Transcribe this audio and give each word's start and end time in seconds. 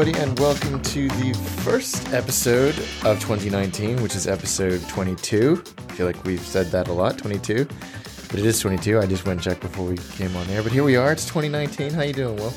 everybody, 0.00 0.30
and 0.30 0.38
welcome 0.38 0.80
to 0.80 1.08
the 1.08 1.34
first 1.62 2.10
episode 2.14 2.74
of 3.04 3.20
2019, 3.20 4.02
which 4.02 4.16
is 4.16 4.26
episode 4.26 4.80
22. 4.88 5.62
I 5.62 5.92
feel 5.92 6.06
like 6.06 6.24
we've 6.24 6.40
said 6.40 6.68
that 6.68 6.88
a 6.88 6.92
lot, 6.92 7.18
22, 7.18 7.66
but 7.66 8.38
it 8.38 8.46
is 8.46 8.58
22. 8.60 8.98
I 8.98 9.04
just 9.04 9.26
went 9.26 9.40
and 9.40 9.42
checked 9.42 9.60
before 9.60 9.84
we 9.84 9.98
came 9.98 10.34
on 10.36 10.48
air, 10.48 10.62
but 10.62 10.72
here 10.72 10.84
we 10.84 10.96
are. 10.96 11.12
It's 11.12 11.26
2019. 11.26 11.92
How 11.92 12.00
you 12.00 12.14
doing, 12.14 12.36
Will? 12.36 12.54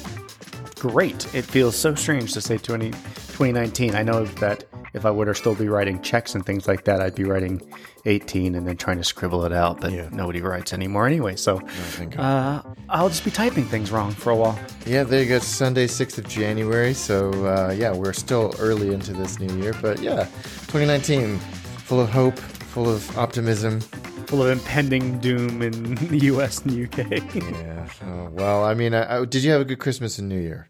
Great. 0.76 1.36
It 1.36 1.42
feels 1.42 1.76
so 1.76 1.94
strange 1.96 2.32
to 2.32 2.40
say 2.40 2.58
20, 2.58 2.94
2019. 3.34 3.96
I 3.96 4.04
know 4.04 4.26
that 4.26 4.64
if 4.94 5.06
I 5.06 5.12
were 5.12 5.26
to 5.26 5.34
still 5.34 5.56
be 5.56 5.68
writing 5.68 6.00
checks 6.02 6.36
and 6.36 6.46
things 6.46 6.68
like 6.68 6.84
that, 6.86 7.02
I'd 7.02 7.16
be 7.16 7.24
writing 7.24 7.62
18 8.06 8.54
and 8.54 8.68
then 8.68 8.78
trying 8.78 8.98
to 8.98 9.04
scribble 9.04 9.44
it 9.44 9.52
out, 9.52 9.82
but 9.82 9.92
Yeah. 9.92 10.08
nobody 10.12 10.40
writes 10.42 10.72
anymore 10.72 11.08
anyway. 11.08 11.36
So 11.36 11.60
thank 11.98 12.18
uh, 12.20 12.62
I'll 12.90 13.10
just 13.10 13.26
be 13.26 13.32
typing 13.32 13.66
things 13.66 13.92
wrong 13.92 14.12
for 14.12 14.30
a 14.30 14.36
while. 14.36 14.60
Yeah, 14.86 15.04
there 15.04 15.24
you 15.24 15.30
go. 15.30 15.38
It's 15.38 15.48
Sunday, 15.48 15.88
6th 15.88 16.20
of 16.20 16.28
January. 16.28 16.94
So, 16.94 17.32
uh, 17.48 17.74
yeah, 17.76 17.92
we're 17.92 18.14
still 18.14 18.54
early 18.60 18.94
into 18.94 19.14
this 19.14 19.40
new 19.40 19.54
year, 19.58 19.74
but 19.82 20.00
yeah, 20.00 20.26
2019, 20.68 21.40
full 21.40 22.00
of 22.00 22.10
hope, 22.10 22.38
full 22.38 22.88
of 22.88 23.18
optimism. 23.18 23.82
Full 24.28 24.44
of 24.44 24.50
impending 24.50 25.20
doom 25.20 25.62
in 25.62 25.96
the 26.08 26.18
US 26.34 26.60
and 26.64 26.72
UK. 26.86 27.12
Yeah. 27.36 27.88
Oh, 28.06 28.30
well, 28.32 28.64
I 28.64 28.74
mean, 28.74 28.94
I, 28.94 29.22
I, 29.22 29.26
did 29.26 29.44
you 29.44 29.52
have 29.52 29.62
a 29.62 29.66
good 29.66 29.80
Christmas 29.80 30.18
and 30.20 30.30
New 30.30 30.40
Year? 30.40 30.70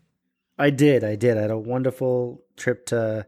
I 0.58 0.70
did. 0.70 1.04
I 1.04 1.16
did. 1.16 1.38
I 1.38 1.42
had 1.42 1.52
a 1.52 1.58
wonderful 1.58 2.44
trip 2.58 2.86
to 2.88 3.26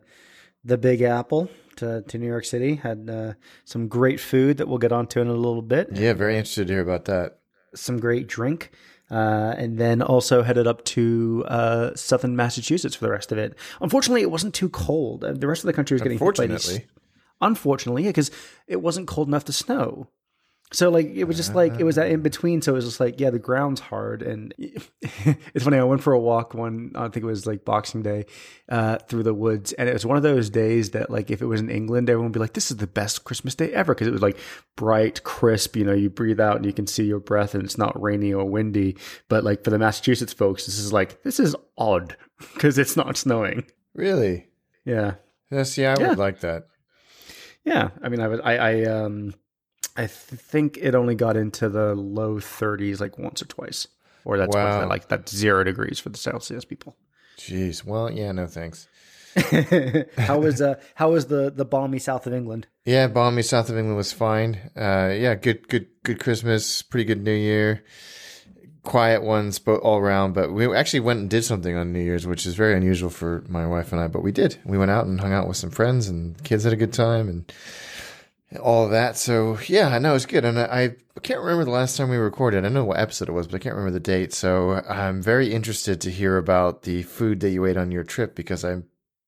the 0.64 0.78
Big 0.78 1.02
Apple 1.02 1.50
to, 1.78 2.02
to 2.04 2.18
New 2.18 2.28
York 2.28 2.46
City. 2.46 2.76
Had 2.76 3.10
uh, 3.10 3.34
some 3.64 3.88
great 3.88 4.20
food 4.20 4.58
that 4.58 4.68
we'll 4.68 4.78
get 4.78 4.92
onto 4.92 5.20
in 5.22 5.28
a 5.28 5.34
little 5.34 5.62
bit. 5.62 5.90
Yeah, 5.94 6.14
very 6.14 6.36
interested 6.38 6.68
to 6.68 6.74
hear 6.74 6.82
about 6.82 7.06
that. 7.06 7.40
Some 7.74 8.00
great 8.00 8.28
drink. 8.28 8.72
Uh, 9.12 9.54
and 9.58 9.78
then 9.78 10.02
also 10.02 10.42
headed 10.42 10.66
up 10.66 10.84
to 10.86 11.44
uh, 11.48 11.94
southern 11.96 12.36
Massachusetts 12.36 12.96
for 12.96 13.06
the 13.06 13.12
rest 13.12 13.32
of 13.32 13.38
it. 13.38 13.56
Unfortunately, 13.80 14.22
it 14.24 14.32
wasn't 14.32 14.56
too 14.56 14.70
cold. 14.70 15.24
Uh, 15.24 15.34
The 15.34 15.48
rest 15.48 15.64
of 15.64 15.68
the 15.68 15.74
country 15.74 15.94
was 15.94 16.02
getting 16.02 16.18
hit 16.18 16.36
by 16.38 16.48
these- 16.48 16.68
Unfortunately. 16.68 16.88
unfortunately, 17.42 18.04
because 18.04 18.32
it 18.68 18.82
wasn't 18.82 19.08
cold 19.08 19.28
enough 19.28 19.46
to 19.46 19.54
snow. 19.54 20.08
So 20.76 20.90
like 20.90 21.08
it 21.16 21.24
was 21.24 21.38
just 21.38 21.56
like 21.56 21.80
it 21.80 21.86
was 21.86 21.96
that 21.96 22.12
in 22.12 22.22
between. 22.22 22.62
So 22.62 22.74
it 22.74 22.76
was 22.76 22.86
just 22.86 23.00
like 23.00 23.20
yeah, 23.20 23.30
the 23.30 23.40
ground's 23.40 23.80
hard, 23.80 24.22
and 24.22 24.54
it's 24.58 25.64
funny. 25.64 25.78
I 25.78 25.84
went 25.84 26.04
for 26.04 26.12
a 26.12 26.20
walk 26.20 26.54
one. 26.54 26.92
I 26.96 27.04
think 27.08 27.24
it 27.24 27.26
was 27.26 27.48
like 27.48 27.64
Boxing 27.64 28.02
Day 28.04 28.26
uh, 28.68 28.98
through 29.08 29.24
the 29.24 29.34
woods, 29.34 29.72
and 29.74 29.88
it 29.88 29.94
was 29.94 30.06
one 30.06 30.18
of 30.18 30.24
those 30.24 30.50
days 30.50 30.92
that 30.92 31.10
like 31.10 31.32
if 31.32 31.42
it 31.42 31.46
was 31.46 31.62
in 31.62 31.70
England, 31.70 32.10
everyone 32.10 32.26
would 32.32 32.34
be 32.34 32.40
like, 32.42 32.54
"This 32.54 32.72
is 32.72 32.78
the 32.78 32.88
best 32.88 33.24
Christmas 33.24 33.56
day 33.56 33.72
ever" 33.72 33.94
because 33.96 34.08
it 34.08 34.12
was 34.12 34.22
like 34.22 34.38
bright, 34.76 35.24
crisp. 35.24 35.78
You 35.78 35.86
know, 35.86 35.94
you 35.94 36.10
breathe 36.10 36.42
out 36.42 36.58
and 36.58 36.66
you 36.66 36.74
can 36.74 36.88
see 36.88 37.06
your 37.06 37.22
breath, 37.22 37.56
and 37.56 37.64
it's 37.64 37.78
not 37.78 38.00
rainy 38.02 38.34
or 38.34 38.44
windy. 38.44 38.98
But 39.30 39.46
like 39.46 39.64
for 39.64 39.70
the 39.70 39.80
Massachusetts 39.80 40.34
folks, 40.34 40.66
this 40.66 40.78
is 40.78 40.92
like 40.92 41.24
this 41.24 41.40
is 41.40 41.56
odd 41.78 42.18
because 42.54 42.78
it's 42.78 42.98
not 42.98 43.16
snowing. 43.16 43.64
Really? 43.94 44.48
Yeah. 44.84 45.16
Yes, 45.50 45.78
yeah, 45.78 45.96
I 45.96 46.02
Yeah. 46.02 46.10
would 46.10 46.18
like 46.18 46.42
that. 46.42 46.68
Yeah, 47.64 47.92
I 48.04 48.10
mean, 48.10 48.20
I 48.20 48.28
was, 48.28 48.40
I, 48.44 48.58
I, 48.58 48.84
um, 48.84 49.34
I 49.98 50.02
th- 50.02 50.10
think 50.12 50.78
it 50.78 50.94
only 50.96 51.16
got 51.16 51.38
into 51.38 51.70
the 51.70 51.96
low 51.96 52.36
30s 52.38 53.00
like 53.00 53.18
once 53.18 53.42
or 53.42 53.46
twice, 53.46 53.88
or 54.26 54.38
that's 54.38 54.56
Wow. 54.56 54.80
what, 54.80 54.90
like 54.90 55.08
that's 55.08 55.34
zero 55.36 55.64
degrees 55.64 56.00
for 56.00 56.10
the 56.10 56.18
Celsius 56.18 56.66
people. 56.66 56.96
Jeez. 57.38 57.84
Well, 57.86 58.12
yeah, 58.12 58.32
no 58.32 58.48
thanks. 58.48 58.88
how 60.18 60.40
was 60.40 60.62
uh, 60.62 60.76
how 60.96 61.12
was 61.12 61.26
the 61.28 61.52
the 61.52 61.66
balmy 61.66 62.00
south 62.00 62.26
of 62.26 62.34
England? 62.34 62.68
Yeah, 62.86 63.08
balmy 63.08 63.42
south 63.42 63.70
of 63.70 63.78
England 63.78 63.98
was 63.98 64.14
fine. 64.14 64.72
Uh, 64.78 65.12
yeah, 65.14 65.36
good, 65.36 65.68
good, 65.68 65.88
good 66.04 66.20
Christmas, 66.22 66.82
pretty 66.82 67.04
good 67.04 67.22
New 67.24 67.34
Year. 67.34 67.84
Quiet 68.84 69.24
ones, 69.24 69.58
but 69.60 69.78
all 69.82 69.98
around. 69.98 70.34
But 70.36 70.54
we 70.54 70.74
actually 70.74 71.00
went 71.02 71.20
and 71.20 71.30
did 71.30 71.44
something 71.44 71.76
on 71.76 71.92
New 71.92 72.00
Year's, 72.04 72.26
which 72.28 72.46
is 72.46 72.54
very 72.56 72.76
unusual 72.78 73.10
for 73.10 73.44
my 73.50 73.66
wife 73.68 73.92
and 73.92 74.00
I. 74.00 74.08
But 74.08 74.24
we 74.24 74.32
did. 74.32 74.58
We 74.64 74.78
went 74.78 74.92
out 74.92 75.06
and 75.06 75.20
hung 75.20 75.34
out 75.34 75.48
with 75.48 75.58
some 75.58 75.72
friends, 75.72 76.08
and 76.08 76.42
kids 76.44 76.64
had 76.64 76.72
a 76.74 76.78
good 76.78 76.94
time, 76.94 77.28
and 77.28 77.52
all 78.62 78.86
of 78.86 78.92
that. 78.92 79.18
So 79.18 79.58
yeah, 79.68 79.90
I 79.90 80.00
know 80.00 80.16
it's 80.16 80.26
good. 80.26 80.46
And 80.46 80.60
I, 80.60 80.96
I 81.18 81.20
can't 81.22 81.40
remember 81.40 81.66
the 81.66 81.72
last 81.72 81.98
time 81.98 82.10
we 82.10 82.18
recorded. 82.18 82.66
I 82.66 82.70
know 82.70 82.86
what 82.86 83.00
episode 83.00 83.30
it 83.30 83.34
was, 83.34 83.48
but 83.48 83.56
I 83.56 83.60
can't 83.60 83.76
remember 83.76 83.94
the 83.94 84.00
date. 84.00 84.34
So 84.34 84.84
I'm 84.88 85.22
very 85.22 85.54
interested 85.54 86.02
to 86.02 86.12
hear 86.12 86.38
about 86.38 86.84
the 86.84 87.04
food 87.04 87.40
that 87.42 87.50
you 87.50 87.66
ate 87.66 87.78
on 87.78 87.92
your 87.92 88.04
trip 88.04 88.36
because 88.36 88.64
I'm 88.64 88.86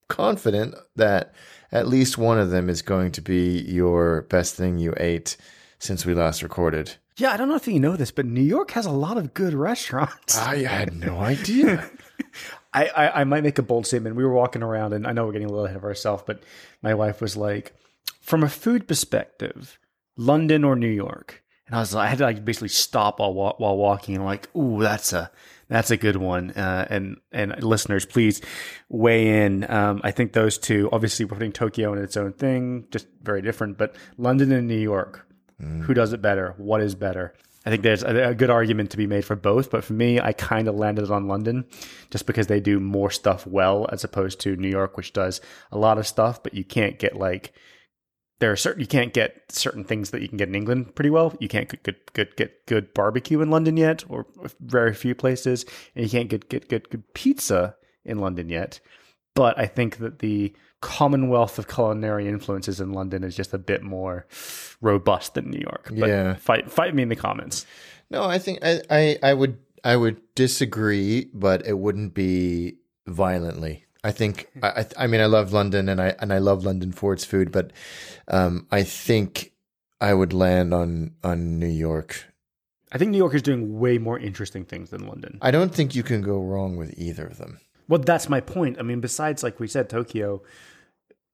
confident 0.08 0.76
that 0.96 1.34
at 1.72 1.88
least 1.88 2.18
one 2.18 2.40
of 2.40 2.50
them 2.50 2.70
is 2.70 2.82
going 2.82 3.12
to 3.14 3.22
be 3.22 3.60
your 3.62 4.24
best 4.24 4.56
thing 4.56 4.78
you 4.78 4.94
ate 4.98 5.38
since 5.80 6.06
we 6.06 6.14
last 6.14 6.42
recorded. 6.42 6.96
Yeah, 7.18 7.32
I 7.32 7.38
don't 7.38 7.50
know 7.50 7.56
if 7.56 7.68
you 7.68 7.80
know 7.80 7.96
this, 7.96 8.12
but 8.12 8.26
New 8.26 8.42
York 8.42 8.72
has 8.72 8.86
a 8.86 8.92
lot 8.92 9.18
of 9.18 9.34
good 9.34 9.54
restaurants. 9.54 10.38
I 10.38 10.64
had 10.64 10.96
no 10.96 11.18
idea. 11.18 11.90
I, 12.74 12.86
I, 12.86 13.22
I 13.22 13.24
might 13.24 13.44
make 13.44 13.58
a 13.58 13.64
bold 13.64 13.88
statement. 13.88 14.16
We 14.16 14.24
were 14.24 14.34
walking 14.34 14.62
around, 14.62 14.94
and 14.94 15.08
I 15.08 15.14
know 15.14 15.26
we're 15.26 15.32
getting 15.32 15.48
a 15.48 15.52
little 15.52 15.66
ahead 15.66 15.78
of 15.78 15.84
ourselves, 15.84 16.24
but 16.28 16.44
my 16.84 16.94
wife 16.94 17.20
was 17.20 17.36
like, 17.36 17.74
from 18.22 18.44
a 18.44 18.50
food 18.50 18.88
perspective, 18.88 19.80
London 20.16 20.64
or 20.64 20.76
New 20.76 20.88
York, 20.88 21.44
and 21.68 21.76
I 21.76 21.80
was 21.80 21.94
like, 21.94 22.06
I 22.06 22.10
had 22.10 22.18
to 22.20 22.24
like 22.24 22.46
basically 22.46 22.70
stop 22.70 23.20
while 23.20 23.34
while 23.34 23.78
walking, 23.78 24.16
and 24.16 24.26
like, 24.26 24.54
ooh, 24.56 24.82
that's 24.82 25.14
a 25.14 25.32
that's 25.68 25.92
a 25.92 25.98
good 25.98 26.16
one. 26.16 26.52
Uh, 26.52 26.88
and 26.90 27.18
and 27.32 27.62
listeners, 27.62 28.06
please 28.06 28.42
weigh 28.90 29.46
in. 29.46 29.70
Um, 29.70 30.02
I 30.04 30.12
think 30.12 30.34
those 30.34 30.58
two, 30.58 30.90
obviously, 30.92 31.26
we're 31.26 31.36
putting 31.36 31.52
Tokyo 31.52 31.94
in 31.94 32.02
its 32.02 32.18
own 32.18 32.34
thing, 32.34 32.86
just 32.92 33.08
very 33.22 33.42
different, 33.42 33.78
but 33.78 33.96
London 34.18 34.52
and 34.52 34.68
New 34.68 34.80
York, 34.80 35.28
who 35.84 35.94
does 35.94 36.14
it 36.14 36.22
better? 36.22 36.54
What 36.58 36.82
is 36.82 36.96
better? 36.96 37.34
I 37.66 37.70
think 37.70 37.84
there's 37.84 38.04
a, 38.04 38.30
a 38.30 38.36
good 38.36 38.50
argument 38.50 38.92
to 38.92 38.98
be 38.98 39.08
made 39.08 39.26
for 39.26 39.36
both, 39.36 39.70
but 39.70 39.84
for 39.84 39.92
me, 39.92 40.22
I 40.22 40.32
kind 40.32 40.70
of 40.70 40.76
landed 40.76 41.12
on 41.12 41.28
London 41.28 41.66
just 42.12 42.26
because 42.26 42.48
they 42.48 42.62
do 42.62 42.80
more 42.80 43.12
stuff 43.12 43.46
well 43.46 43.90
as 43.92 44.06
opposed 44.06 44.40
to 44.42 44.56
New 44.56 44.70
York, 44.70 44.96
which 44.96 45.12
does 45.12 45.42
a 45.70 45.78
lot 45.78 45.98
of 45.98 46.08
stuff, 46.08 46.42
but 46.42 46.54
you 46.54 46.64
can't 46.64 46.98
get 46.98 47.18
like 47.18 47.52
there 48.40 48.52
are 48.52 48.56
certain 48.56 48.82
you 48.82 48.88
can't 48.88 49.14
get 49.14 49.44
certain 49.50 49.84
things 49.84 50.12
that 50.12 50.22
you 50.22 50.28
can 50.28 50.38
get 50.38 50.48
in 50.48 50.56
England 50.56 50.94
pretty 50.96 51.10
well. 51.10 51.36
You 51.40 51.48
can't 51.48 51.70
get 51.70 51.84
good, 51.84 51.96
good 52.14 52.36
get 52.36 52.66
good 52.68 52.94
barbecue 52.94 53.42
in 53.42 53.50
London 53.50 53.78
yet, 53.78 54.04
or 54.10 54.26
very 54.60 54.94
few 54.94 55.16
places, 55.16 55.66
and 55.96 56.04
you 56.06 56.10
can't 56.10 56.30
get 56.30 56.50
get 56.50 56.70
good 56.70 56.90
good 56.90 57.14
pizza 57.14 57.76
in 58.06 58.20
London 58.20 58.50
yet. 58.50 58.80
But 59.34 59.58
I 59.60 59.66
think 59.66 59.98
that 59.98 60.20
the 60.20 60.54
commonwealth 60.82 61.58
of 61.60 61.68
culinary 61.68 62.28
influences 62.28 62.80
in 62.80 62.94
London 62.94 63.24
is 63.24 63.36
just 63.36 63.54
a 63.54 63.58
bit 63.58 63.82
more 63.84 64.26
robust 64.82 65.34
than 65.34 65.50
New 65.50 65.60
York. 65.60 65.90
But 65.90 66.08
Yeah. 66.10 66.34
fight 66.36 66.72
fight 66.72 66.94
me 66.94 67.04
in 67.04 67.10
the 67.10 67.16
comments. 67.16 67.66
no, 68.12 68.24
I 68.24 68.38
think 68.40 68.60
I, 68.64 68.82
I, 68.90 69.18
I 69.24 69.34
would 69.34 69.58
I 69.84 69.96
would 69.96 70.22
disagree, 70.36 71.30
but 71.34 71.66
it 71.68 71.78
wouldn't 71.80 72.14
be 72.14 72.78
violently. 73.08 73.86
I 74.08 74.12
think 74.12 74.48
I, 74.64 74.86
I 74.98 75.08
mean 75.08 75.20
I 75.20 75.26
love 75.26 75.52
London 75.52 75.90
and 75.90 76.02
I 76.02 76.16
and 76.20 76.32
I 76.32 76.38
love 76.38 76.64
London 76.64 76.94
for 76.94 77.12
its 77.12 77.26
food, 77.26 77.52
but 77.52 77.74
um, 78.30 78.66
I 78.72 78.84
think 78.84 79.52
I 80.00 80.14
would 80.14 80.32
land 80.32 80.74
on 80.74 81.12
on 81.26 81.60
New 81.60 81.68
York. 81.68 82.26
I 82.94 82.98
think 82.98 83.12
New 83.12 83.18
York 83.18 83.34
is 83.34 83.42
doing 83.42 83.80
way 83.80 83.98
more 83.98 84.18
interesting 84.18 84.64
things 84.64 84.92
than 84.92 85.06
London. 85.06 85.40
I 85.42 85.52
don't 85.52 85.76
think 85.76 85.94
you 85.94 86.04
can 86.04 86.22
go 86.22 86.40
wrong 86.40 86.78
with 86.78 86.98
either 86.98 87.28
of 87.28 87.38
them. 87.38 87.60
Well, 87.90 88.00
that's 88.00 88.30
my 88.30 88.40
point. 88.40 88.78
I 88.80 88.84
mean, 88.84 89.02
besides, 89.02 89.44
like 89.44 89.60
we 89.60 89.68
said, 89.68 89.90
Tokyo, 89.90 90.42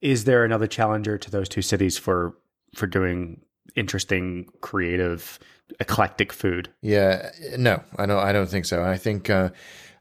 is 0.02 0.24
there 0.24 0.44
another 0.44 0.66
challenger 0.66 1.20
to 1.20 1.30
those 1.30 1.48
two 1.48 1.62
cities 1.62 2.00
for 2.00 2.36
for 2.74 2.88
doing 2.88 3.42
interesting, 3.76 4.50
creative, 4.62 5.38
eclectic 5.80 6.34
food? 6.34 6.70
Yeah, 6.82 7.30
no, 7.56 7.84
I 7.98 8.08
don't. 8.08 8.18
I 8.18 8.32
don't 8.34 8.50
think 8.50 8.66
so. 8.66 8.84
I 8.84 8.98
think 8.98 9.30
uh, 9.30 9.50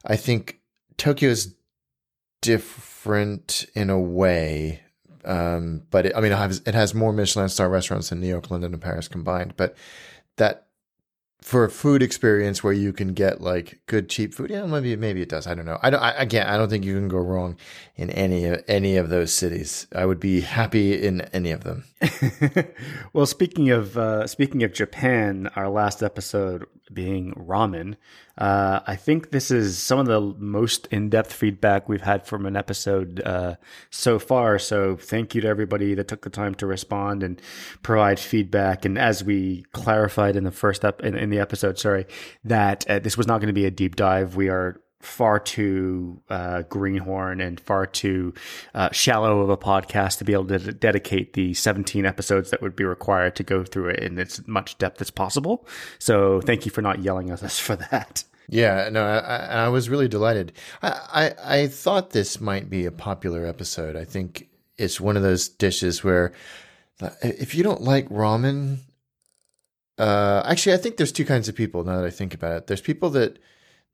I 0.07 0.15
think 0.15 0.59
Tokyo's 0.97 1.53
different 2.43 3.65
in 3.73 3.89
a 3.89 3.99
way, 3.99 4.81
um, 5.25 5.83
but 5.89 6.05
it, 6.05 6.13
I 6.15 6.21
mean, 6.21 6.31
it 6.31 6.75
has, 6.75 6.93
more 6.93 7.13
Michelin 7.13 7.49
star 7.49 7.69
restaurants 7.69 8.09
than 8.09 8.19
New 8.19 8.27
York, 8.27 8.51
London, 8.51 8.73
and 8.73 8.81
Paris 8.81 9.07
combined. 9.07 9.55
But 9.55 9.75
that 10.35 10.67
for 11.41 11.65
a 11.65 11.69
food 11.69 12.01
experience 12.01 12.63
where 12.63 12.73
you 12.73 12.93
can 12.93 13.13
get 13.13 13.41
like 13.41 13.81
good 13.85 14.09
cheap 14.09 14.33
food, 14.33 14.49
yeah, 14.49 14.65
maybe 14.65 14.95
maybe 14.95 15.21
it 15.21 15.29
does. 15.29 15.47
I 15.47 15.53
don't 15.55 15.65
know. 15.65 15.79
I 15.81 15.89
don't. 15.89 16.01
I, 16.01 16.11
again, 16.11 16.47
I 16.47 16.57
don't 16.57 16.69
think 16.69 16.85
you 16.85 16.95
can 16.95 17.07
go 17.07 17.17
wrong 17.17 17.57
in 17.95 18.09
any 18.09 18.45
of 18.45 18.63
any 18.67 18.97
of 18.97 19.09
those 19.09 19.31
cities. 19.31 19.87
I 19.95 20.05
would 20.05 20.19
be 20.19 20.41
happy 20.41 21.01
in 21.01 21.21
any 21.33 21.51
of 21.51 21.63
them. 21.63 21.85
well, 23.13 23.25
speaking 23.25 23.71
of 23.71 23.97
uh, 23.97 24.27
speaking 24.27 24.63
of 24.63 24.73
Japan, 24.73 25.49
our 25.55 25.69
last 25.69 26.03
episode 26.03 26.65
being 26.93 27.33
ramen, 27.33 27.95
uh, 28.37 28.79
I 28.87 28.95
think 28.95 29.29
this 29.29 29.51
is 29.51 29.77
some 29.77 29.99
of 29.99 30.07
the 30.07 30.19
most 30.19 30.87
in 30.87 31.09
depth 31.09 31.31
feedback 31.31 31.87
we've 31.87 32.01
had 32.01 32.25
from 32.25 32.45
an 32.45 32.55
episode 32.55 33.21
uh, 33.23 33.55
so 33.91 34.17
far. 34.17 34.57
So, 34.57 34.95
thank 34.95 35.35
you 35.35 35.41
to 35.41 35.47
everybody 35.47 35.93
that 35.93 36.07
took 36.07 36.23
the 36.23 36.31
time 36.31 36.55
to 36.55 36.65
respond 36.65 37.21
and 37.21 37.39
provide 37.83 38.19
feedback. 38.19 38.85
And 38.85 38.97
as 38.97 39.23
we 39.23 39.65
clarified 39.73 40.35
in 40.35 40.45
the 40.45 40.51
first 40.51 40.83
ep- 40.83 41.01
in, 41.01 41.15
in 41.15 41.29
the 41.29 41.39
episode, 41.39 41.77
sorry, 41.77 42.07
that 42.43 42.89
uh, 42.89 42.99
this 42.99 43.17
was 43.17 43.27
not 43.27 43.39
going 43.39 43.47
to 43.47 43.53
be 43.53 43.65
a 43.65 43.71
deep 43.71 43.95
dive. 43.95 44.35
We 44.35 44.49
are 44.49 44.81
far 45.03 45.39
too 45.39 46.21
uh, 46.29 46.63
greenhorn 46.63 47.41
and 47.41 47.59
far 47.59 47.85
too 47.85 48.33
uh, 48.73 48.89
shallow 48.91 49.41
of 49.41 49.49
a 49.49 49.57
podcast 49.57 50.17
to 50.19 50.23
be 50.23 50.33
able 50.33 50.47
to 50.47 50.59
dedicate 50.73 51.33
the 51.33 51.53
17 51.53 52.05
episodes 52.05 52.49
that 52.51 52.61
would 52.61 52.75
be 52.75 52.83
required 52.83 53.35
to 53.35 53.43
go 53.43 53.63
through 53.63 53.89
it 53.89 53.99
in 53.99 54.17
as 54.19 54.45
much 54.47 54.77
depth 54.77 55.01
as 55.01 55.11
possible. 55.11 55.67
So 55.99 56.41
thank 56.41 56.65
you 56.65 56.71
for 56.71 56.81
not 56.81 57.03
yelling 57.03 57.29
at 57.29 57.43
us 57.43 57.59
for 57.67 57.75
that. 57.75 58.23
Yeah, 58.49 58.89
no, 58.91 59.05
I, 59.05 59.17
I, 59.17 59.37
I 59.65 59.67
was 59.69 59.89
really 59.89 60.07
delighted. 60.07 60.51
I, 60.81 61.33
I, 61.45 61.61
I 61.61 61.67
thought 61.67 62.09
this 62.09 62.41
might 62.41 62.69
be 62.69 62.85
a 62.85 62.91
popular 62.91 63.45
episode. 63.45 63.95
I 63.95 64.03
think 64.03 64.49
it's 64.77 64.99
one 64.99 65.15
of 65.15 65.23
those 65.23 65.47
dishes 65.47 66.03
where 66.03 66.33
uh, 67.01 67.09
if 67.21 67.55
you 67.55 67.63
don't 67.63 67.81
like 67.81 68.09
ramen, 68.09 68.79
uh, 69.97 70.43
actually, 70.45 70.73
I 70.73 70.77
think 70.77 70.97
there's 70.97 71.11
two 71.11 71.25
kinds 71.25 71.47
of 71.47 71.55
people. 71.55 71.83
Now 71.83 71.97
that 71.97 72.05
I 72.05 72.09
think 72.09 72.33
about 72.33 72.57
it, 72.57 72.67
there's 72.67 72.81
people 72.81 73.09
that 73.11 73.39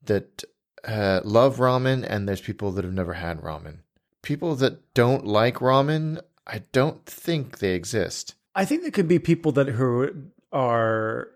that 0.06 0.44
uh, 0.88 1.22
love 1.24 1.58
ramen, 1.58 2.06
and 2.08 2.28
there's 2.28 2.42
people 2.42 2.72
that 2.72 2.84
have 2.84 2.94
never 2.94 3.14
had 3.14 3.42
ramen. 3.42 3.80
People 4.22 4.56
that 4.56 4.94
don't 4.94 5.26
like 5.26 5.56
ramen, 5.56 6.22
I 6.46 6.64
don't 6.72 7.06
think 7.06 7.60
they 7.60 7.74
exist. 7.74 8.36
I 8.56 8.66
think 8.66 8.82
there 8.82 8.92
could 8.92 9.08
be 9.08 9.20
people 9.20 9.52
that 9.54 9.68
who 9.70 10.30
are 10.52 11.30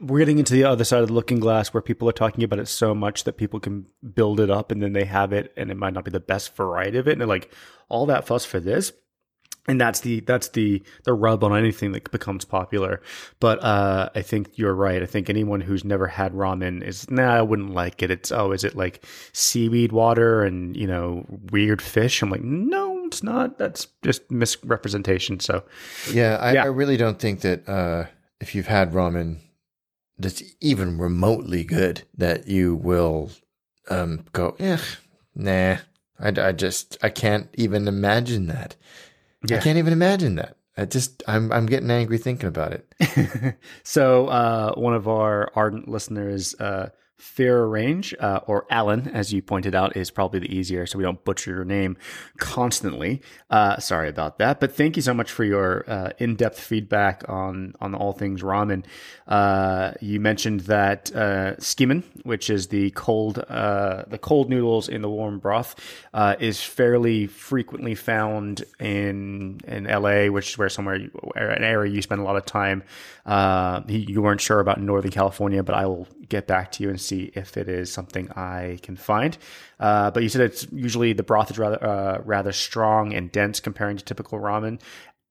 we're 0.00 0.18
getting 0.18 0.38
into 0.38 0.52
the 0.52 0.64
other 0.64 0.84
side 0.84 1.02
of 1.02 1.08
the 1.08 1.14
looking 1.14 1.40
glass 1.40 1.72
where 1.72 1.80
people 1.80 2.08
are 2.08 2.12
talking 2.12 2.44
about 2.44 2.58
it 2.58 2.68
so 2.68 2.94
much 2.94 3.24
that 3.24 3.36
people 3.36 3.60
can 3.60 3.86
build 4.14 4.40
it 4.40 4.50
up 4.50 4.70
and 4.70 4.82
then 4.82 4.92
they 4.92 5.04
have 5.04 5.32
it 5.32 5.52
and 5.56 5.70
it 5.70 5.76
might 5.76 5.94
not 5.94 6.04
be 6.04 6.10
the 6.10 6.20
best 6.20 6.54
variety 6.56 6.98
of 6.98 7.08
it 7.08 7.12
and 7.12 7.20
they're 7.20 7.28
like 7.28 7.52
all 7.88 8.06
that 8.06 8.26
fuss 8.26 8.44
for 8.44 8.60
this 8.60 8.92
and 9.66 9.80
that's 9.80 10.00
the 10.00 10.20
that's 10.20 10.48
the 10.48 10.82
the 11.04 11.12
rub 11.12 11.42
on 11.42 11.56
anything 11.56 11.92
that 11.92 12.10
becomes 12.10 12.44
popular 12.44 13.00
but 13.40 13.62
uh 13.62 14.08
i 14.14 14.22
think 14.22 14.58
you're 14.58 14.74
right 14.74 15.02
i 15.02 15.06
think 15.06 15.30
anyone 15.30 15.60
who's 15.60 15.84
never 15.84 16.06
had 16.06 16.32
ramen 16.32 16.82
is 16.82 17.10
nah 17.10 17.34
i 17.34 17.42
wouldn't 17.42 17.72
like 17.72 18.02
it 18.02 18.10
it's 18.10 18.30
oh 18.30 18.52
is 18.52 18.64
it 18.64 18.76
like 18.76 19.04
seaweed 19.32 19.92
water 19.92 20.42
and 20.42 20.76
you 20.76 20.86
know 20.86 21.24
weird 21.50 21.80
fish 21.80 22.20
i'm 22.20 22.30
like 22.30 22.42
no 22.42 23.04
it's 23.06 23.22
not 23.22 23.58
that's 23.58 23.86
just 24.02 24.30
misrepresentation 24.30 25.38
so 25.40 25.62
Yeah, 26.12 26.36
I, 26.36 26.52
Yeah. 26.52 26.64
I 26.64 26.66
really 26.66 26.96
don't 26.96 27.18
think 27.18 27.40
that 27.40 27.68
uh, 27.68 28.06
if 28.40 28.54
you've 28.54 28.66
had 28.66 28.92
ramen 28.92 29.40
that's 30.18 30.42
even 30.60 30.98
remotely 30.98 31.64
good, 31.64 32.02
that 32.16 32.46
you 32.46 32.74
will 32.76 33.30
um, 33.90 34.24
go, 34.32 34.56
eh, 34.58 34.78
nah. 35.34 35.78
I, 36.18 36.28
I 36.28 36.52
just 36.52 36.96
I 37.02 37.08
can't 37.08 37.48
even 37.54 37.88
imagine 37.88 38.46
that. 38.46 38.76
I 39.50 39.58
can't 39.58 39.78
even 39.78 39.92
imagine 39.92 40.36
that. 40.36 40.56
I 40.76 40.84
just 40.86 41.22
I'm 41.28 41.52
I'm 41.52 41.66
getting 41.66 41.90
angry 41.90 42.18
thinking 42.18 42.48
about 42.48 42.72
it. 42.72 43.56
so 43.84 44.26
uh, 44.26 44.74
one 44.74 44.94
of 44.94 45.06
our 45.06 45.50
ardent 45.54 45.88
listeners, 45.88 46.54
uh, 46.58 46.90
Fair 47.16 47.66
Range, 47.68 48.12
uh, 48.18 48.40
or 48.46 48.66
Alan, 48.70 49.08
as 49.08 49.32
you 49.32 49.40
pointed 49.40 49.72
out, 49.74 49.96
is 49.96 50.10
probably 50.10 50.40
the 50.40 50.52
easier, 50.52 50.84
so 50.84 50.98
we 50.98 51.04
don't 51.04 51.24
butcher 51.24 51.52
your 51.52 51.64
name 51.64 51.96
constantly. 52.38 53.22
Uh, 53.50 53.78
sorry 53.78 54.08
about 54.08 54.38
that, 54.38 54.58
but 54.58 54.74
thank 54.74 54.96
you 54.96 55.02
so 55.02 55.14
much 55.14 55.30
for 55.30 55.44
your 55.44 55.88
uh, 55.88 56.10
in-depth 56.18 56.58
feedback 56.58 57.24
on 57.28 57.74
on 57.80 57.94
all 57.94 58.12
things 58.12 58.42
ramen. 58.42 58.84
Uh, 59.28 59.92
you 60.00 60.18
mentioned 60.18 60.60
that 60.60 61.14
uh, 61.14 61.54
tsukemen, 61.58 62.02
which 62.24 62.50
is 62.50 62.66
the 62.68 62.90
cold 62.90 63.38
uh, 63.38 64.02
the 64.08 64.18
cold 64.18 64.50
noodles 64.50 64.88
in 64.88 65.00
the 65.00 65.08
warm 65.08 65.38
broth, 65.38 65.76
uh, 66.14 66.34
is 66.40 66.60
fairly 66.60 67.28
frequently 67.28 67.94
found 67.94 68.64
in 68.80 69.60
in 69.68 69.84
LA, 69.84 70.26
which 70.26 70.50
is 70.50 70.58
where 70.58 70.68
somewhere 70.68 70.96
an 71.36 71.62
area 71.62 71.92
you 71.92 72.02
spend 72.02 72.20
a 72.20 72.24
lot 72.24 72.36
of 72.36 72.44
time. 72.44 72.82
You 73.86 74.20
weren't 74.20 74.40
sure 74.40 74.58
about 74.58 74.80
Northern 74.80 75.12
California, 75.12 75.62
but 75.62 75.76
I 75.76 75.86
will 75.86 76.08
get 76.28 76.46
back 76.46 76.72
to 76.72 76.82
you 76.82 76.90
and 76.90 77.00
see 77.04 77.30
if 77.34 77.56
it 77.56 77.68
is 77.68 77.92
something 77.92 78.30
I 78.32 78.78
can 78.82 78.96
find. 78.96 79.36
Uh, 79.78 80.10
but 80.10 80.22
you 80.22 80.28
said 80.28 80.42
it's 80.42 80.66
usually 80.72 81.12
the 81.12 81.22
broth 81.22 81.50
is 81.50 81.58
rather 81.58 81.82
uh, 81.84 82.22
rather 82.24 82.52
strong 82.52 83.12
and 83.14 83.30
dense 83.30 83.60
comparing 83.60 83.96
to 83.96 84.04
typical 84.04 84.38
ramen. 84.38 84.80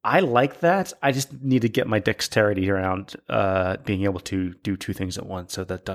I 0.05 0.19
like 0.19 0.59
that. 0.59 0.91
I 1.01 1.13
just 1.13 1.31
need 1.41 1.61
to 1.61 1.69
get 1.69 1.87
my 1.87 1.99
dexterity 1.99 2.69
around 2.69 3.15
uh, 3.29 3.77
being 3.85 4.03
able 4.03 4.19
to 4.21 4.53
do 4.55 4.75
two 4.75 4.91
things 4.91 5.17
at 5.17 5.25
once. 5.25 5.53
So 5.53 5.63
that 5.63 5.85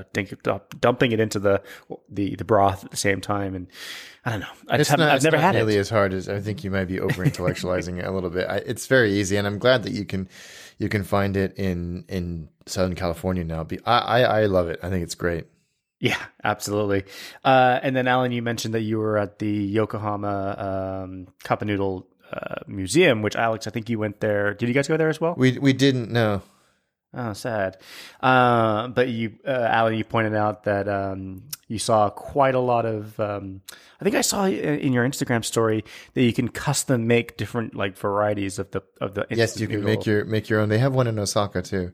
dumping 0.80 1.12
it 1.12 1.20
into 1.20 1.38
the, 1.38 1.62
the 2.08 2.34
the 2.36 2.44
broth 2.44 2.84
at 2.84 2.90
the 2.90 2.96
same 2.96 3.20
time, 3.20 3.54
and 3.54 3.66
I 4.24 4.30
don't 4.30 4.40
know. 4.40 4.46
I 4.66 4.78
just 4.78 4.90
It's 4.90 4.90
haven't, 4.90 5.08
I've 5.08 5.16
it's 5.16 5.24
never 5.24 5.36
not 5.36 5.42
had 5.42 5.54
nearly 5.56 5.76
it. 5.76 5.80
as 5.80 5.90
hard 5.90 6.14
as 6.14 6.26
I 6.28 6.40
think 6.40 6.64
you 6.64 6.70
might 6.70 6.86
be 6.86 7.00
over 7.00 7.22
intellectualizing 7.22 7.98
it 7.98 8.06
a 8.06 8.10
little 8.10 8.30
bit. 8.30 8.48
I, 8.48 8.56
it's 8.56 8.86
very 8.86 9.12
easy, 9.12 9.36
and 9.36 9.46
I'm 9.46 9.58
glad 9.58 9.82
that 9.82 9.92
you 9.92 10.06
can 10.06 10.26
you 10.78 10.88
can 10.88 11.04
find 11.04 11.36
it 11.36 11.54
in 11.58 12.06
in 12.08 12.48
Southern 12.64 12.94
California 12.94 13.44
now. 13.44 13.66
I, 13.84 13.98
I 13.98 14.20
I 14.40 14.46
love 14.46 14.68
it. 14.68 14.80
I 14.82 14.88
think 14.88 15.02
it's 15.02 15.16
great. 15.16 15.46
Yeah, 16.00 16.18
absolutely. 16.44 17.04
Uh, 17.44 17.80
and 17.82 17.96
then 17.96 18.06
Alan, 18.06 18.30
you 18.30 18.42
mentioned 18.42 18.74
that 18.74 18.82
you 18.82 18.98
were 18.98 19.18
at 19.18 19.38
the 19.38 19.50
Yokohama 19.50 21.02
um, 21.04 21.28
Cup 21.42 21.60
and 21.62 21.68
Noodle 21.68 22.06
uh, 22.32 22.56
Museum, 22.66 23.22
which 23.22 23.34
Alex, 23.34 23.66
I 23.66 23.70
think 23.70 23.88
you 23.88 23.98
went 23.98 24.20
there. 24.20 24.54
Did 24.54 24.68
you 24.68 24.74
guys 24.74 24.86
go 24.86 24.96
there 24.96 25.08
as 25.08 25.20
well? 25.20 25.34
We 25.36 25.58
we 25.58 25.72
didn't 25.72 26.10
know. 26.10 26.42
Oh, 27.14 27.32
sad. 27.32 27.78
Uh, 28.20 28.88
but 28.88 29.08
you, 29.08 29.38
uh, 29.46 29.50
Alan, 29.50 29.94
you 29.94 30.04
pointed 30.04 30.34
out 30.34 30.64
that 30.64 30.88
um, 30.88 31.44
you 31.66 31.78
saw 31.78 32.10
quite 32.10 32.54
a 32.54 32.60
lot 32.60 32.84
of. 32.84 33.18
Um, 33.18 33.62
I 34.00 34.04
think 34.04 34.14
I 34.14 34.20
saw 34.20 34.46
in 34.46 34.92
your 34.92 35.08
Instagram 35.08 35.44
story 35.44 35.84
that 36.12 36.22
you 36.22 36.34
can 36.34 36.48
custom 36.48 37.06
make 37.06 37.36
different 37.38 37.74
like 37.74 37.96
varieties 37.96 38.58
of 38.58 38.70
the 38.72 38.82
of 39.00 39.14
the. 39.14 39.26
Yes, 39.30 39.58
you 39.58 39.66
can 39.66 39.80
noodle. 39.80 39.96
make 39.96 40.06
your 40.06 40.24
make 40.26 40.48
your 40.50 40.60
own. 40.60 40.68
They 40.68 40.78
have 40.78 40.92
one 40.92 41.06
in 41.06 41.18
Osaka 41.18 41.62
too. 41.62 41.92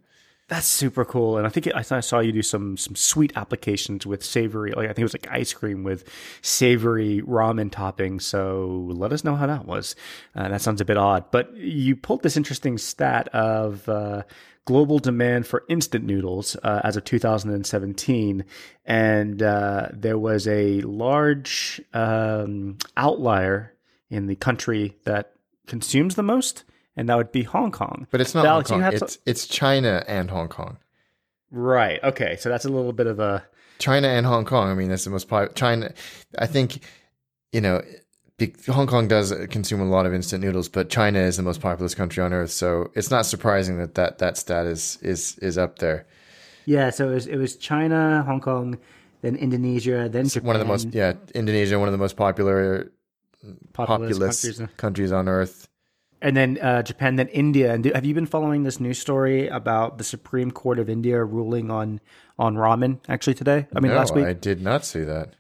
That's 0.49 0.67
super 0.67 1.07
cool, 1.07 1.39
and 1.39 1.47
I 1.47 1.51
think 1.51 1.69
I 1.75 1.81
saw- 1.81 1.97
I 1.97 2.01
saw 2.01 2.19
you 2.21 2.31
do 2.31 2.43
some 2.43 2.77
some 2.77 2.95
sweet 2.95 3.33
applications 3.35 4.05
with 4.05 4.23
savory. 4.23 4.73
Like 4.73 4.85
I 4.85 4.89
think 4.89 4.99
it 4.99 5.05
was 5.05 5.15
like 5.15 5.29
ice 5.31 5.55
cream 5.55 5.85
with 5.85 6.05
savory 6.43 7.23
ramen 7.23 7.73
topping. 7.73 8.21
So 8.21 8.87
let 8.91 9.13
us 9.13 9.25
know 9.25 9.37
how 9.37 9.47
that 9.47 9.65
was. 9.65 9.97
Uh, 10.37 10.49
that 10.51 10.61
sounds 10.61 10.83
a 10.83 10.85
bit 10.85 10.99
odd, 10.99 11.31
but 11.31 11.57
you 11.57 11.97
pulled 11.97 12.23
this 12.23 12.37
interesting 12.37 12.77
stat 12.77 13.29
of 13.29 13.89
uh, 13.89 14.25
global 14.67 14.99
demand 14.99 15.47
for 15.47 15.65
instant 15.71 16.05
noodles 16.05 16.57
uh, 16.63 16.81
as 16.85 16.97
of 16.97 17.05
2017, 17.05 18.45
and 18.85 19.43
uh, 19.43 19.89
there 19.95 20.19
was 20.19 20.47
a 20.47 20.83
large 20.83 21.81
um, 21.95 22.77
outlier 22.99 23.73
in 24.11 24.27
the 24.27 24.37
country 24.37 24.97
that 25.05 25.33
consumes 25.67 26.17
the 26.17 26.23
most, 26.23 26.65
and 26.97 27.09
that 27.09 27.17
would 27.17 27.33
be 27.33 27.43
Hong 27.43 27.71
Kong. 27.71 28.07
But 28.11 28.21
it's 28.21 28.35
not 28.35 28.45
Alex, 28.47 28.71
Hong 28.71 28.81
Kong. 28.81 28.83
have 28.93 28.99
to- 29.01 29.05
It's 29.05 29.19
it's 29.27 29.47
China 29.47 30.05
and 30.09 30.31
Hong 30.31 30.49
Kong. 30.49 30.79
Right. 31.51 32.03
Okay. 32.03 32.37
So 32.37 32.49
that's 32.49 32.65
a 32.65 32.69
little 32.69 32.93
bit 32.93 33.07
of 33.07 33.21
a 33.21 33.45
China 33.79 34.09
and 34.09 34.27
Hong 34.27 34.45
Kong. 34.45 34.71
I 34.71 34.75
mean, 34.75 34.89
that's 34.89 35.05
the 35.05 35.11
most 35.11 35.29
popular. 35.29 35.53
China, 35.55 35.93
I 36.39 36.47
think, 36.47 36.83
you 37.53 37.61
know, 37.61 37.83
Hong 38.69 38.87
Kong 38.89 39.07
does 39.07 39.33
consume 39.51 39.81
a 39.81 39.85
lot 39.85 40.07
of 40.07 40.13
instant 40.15 40.43
noodles, 40.43 40.69
but 40.69 40.91
China 40.91 41.21
is 41.21 41.37
the 41.37 41.43
most 41.45 41.61
populous 41.61 41.95
country 41.95 42.23
on 42.23 42.33
earth. 42.33 42.51
So 42.51 42.91
it's 42.95 43.11
not 43.11 43.27
surprising 43.27 43.79
that 43.79 43.95
that, 43.95 44.19
that 44.19 44.37
stat 44.37 44.67
is, 44.67 44.99
is, 45.03 45.39
is 45.39 45.57
up 45.57 45.79
there. 45.79 46.07
yeah. 46.67 46.91
So 46.91 47.11
it 47.11 47.15
was 47.15 47.27
it 47.29 47.37
was 47.37 47.57
China, 47.57 48.25
Hong 48.27 48.41
Kong, 48.41 48.79
then 49.23 49.37
Indonesia, 49.37 50.09
then 50.11 50.29
Japan, 50.29 50.47
One 50.47 50.57
of 50.57 50.61
the 50.61 50.67
most, 50.67 50.89
yeah, 50.93 51.13
Indonesia, 51.35 51.79
one 51.79 51.87
of 51.89 51.93
the 51.93 51.99
most 51.99 52.17
popular, 52.17 52.91
populous, 53.73 54.19
populous 54.19 54.43
countries, 54.43 54.69
countries 54.77 55.13
on 55.13 55.29
earth. 55.29 55.69
And 56.25 56.35
then 56.35 56.59
uh, 56.59 56.83
Japan, 56.83 57.17
then 57.17 57.29
India. 57.29 57.75
And 57.75 57.85
do, 57.85 57.93
have 57.95 58.07
you 58.07 58.15
been 58.15 58.27
following 58.27 58.63
this 58.63 58.81
news 58.81 58.99
story 58.99 59.47
about 59.47 59.99
the 59.99 60.05
Supreme 60.05 60.51
Court 60.51 60.79
of 60.79 60.89
India 60.89 61.23
ruling 61.23 61.71
on 61.71 62.01
on 62.39 62.57
ramen? 62.57 62.99
Actually, 63.09 63.35
today. 63.35 63.69
I 63.77 63.81
mean, 63.81 63.93
no, 63.93 63.99
last 63.99 64.15
week. 64.15 64.25
I 64.25 64.33
did 64.33 64.63
not 64.63 64.87
see 64.87 65.05
that. 65.05 65.35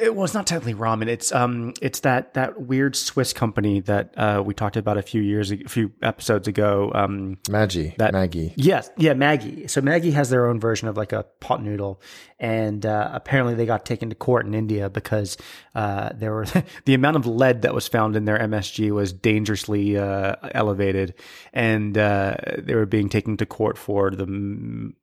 It 0.00 0.16
was 0.16 0.34
not 0.34 0.48
technically 0.48 0.74
ramen. 0.74 1.06
It's 1.06 1.30
um, 1.32 1.74
it's 1.80 2.00
that 2.00 2.34
that 2.34 2.60
weird 2.60 2.96
Swiss 2.96 3.32
company 3.32 3.80
that 3.82 4.12
uh, 4.18 4.42
we 4.44 4.52
talked 4.52 4.76
about 4.76 4.98
a 4.98 5.02
few 5.02 5.22
years, 5.22 5.52
a 5.52 5.58
few 5.58 5.92
episodes 6.02 6.48
ago. 6.48 6.90
Um, 6.92 7.38
Maggi, 7.48 7.96
That- 7.96 8.12
Maggi. 8.12 8.52
Yes, 8.56 8.90
yeah, 8.96 9.14
Maggi. 9.14 9.70
So 9.70 9.80
Maggi 9.80 10.12
has 10.12 10.28
their 10.28 10.46
own 10.46 10.58
version 10.58 10.88
of 10.88 10.96
like 10.96 11.12
a 11.12 11.22
pot 11.38 11.62
noodle, 11.62 12.00
and 12.40 12.84
uh, 12.84 13.10
apparently 13.12 13.54
they 13.54 13.64
got 13.64 13.86
taken 13.86 14.08
to 14.10 14.16
court 14.16 14.44
in 14.44 14.54
India 14.54 14.90
because 14.90 15.36
uh, 15.76 16.10
there 16.14 16.32
were 16.32 16.46
the 16.84 16.94
amount 16.94 17.16
of 17.16 17.26
lead 17.26 17.62
that 17.62 17.72
was 17.72 17.86
found 17.86 18.16
in 18.16 18.24
their 18.24 18.38
MSG 18.38 18.90
was 18.90 19.12
dangerously 19.12 19.96
uh, 19.96 20.34
elevated, 20.52 21.14
and 21.52 21.96
uh, 21.96 22.34
they 22.58 22.74
were 22.74 22.86
being 22.86 23.08
taken 23.08 23.36
to 23.36 23.46
court 23.46 23.78
for 23.78 24.10
the 24.10 24.26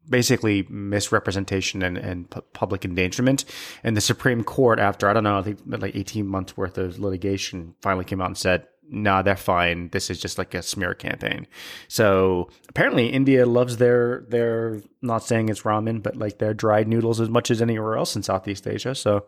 basically 0.09 0.63
misrepresentation 0.69 1.81
and, 1.81 1.97
and 1.97 2.29
pu- 2.29 2.41
public 2.53 2.85
endangerment. 2.85 3.45
And 3.83 3.97
the 3.97 4.01
Supreme 4.01 4.43
Court, 4.43 4.79
after 4.79 5.09
I 5.09 5.13
don't 5.13 5.23
know, 5.23 5.39
I 5.39 5.41
think 5.41 5.59
like 5.65 5.95
eighteen 5.95 6.27
months 6.27 6.55
worth 6.55 6.77
of 6.77 6.99
litigation, 6.99 7.75
finally 7.81 8.05
came 8.05 8.21
out 8.21 8.27
and 8.27 8.37
said 8.37 8.67
nah, 8.89 9.21
they're 9.21 9.35
fine. 9.35 9.89
This 9.89 10.09
is 10.09 10.19
just 10.19 10.37
like 10.37 10.53
a 10.53 10.61
smear 10.61 10.93
campaign. 10.93 11.47
So 11.87 12.49
apparently, 12.69 13.07
India 13.07 13.45
loves 13.45 13.77
their 13.77 14.25
their 14.29 14.81
not 15.01 15.23
saying 15.23 15.49
it's 15.49 15.61
ramen, 15.63 16.01
but 16.01 16.15
like 16.15 16.37
their 16.37 16.53
dried 16.53 16.87
noodles 16.87 17.19
as 17.19 17.29
much 17.29 17.51
as 17.51 17.61
anywhere 17.61 17.97
else 17.97 18.15
in 18.15 18.23
Southeast 18.23 18.67
Asia. 18.67 18.95
So 18.95 19.25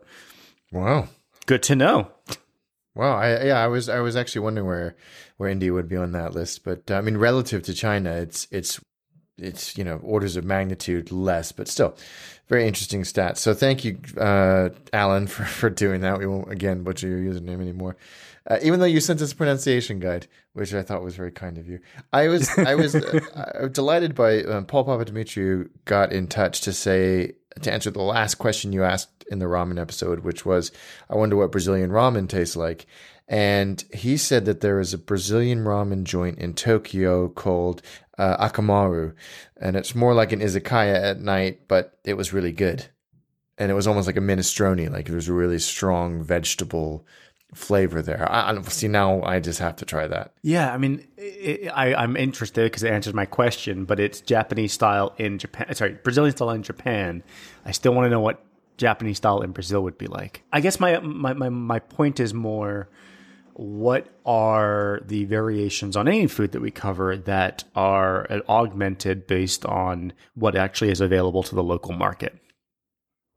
Wow. 0.72 1.08
good 1.46 1.64
to 1.64 1.76
know. 1.76 2.12
Wow, 2.96 3.18
I 3.18 3.46
yeah, 3.46 3.64
I 3.64 3.68
was 3.68 3.88
I 3.88 4.00
was 4.00 4.16
actually 4.16 4.42
wondering 4.42 4.68
where 4.68 4.96
where 5.38 5.50
India 5.50 5.72
would 5.74 5.88
be 5.88 5.96
on 5.96 6.12
that 6.14 6.34
list, 6.34 6.64
but 6.64 6.90
I 6.92 7.02
mean, 7.02 7.18
relative 7.18 7.64
to 7.64 7.74
China, 7.74 8.12
it's 8.12 8.48
it's 8.52 8.80
it's 9.42 9.78
you 9.78 9.84
know 9.84 10.00
orders 10.04 10.36
of 10.36 10.46
magnitude 10.46 11.12
less, 11.12 11.52
but 11.52 11.68
still 11.68 11.98
very 12.48 12.68
interesting 12.68 13.04
stats. 13.04 13.38
So 13.38 13.54
thank 13.54 13.86
you, 13.86 14.00
uh, 14.18 14.70
Alan, 14.92 15.28
for 15.28 15.46
for 15.62 15.70
doing 15.70 16.02
that. 16.02 16.20
We 16.20 16.28
won't 16.28 16.52
again 16.52 16.84
butcher 16.84 17.08
your 17.08 17.34
username 17.34 17.62
anymore, 17.62 17.98
uh, 18.50 18.58
even 18.62 18.80
though 18.80 18.86
you 18.86 19.00
sent 19.00 19.22
us 19.22 19.32
a 19.32 19.36
pronunciation 19.36 20.00
guide, 20.00 20.28
which 20.54 20.74
I 20.74 20.82
thought 20.82 21.04
was 21.04 21.16
very 21.16 21.32
kind 21.32 21.58
of 21.58 21.68
you. 21.68 21.80
I 22.12 22.28
was 22.28 22.50
I 22.58 22.76
was 22.76 22.96
uh, 22.96 23.20
was 23.62 23.72
delighted 23.74 24.16
by 24.16 24.44
um, 24.44 24.66
Paul 24.66 24.86
Papadimitriou 24.86 25.70
got 25.86 26.12
in 26.12 26.28
touch 26.28 26.62
to 26.62 26.74
say 26.74 27.34
to 27.62 27.72
answer 27.72 27.92
the 27.92 28.02
last 28.02 28.36
question 28.36 28.74
you 28.74 28.84
asked 28.84 29.20
in 29.30 29.40
the 29.40 29.46
ramen 29.46 29.80
episode, 29.80 30.20
which 30.22 30.46
was, 30.46 30.72
I 31.10 31.16
wonder 31.16 31.36
what 31.36 31.52
Brazilian 31.52 31.92
ramen 31.92 32.28
tastes 32.28 32.56
like. 32.56 32.88
And 33.28 33.84
he 33.94 34.18
said 34.18 34.46
that 34.46 34.62
there 34.62 34.80
is 34.80 34.94
a 34.94 34.98
Brazilian 34.98 35.64
ramen 35.64 36.04
joint 36.04 36.40
in 36.40 36.54
Tokyo 36.54 37.30
called 37.30 37.82
uh, 38.20 38.50
Akamaru, 38.50 39.14
and 39.60 39.76
it's 39.76 39.96
more 39.96 40.14
like 40.14 40.32
an 40.34 40.42
izakaya 40.42 41.02
at 41.02 41.22
night, 41.22 41.68
but 41.68 41.98
it 42.04 42.16
was 42.16 42.34
really 42.34 42.52
good. 42.52 42.86
And 43.58 43.72
it 43.72 43.74
was 43.74 43.88
almost 43.88 44.08
like 44.08 44.18
a 44.18 44.22
minestrone, 44.22 44.92
like 44.92 45.06
there 45.08 45.16
was 45.16 45.30
a 45.30 45.34
really 45.34 45.60
strong 45.60 46.22
vegetable 46.22 47.06
flavor 47.54 48.02
there. 48.02 48.30
I, 48.32 48.52
I 48.52 48.62
see 48.64 48.88
now. 48.88 49.22
I 49.24 49.40
just 49.40 49.60
have 49.60 49.78
to 49.78 49.86
try 49.86 50.08
that. 50.08 50.34
Yeah, 50.44 50.74
I 50.74 50.78
mean, 50.78 51.08
it, 51.18 51.72
I, 51.74 51.96
I'm 51.96 52.16
interested 52.16 52.66
because 52.66 52.84
it 52.84 52.92
answers 52.92 53.14
my 53.14 53.26
question, 53.26 53.86
but 53.86 54.00
it's 54.00 54.22
Japanese 54.22 54.74
style 54.74 55.14
in 55.18 55.40
Japan. 55.40 55.74
Sorry, 55.74 55.94
Brazilian 56.04 56.36
style 56.36 56.52
in 56.52 56.64
Japan. 56.64 57.24
I 57.66 57.72
still 57.72 57.94
want 57.94 58.06
to 58.06 58.10
know 58.10 58.22
what 58.22 58.44
Japanese 58.78 59.18
style 59.18 59.42
in 59.42 59.52
Brazil 59.52 59.82
would 59.84 59.98
be 59.98 60.08
like. 60.08 60.44
I 60.52 60.60
guess 60.62 60.80
my 60.80 61.00
my 61.00 61.34
my, 61.34 61.50
my 61.50 61.80
point 61.80 62.20
is 62.20 62.34
more 62.34 62.90
what 63.60 64.08
are 64.26 65.02
the 65.06 65.26
variations 65.26 65.98
on 65.98 66.08
any 66.08 66.28
food 66.28 66.54
that 66.54 66.62
we 66.62 66.72
cover 66.72 67.18
that 67.18 67.64
are 67.76 68.42
augmented 68.48 69.28
based 69.28 69.66
on 69.66 70.14
what 70.34 70.56
actually 70.56 70.92
is 70.92 71.02
available 71.02 71.44
to 71.44 71.56
the 71.56 71.64
local 71.64 71.94
market 71.94 72.40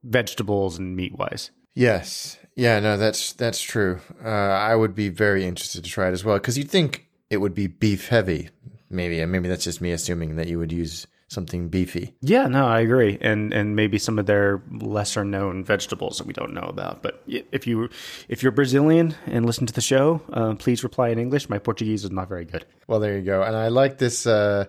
vegetables 0.04 0.78
and 0.78 0.96
meat 0.96 1.16
wise 1.18 1.50
Yes. 1.74 2.38
Yeah, 2.54 2.80
no, 2.80 2.98
that's 2.98 3.32
that's 3.32 3.60
true. 3.60 4.00
Uh, 4.22 4.28
I 4.28 4.76
would 4.76 4.94
be 4.94 5.08
very 5.08 5.44
interested 5.44 5.84
to 5.84 5.90
try 5.90 6.08
it 6.08 6.12
as 6.12 6.24
well 6.24 6.36
because 6.36 6.58
you'd 6.58 6.70
think 6.70 7.06
it 7.30 7.38
would 7.38 7.54
be 7.54 7.66
beef 7.66 8.08
heavy. 8.08 8.50
Maybe, 8.90 9.20
and 9.20 9.32
maybe 9.32 9.48
that's 9.48 9.64
just 9.64 9.80
me 9.80 9.92
assuming 9.92 10.36
that 10.36 10.48
you 10.48 10.58
would 10.58 10.70
use 10.70 11.06
something 11.32 11.68
beefy. 11.68 12.14
yeah 12.20 12.46
no 12.46 12.66
i 12.66 12.80
agree 12.80 13.16
and 13.20 13.52
and 13.52 13.74
maybe 13.74 13.98
some 13.98 14.18
of 14.18 14.26
their 14.26 14.62
lesser 14.70 15.24
known 15.24 15.64
vegetables 15.64 16.18
that 16.18 16.26
we 16.26 16.32
don't 16.32 16.52
know 16.52 16.68
about 16.68 17.02
but 17.02 17.22
if 17.26 17.66
you 17.66 17.88
if 18.28 18.42
you're 18.42 18.52
brazilian 18.52 19.14
and 19.26 19.46
listen 19.46 19.66
to 19.66 19.72
the 19.72 19.80
show 19.80 20.20
uh, 20.32 20.54
please 20.54 20.84
reply 20.84 21.08
in 21.08 21.18
english 21.18 21.48
my 21.48 21.58
portuguese 21.58 22.04
is 22.04 22.10
not 22.10 22.28
very 22.28 22.44
good 22.44 22.64
Well, 22.86 23.00
there 23.00 23.16
you 23.16 23.24
go. 23.24 23.42
And 23.42 23.56
I 23.56 23.68
like 23.68 23.98
this. 23.98 24.26
Uh, 24.26 24.66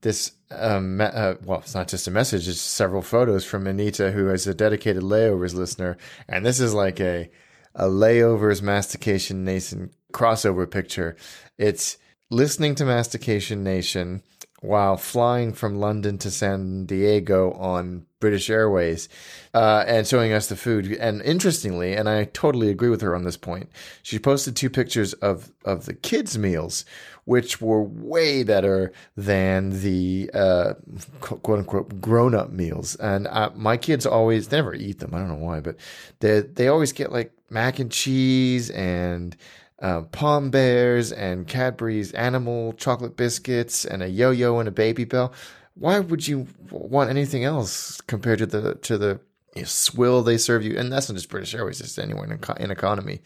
this 0.00 0.32
um, 0.50 1.00
uh, 1.00 1.34
well, 1.44 1.60
it's 1.60 1.74
not 1.74 1.86
just 1.88 2.08
a 2.08 2.10
message; 2.10 2.48
it's 2.48 2.60
several 2.60 3.02
photos 3.02 3.44
from 3.44 3.66
Anita, 3.66 4.10
who 4.10 4.28
is 4.30 4.46
a 4.46 4.54
dedicated 4.54 5.02
layovers 5.02 5.54
listener, 5.54 5.96
and 6.28 6.44
this 6.44 6.58
is 6.58 6.74
like 6.74 6.98
a 7.00 7.30
a 7.74 7.84
layovers 7.86 8.62
mastication 8.62 9.44
nation 9.44 9.90
crossover 10.12 10.68
picture. 10.68 11.14
It's 11.56 11.98
listening 12.30 12.74
to 12.76 12.84
Mastication 12.84 13.62
Nation 13.62 14.22
while 14.62 14.96
flying 14.96 15.52
from 15.52 15.74
London 15.78 16.16
to 16.16 16.30
San 16.30 16.86
Diego 16.86 17.50
on 17.52 18.06
British 18.20 18.48
Airways 18.48 19.08
uh, 19.52 19.84
and 19.88 20.06
showing 20.06 20.32
us 20.32 20.46
the 20.46 20.54
food. 20.54 20.92
And 20.92 21.20
interestingly, 21.22 21.94
and 21.94 22.08
I 22.08 22.24
totally 22.26 22.70
agree 22.70 22.88
with 22.88 23.00
her 23.00 23.16
on 23.16 23.24
this 23.24 23.36
point, 23.36 23.70
she 24.04 24.20
posted 24.20 24.54
two 24.54 24.70
pictures 24.70 25.14
of, 25.14 25.50
of 25.64 25.86
the 25.86 25.94
kids' 25.94 26.38
meals, 26.38 26.84
which 27.24 27.60
were 27.60 27.82
way 27.82 28.44
better 28.44 28.92
than 29.16 29.82
the 29.82 30.30
uh, 30.32 30.74
quote 31.20 31.58
unquote 31.58 32.00
grown 32.00 32.32
up 32.32 32.52
meals. 32.52 32.94
And 32.94 33.26
uh, 33.26 33.50
my 33.56 33.76
kids 33.76 34.06
always, 34.06 34.46
they 34.46 34.58
never 34.58 34.74
eat 34.74 35.00
them. 35.00 35.12
I 35.12 35.18
don't 35.18 35.28
know 35.28 35.34
why, 35.44 35.58
but 35.58 35.74
they, 36.20 36.40
they 36.40 36.68
always 36.68 36.92
get 36.92 37.10
like 37.10 37.32
mac 37.50 37.80
and 37.80 37.90
cheese 37.90 38.70
and 38.70 39.36
uh, 39.82 40.02
Pom-Bears 40.02 41.12
and 41.12 41.46
Cadbury's 41.46 42.12
animal 42.12 42.72
chocolate 42.74 43.16
biscuits 43.16 43.84
and 43.84 44.02
a 44.02 44.08
yo-yo 44.08 44.58
and 44.60 44.68
a 44.68 44.72
Babybel. 44.72 45.32
Why 45.74 45.98
would 45.98 46.26
you 46.26 46.46
want 46.70 47.10
anything 47.10 47.44
else 47.44 48.00
compared 48.02 48.38
to 48.38 48.46
the 48.46 48.74
to 48.76 48.96
the 48.96 49.20
you 49.54 49.62
know, 49.62 49.66
swill 49.66 50.22
they 50.22 50.38
serve 50.38 50.62
you? 50.62 50.78
And 50.78 50.90
that's 50.92 51.08
not 51.08 51.16
just 51.16 51.28
British 51.28 51.54
Airways; 51.54 51.80
it's 51.80 51.98
anywhere 51.98 52.24
in, 52.24 52.62
in 52.62 52.70
economy. 52.70 53.20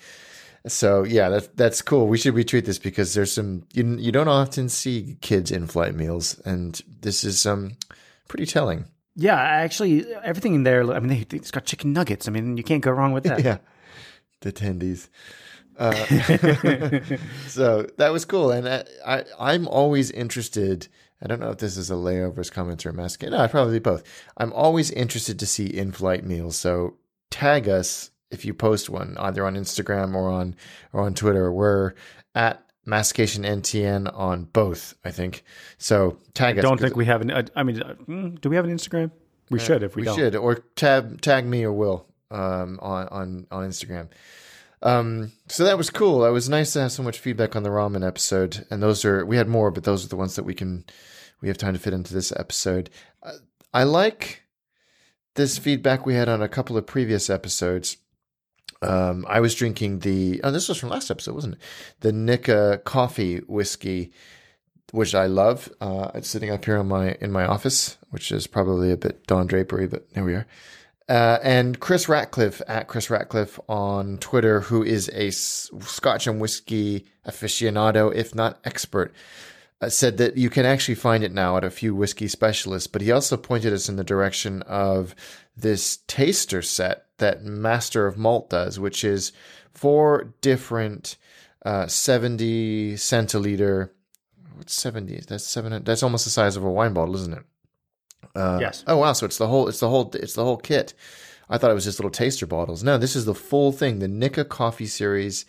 So 0.67 1.05
yeah, 1.05 1.29
that's 1.29 1.49
that's 1.55 1.83
cool. 1.83 2.09
We 2.09 2.19
should 2.19 2.35
retweet 2.35 2.65
this 2.65 2.79
because 2.79 3.15
there's 3.15 3.33
some 3.33 3.65
you 3.73 3.97
you 3.99 4.11
don't 4.13 4.29
often 4.29 4.69
see 4.69 5.17
kids 5.21 5.51
in 5.53 5.67
flight 5.67 5.95
meals, 5.95 6.41
and 6.45 6.81
this 7.01 7.23
is 7.23 7.45
um 7.47 7.77
pretty 8.29 8.47
telling. 8.47 8.87
yeah 9.15 9.37
actually 9.39 10.05
everything 10.25 10.55
in 10.55 10.63
there 10.65 10.83
i 10.93 10.99
mean 11.01 11.09
they, 11.09 11.37
it's 11.37 11.51
got 11.51 11.65
chicken 11.65 11.93
nuggets 11.93 12.29
i 12.29 12.31
mean 12.31 12.57
you 12.59 12.63
can't 12.65 12.83
go 12.83 12.91
wrong 12.91 13.13
with 13.15 13.25
that 13.25 13.43
Yeah, 13.45 13.59
the 14.41 14.53
tendies. 14.53 15.09
Uh, 15.79 15.93
so 17.49 17.87
that 17.97 18.11
was 18.13 18.25
cool, 18.25 18.51
and 18.51 18.69
I, 18.69 18.85
I 19.07 19.25
I'm 19.39 19.69
always 19.69 20.11
interested. 20.11 20.89
I 21.23 21.27
don't 21.27 21.41
know 21.41 21.51
if 21.51 21.59
this 21.59 21.77
is 21.77 21.91
a 21.91 21.95
layovers 21.95 22.53
comment 22.53 22.85
or 22.85 22.91
a 22.91 22.93
mask. 22.93 23.23
No, 23.23 23.47
probably 23.49 23.79
both. 23.79 24.03
I'm 24.37 24.53
always 24.53 24.91
interested 24.91 25.39
to 25.39 25.47
see 25.47 25.67
in-flight 25.67 26.25
meals. 26.25 26.57
So 26.57 26.97
tag 27.31 27.69
us 27.69 28.11
if 28.31 28.45
you 28.45 28.53
post 28.53 28.91
one, 28.91 29.17
either 29.19 29.47
on 29.47 29.55
Instagram 29.57 30.15
or 30.15 30.31
on 30.31 30.57
or 30.93 31.03
on 31.03 31.15
Twitter. 31.15 31.51
We're 31.53 31.95
at 32.35 32.63
Mastication 32.85 33.43
NTN 33.45 34.15
on 34.17 34.45
both. 34.45 34.95
I 35.05 35.11
think 35.11 35.43
so. 35.79 36.19
Tag 36.35 36.59
us. 36.59 36.63
don't 36.63 36.81
think 36.81 36.97
we 36.97 37.07
have 37.07 37.21
an 37.21 37.31
uh, 37.31 37.43
i 37.57 37.63
mean 37.63 37.83
uh, 37.83 37.95
mm, 38.07 38.41
do 38.41 38.49
we 38.49 38.55
have 38.55 38.65
an 38.65 38.71
instagram 38.71 39.11
we 39.51 39.59
should 39.59 39.83
if 39.83 39.97
we, 39.97 40.03
we 40.03 40.15
should 40.15 40.37
or 40.37 40.57
tag 40.77 41.21
tag 41.21 41.47
me 41.47 41.65
or 41.65 41.73
Will 41.73 42.07
um, 42.31 42.79
on 42.83 43.09
on 43.09 43.47
on 43.51 43.69
Instagram. 43.69 44.09
Um, 44.83 45.33
so 45.49 45.65
that 45.65 45.79
was 45.79 45.91
cool. 45.91 46.25
It 46.25 46.31
was 46.31 46.49
nice 46.49 46.73
to 46.75 46.83
have 46.83 46.93
so 46.93 47.03
much 47.03 47.19
feedback 47.19 47.57
on 47.57 47.63
the 47.63 47.71
ramen 47.71 48.07
episode, 48.07 48.67
and 48.71 48.83
those 48.83 49.05
are 49.05 49.25
we 49.25 49.37
had 49.37 49.49
more, 49.49 49.71
but 49.71 49.85
those 49.85 50.05
are 50.05 50.09
the 50.09 50.17
ones 50.17 50.37
that 50.37 50.45
we 50.45 50.55
can 50.55 50.85
we 51.41 51.49
have 51.49 51.59
time 51.59 51.75
to 51.75 51.81
fit 51.81 51.95
into 51.95 52.15
this 52.15 52.33
episode. 52.37 52.91
Uh, 53.23 53.33
I 53.73 53.85
like 53.85 54.43
this 55.35 55.59
feedback 55.59 56.05
we 56.05 56.15
had 56.15 56.29
on 56.29 56.43
a 56.43 56.49
couple 56.49 56.77
of 56.77 56.87
previous 56.87 57.31
episodes. 57.31 57.97
Um, 58.83 59.25
I 59.29 59.41
was 59.41 59.55
drinking 59.55 60.01
the 60.01 60.41
oh, 60.45 60.51
this 60.51 60.69
was 60.69 60.79
from 60.79 60.91
last 60.91 61.11
episode, 61.11 61.35
wasn't 61.35 61.55
it? 61.55 61.61
The 62.01 62.13
Nikka 62.13 62.83
coffee 62.85 63.39
whiskey, 63.39 64.13
which 64.93 65.15
I 65.15 65.27
love. 65.27 65.73
Uh, 65.81 66.11
it's 66.15 66.29
sitting 66.29 66.51
up 66.51 66.65
here 66.65 66.77
in 66.77 66.89
my 66.89 67.13
in 67.21 67.33
my 67.33 67.47
office, 67.47 67.97
which 68.11 68.31
is 68.31 68.47
probably 68.47 68.93
a 68.93 68.97
bit 68.97 69.27
Don 69.27 69.47
Drapery, 69.47 69.87
but 69.87 70.13
there 70.13 70.25
we 70.25 70.35
are. 70.35 70.47
Uh, 71.09 71.39
and 71.43 71.79
Chris 71.79 72.09
Ratcliffe 72.09 72.61
at 72.67 72.89
Chris 72.89 73.11
Ratcliffe 73.11 73.61
on 73.69 74.19
Twitter, 74.19 74.61
who 74.61 74.83
is 74.83 75.09
a 75.11 75.31
Scotch 75.31 76.27
and 76.27 76.41
whiskey 76.41 77.07
aficionado, 77.27 78.13
if 78.13 78.35
not 78.35 78.59
expert, 78.65 79.15
uh, 79.81 79.89
said 79.89 80.17
that 80.17 80.37
you 80.37 80.51
can 80.51 80.67
actually 80.67 80.97
find 80.97 81.23
it 81.23 81.33
now 81.33 81.57
at 81.57 81.65
a 81.65 81.71
few 81.71 81.95
whiskey 81.95 82.27
specialists. 82.27 82.89
But 82.89 83.03
he 83.03 83.13
also 83.13 83.37
pointed 83.37 83.73
us 83.73 83.89
in 83.89 83.97
the 83.97 84.03
direction 84.03 84.63
of 84.63 85.15
this 85.57 85.99
taster 86.09 86.61
set 86.61 87.07
that 87.19 87.45
Master 87.45 88.07
of 88.07 88.19
Malt 88.19 88.51
does, 88.51 88.81
which 88.81 89.05
is 89.05 89.33
four 89.73 90.35
different 90.41 91.17
uh, 91.65 91.87
70 91.87 92.95
centiliter. 92.95 93.91
What's 94.55 94.75
70? 94.75 95.23
That's 95.29 95.47
seven. 95.47 95.85
That's 95.85 96.03
almost 96.03 96.25
the 96.25 96.31
size 96.31 96.57
of 96.57 96.65
a 96.65 96.71
wine 96.71 96.95
bottle, 96.95 97.15
isn't 97.15 97.35
it? 97.35 97.45
Uh, 98.37 98.59
Yes. 98.61 98.85
Oh 98.87 98.99
wow! 98.99 99.13
So 99.13 99.27
it's 99.27 99.39
the 99.39 99.49
whole. 99.49 99.69
It's 99.69 99.81
the 99.81 99.89
whole. 99.89 100.11
It's 100.15 100.35
the 100.35 100.45
whole 100.45 100.57
kit. 100.59 100.95
I 101.49 101.59
thought 101.59 101.71
it 101.71 101.75
was 101.75 101.85
just 101.85 101.99
little 101.99 102.11
taster 102.11 102.47
bottles. 102.47 102.83
No, 102.83 102.99
this 102.99 103.15
is 103.17 103.25
the 103.25 103.35
full 103.35 103.71
thing. 103.73 104.01
The 104.01 104.09
Nikka 104.09 104.45
Coffee 104.47 104.87
Series 104.87 105.45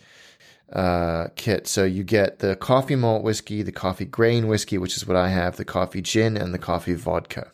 uh, 0.72 1.26
kit. 1.34 1.66
So 1.66 1.84
you 1.84 2.04
get 2.04 2.38
the 2.38 2.54
coffee 2.56 2.94
malt 2.96 3.22
whiskey, 3.24 3.62
the 3.62 3.72
coffee 3.72 4.04
grain 4.04 4.46
whiskey, 4.46 4.78
which 4.78 4.96
is 4.96 5.06
what 5.06 5.16
I 5.16 5.28
have, 5.28 5.56
the 5.56 5.64
coffee 5.64 6.00
gin, 6.00 6.36
and 6.36 6.54
the 6.54 6.58
coffee 6.58 6.94
vodka. 6.94 7.52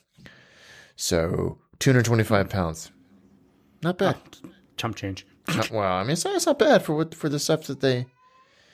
So 0.96 1.58
225 1.78 2.48
pounds. 2.50 2.90
Not 3.82 3.98
bad. 3.98 4.16
chump 4.76 4.96
change 4.96 5.26
Not- 5.48 5.70
wow. 5.70 5.96
I 5.96 6.02
mean, 6.02 6.10
it's 6.12 6.24
not, 6.24 6.34
it's 6.36 6.46
not 6.46 6.58
bad 6.58 6.82
for 6.82 6.94
what 6.94 7.14
for 7.14 7.28
the 7.28 7.38
stuff 7.38 7.64
that 7.68 7.80
they 7.80 8.06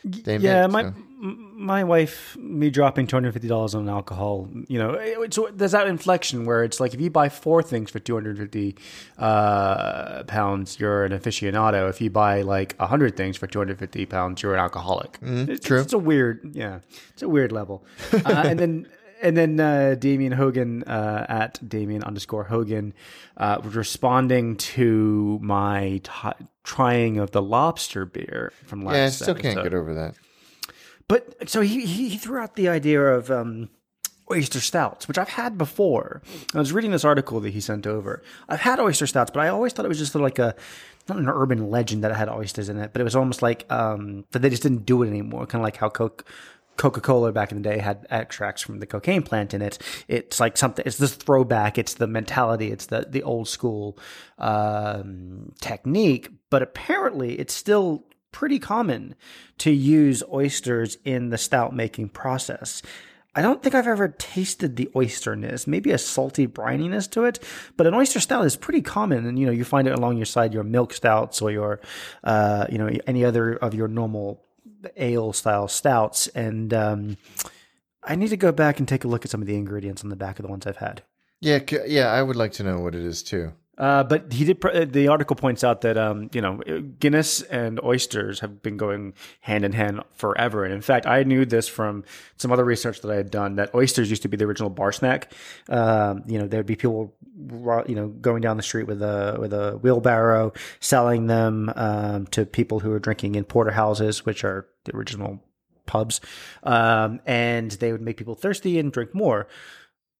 they 0.04 0.36
yeah, 0.38 0.66
make. 0.66 0.72
my 0.72 0.82
so. 0.82 0.94
My 1.20 1.84
wife, 1.84 2.36
me 2.38 2.70
dropping 2.70 3.06
two 3.06 3.16
hundred 3.16 3.32
fifty 3.32 3.48
dollars 3.48 3.74
on 3.74 3.88
alcohol. 3.88 4.48
You 4.68 4.78
know, 4.78 4.90
it, 4.94 5.34
so 5.34 5.50
there's 5.52 5.72
that 5.72 5.86
inflection 5.86 6.46
where 6.46 6.64
it's 6.64 6.80
like 6.80 6.94
if 6.94 7.00
you 7.00 7.10
buy 7.10 7.28
four 7.28 7.62
things 7.62 7.90
for 7.90 7.98
two 7.98 8.14
hundred 8.14 8.38
fifty 8.38 8.76
uh, 9.18 10.22
pounds, 10.24 10.78
you're 10.80 11.04
an 11.04 11.12
aficionado. 11.12 11.88
If 11.90 12.00
you 12.00 12.10
buy 12.10 12.42
like 12.42 12.76
hundred 12.78 13.16
things 13.16 13.36
for 13.36 13.46
two 13.46 13.58
hundred 13.58 13.78
fifty 13.78 14.06
pounds, 14.06 14.42
you're 14.42 14.54
an 14.54 14.60
alcoholic. 14.60 15.18
it's, 15.22 15.30
Mm-hmm. 15.30 15.54
true. 15.66 15.80
It's 15.80 15.92
a 15.92 15.98
weird, 15.98 16.50
yeah, 16.54 16.80
it's 17.12 17.22
a 17.22 17.28
weird 17.28 17.52
level. 17.52 17.84
Uh, 18.12 18.44
and 18.46 18.58
then. 18.58 18.88
And 19.22 19.36
then 19.36 19.60
uh, 19.60 19.96
Damien 19.98 20.32
Hogan 20.32 20.82
uh, 20.84 21.26
at 21.28 21.60
Damien 21.68 22.02
underscore 22.02 22.44
Hogan 22.44 22.94
uh, 23.36 23.60
was 23.62 23.74
responding 23.74 24.56
to 24.56 25.38
my 25.42 26.00
t- 26.02 26.46
trying 26.64 27.18
of 27.18 27.30
the 27.30 27.42
lobster 27.42 28.06
beer 28.06 28.50
from 28.64 28.82
last 28.82 28.94
Yeah, 28.96 29.04
I 29.04 29.08
still 29.10 29.34
can't 29.34 29.62
get 29.62 29.74
over 29.74 29.92
that. 29.92 30.14
But 31.10 31.50
so 31.50 31.60
he, 31.60 31.86
he 31.86 32.16
threw 32.16 32.38
out 32.38 32.54
the 32.54 32.68
idea 32.68 33.04
of 33.04 33.32
um, 33.32 33.68
oyster 34.30 34.60
stouts, 34.60 35.08
which 35.08 35.18
I've 35.18 35.30
had 35.30 35.58
before. 35.58 36.22
I 36.54 36.58
was 36.58 36.72
reading 36.72 36.92
this 36.92 37.04
article 37.04 37.40
that 37.40 37.52
he 37.52 37.60
sent 37.60 37.84
over. 37.84 38.22
I've 38.48 38.60
had 38.60 38.78
oyster 38.78 39.08
stouts, 39.08 39.32
but 39.32 39.40
I 39.40 39.48
always 39.48 39.72
thought 39.72 39.84
it 39.84 39.88
was 39.88 39.98
just 39.98 40.14
like 40.14 40.38
a 40.38 40.54
not 41.08 41.18
an 41.18 41.28
urban 41.28 41.68
legend 41.68 42.04
that 42.04 42.12
it 42.12 42.16
had 42.16 42.28
oysters 42.28 42.68
in 42.68 42.78
it, 42.78 42.92
but 42.92 43.00
it 43.00 43.04
was 43.04 43.16
almost 43.16 43.42
like 43.42 43.66
um, 43.72 44.24
that 44.30 44.38
they 44.38 44.50
just 44.50 44.62
didn't 44.62 44.86
do 44.86 45.02
it 45.02 45.08
anymore. 45.08 45.46
Kind 45.46 45.60
of 45.60 45.64
like 45.64 45.78
how 45.78 45.88
Coke. 45.88 46.24
Coca 46.76 47.00
Cola 47.02 47.30
back 47.30 47.52
in 47.52 47.60
the 47.60 47.68
day 47.68 47.76
had 47.76 48.06
extracts 48.08 48.62
from 48.62 48.78
the 48.78 48.86
cocaine 48.86 49.22
plant 49.22 49.52
in 49.52 49.60
it. 49.60 49.78
It's 50.08 50.40
like 50.40 50.56
something. 50.56 50.82
It's 50.86 50.96
this 50.96 51.14
throwback. 51.14 51.76
It's 51.76 51.92
the 51.92 52.06
mentality. 52.06 52.70
It's 52.70 52.86
the 52.86 53.04
the 53.06 53.22
old 53.22 53.48
school 53.48 53.98
um, 54.38 55.52
technique. 55.60 56.30
But 56.48 56.62
apparently, 56.62 57.38
it's 57.38 57.52
still 57.52 58.04
pretty 58.32 58.58
common 58.58 59.14
to 59.58 59.70
use 59.70 60.22
oysters 60.32 60.96
in 61.04 61.30
the 61.30 61.38
stout 61.38 61.74
making 61.74 62.08
process. 62.08 62.82
I 63.34 63.42
don't 63.42 63.62
think 63.62 63.74
I've 63.74 63.86
ever 63.86 64.08
tasted 64.08 64.74
the 64.74 64.90
oysterness. 64.94 65.66
Maybe 65.66 65.92
a 65.92 65.98
salty 65.98 66.48
brininess 66.48 67.08
to 67.12 67.24
it, 67.24 67.38
but 67.76 67.86
an 67.86 67.94
oyster 67.94 68.18
stout 68.18 68.44
is 68.44 68.56
pretty 68.56 68.82
common, 68.82 69.24
and 69.24 69.38
you 69.38 69.46
know 69.46 69.52
you 69.52 69.64
find 69.64 69.86
it 69.86 69.96
along 69.96 70.16
your 70.16 70.26
side 70.26 70.52
your 70.52 70.64
milk 70.64 70.92
stouts 70.92 71.40
or 71.40 71.50
your, 71.50 71.80
uh, 72.24 72.66
you 72.70 72.78
know, 72.78 72.90
any 73.06 73.24
other 73.24 73.54
of 73.54 73.72
your 73.74 73.86
normal 73.86 74.42
ale 74.96 75.32
style 75.32 75.68
stouts. 75.68 76.26
And 76.28 76.74
um, 76.74 77.16
I 78.02 78.16
need 78.16 78.28
to 78.28 78.36
go 78.36 78.50
back 78.50 78.78
and 78.78 78.88
take 78.88 79.04
a 79.04 79.08
look 79.08 79.24
at 79.24 79.30
some 79.30 79.40
of 79.40 79.46
the 79.46 79.56
ingredients 79.56 80.02
on 80.02 80.10
the 80.10 80.16
back 80.16 80.38
of 80.38 80.44
the 80.44 80.50
ones 80.50 80.66
I've 80.66 80.78
had. 80.78 81.02
Yeah, 81.40 81.60
yeah, 81.86 82.08
I 82.08 82.22
would 82.22 82.36
like 82.36 82.52
to 82.54 82.64
know 82.64 82.80
what 82.80 82.94
it 82.94 83.02
is 83.02 83.22
too. 83.22 83.52
Uh, 83.80 84.04
but 84.04 84.30
he 84.30 84.44
did. 84.44 84.62
Uh, 84.62 84.84
the 84.84 85.08
article 85.08 85.34
points 85.34 85.64
out 85.64 85.80
that 85.80 85.96
um, 85.96 86.28
you 86.34 86.42
know 86.42 86.60
Guinness 87.00 87.40
and 87.40 87.82
oysters 87.82 88.40
have 88.40 88.60
been 88.60 88.76
going 88.76 89.14
hand 89.40 89.64
in 89.64 89.72
hand 89.72 90.02
forever. 90.12 90.64
And 90.64 90.74
in 90.74 90.82
fact, 90.82 91.06
I 91.06 91.22
knew 91.22 91.46
this 91.46 91.66
from 91.66 92.04
some 92.36 92.52
other 92.52 92.64
research 92.64 93.00
that 93.00 93.10
I 93.10 93.16
had 93.16 93.30
done 93.30 93.56
that 93.56 93.74
oysters 93.74 94.10
used 94.10 94.20
to 94.22 94.28
be 94.28 94.36
the 94.36 94.44
original 94.44 94.68
bar 94.68 94.92
snack. 94.92 95.32
Um, 95.70 96.24
you 96.26 96.38
know, 96.38 96.46
there'd 96.46 96.66
be 96.66 96.76
people, 96.76 97.14
you 97.88 97.94
know, 97.94 98.08
going 98.08 98.42
down 98.42 98.58
the 98.58 98.62
street 98.62 98.86
with 98.86 99.00
a 99.00 99.38
with 99.40 99.54
a 99.54 99.78
wheelbarrow, 99.78 100.52
selling 100.80 101.26
them 101.26 101.72
um, 101.74 102.26
to 102.28 102.44
people 102.44 102.80
who 102.80 102.92
are 102.92 103.00
drinking 103.00 103.34
in 103.34 103.44
porterhouses, 103.44 104.26
which 104.26 104.44
are 104.44 104.68
the 104.84 104.94
original 104.94 105.42
pubs, 105.86 106.20
um, 106.64 107.18
and 107.24 107.72
they 107.72 107.92
would 107.92 108.02
make 108.02 108.18
people 108.18 108.34
thirsty 108.34 108.78
and 108.78 108.92
drink 108.92 109.14
more. 109.14 109.48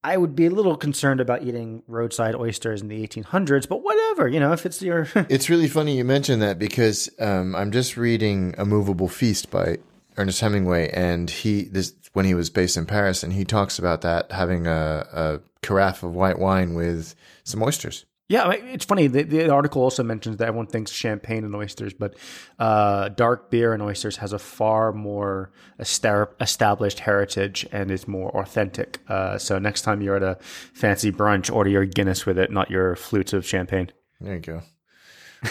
I 0.03 0.17
would 0.17 0.35
be 0.35 0.47
a 0.47 0.49
little 0.49 0.75
concerned 0.75 1.19
about 1.19 1.43
eating 1.43 1.83
roadside 1.87 2.35
oysters 2.35 2.81
in 2.81 2.87
the 2.87 3.05
1800s, 3.05 3.67
but 3.67 3.83
whatever, 3.83 4.27
you 4.27 4.39
know, 4.39 4.51
if 4.51 4.65
it's 4.65 4.81
your. 4.81 5.07
it's 5.15 5.49
really 5.49 5.67
funny 5.67 5.95
you 5.95 6.03
mentioned 6.03 6.41
that 6.41 6.57
because 6.57 7.09
um, 7.19 7.55
I'm 7.55 7.71
just 7.71 7.97
reading 7.97 8.55
A 8.57 8.65
Moveable 8.65 9.07
Feast 9.07 9.51
by 9.51 9.77
Ernest 10.17 10.41
Hemingway, 10.41 10.89
and 10.89 11.29
he 11.29 11.63
this 11.65 11.93
when 12.13 12.25
he 12.25 12.33
was 12.33 12.49
based 12.49 12.77
in 12.77 12.85
Paris, 12.85 13.21
and 13.21 13.33
he 13.33 13.45
talks 13.45 13.77
about 13.77 14.01
that 14.01 14.31
having 14.31 14.65
a, 14.65 15.07
a 15.13 15.39
carafe 15.61 16.03
of 16.03 16.13
white 16.15 16.39
wine 16.39 16.73
with 16.73 17.15
some 17.43 17.61
oysters. 17.61 18.05
Yeah, 18.31 18.51
it's 18.51 18.85
funny. 18.85 19.07
The, 19.07 19.23
the, 19.23 19.49
article 19.49 19.81
also 19.81 20.03
mentions 20.03 20.37
that 20.37 20.47
everyone 20.47 20.67
thinks 20.67 20.89
champagne 20.89 21.43
and 21.43 21.53
oysters, 21.53 21.93
but 21.93 22.15
uh, 22.59 23.09
dark 23.09 23.51
beer 23.51 23.73
and 23.73 23.83
oysters 23.83 24.15
has 24.17 24.31
a 24.31 24.39
far 24.39 24.93
more 24.93 25.51
established 25.77 26.99
heritage 26.99 27.67
and 27.73 27.91
is 27.91 28.07
more 28.07 28.29
authentic. 28.41 28.99
Uh, 29.09 29.37
so 29.37 29.59
next 29.59 29.81
time 29.81 30.01
you're 30.01 30.15
at 30.15 30.23
a 30.23 30.37
fancy 30.41 31.11
brunch, 31.11 31.53
order 31.53 31.69
your 31.69 31.83
Guinness 31.83 32.25
with 32.25 32.39
it, 32.39 32.51
not 32.51 32.71
your 32.71 32.95
flutes 32.95 33.33
of 33.33 33.45
champagne. 33.45 33.91
There 34.21 34.35
you 34.35 34.39
go. 34.39 34.61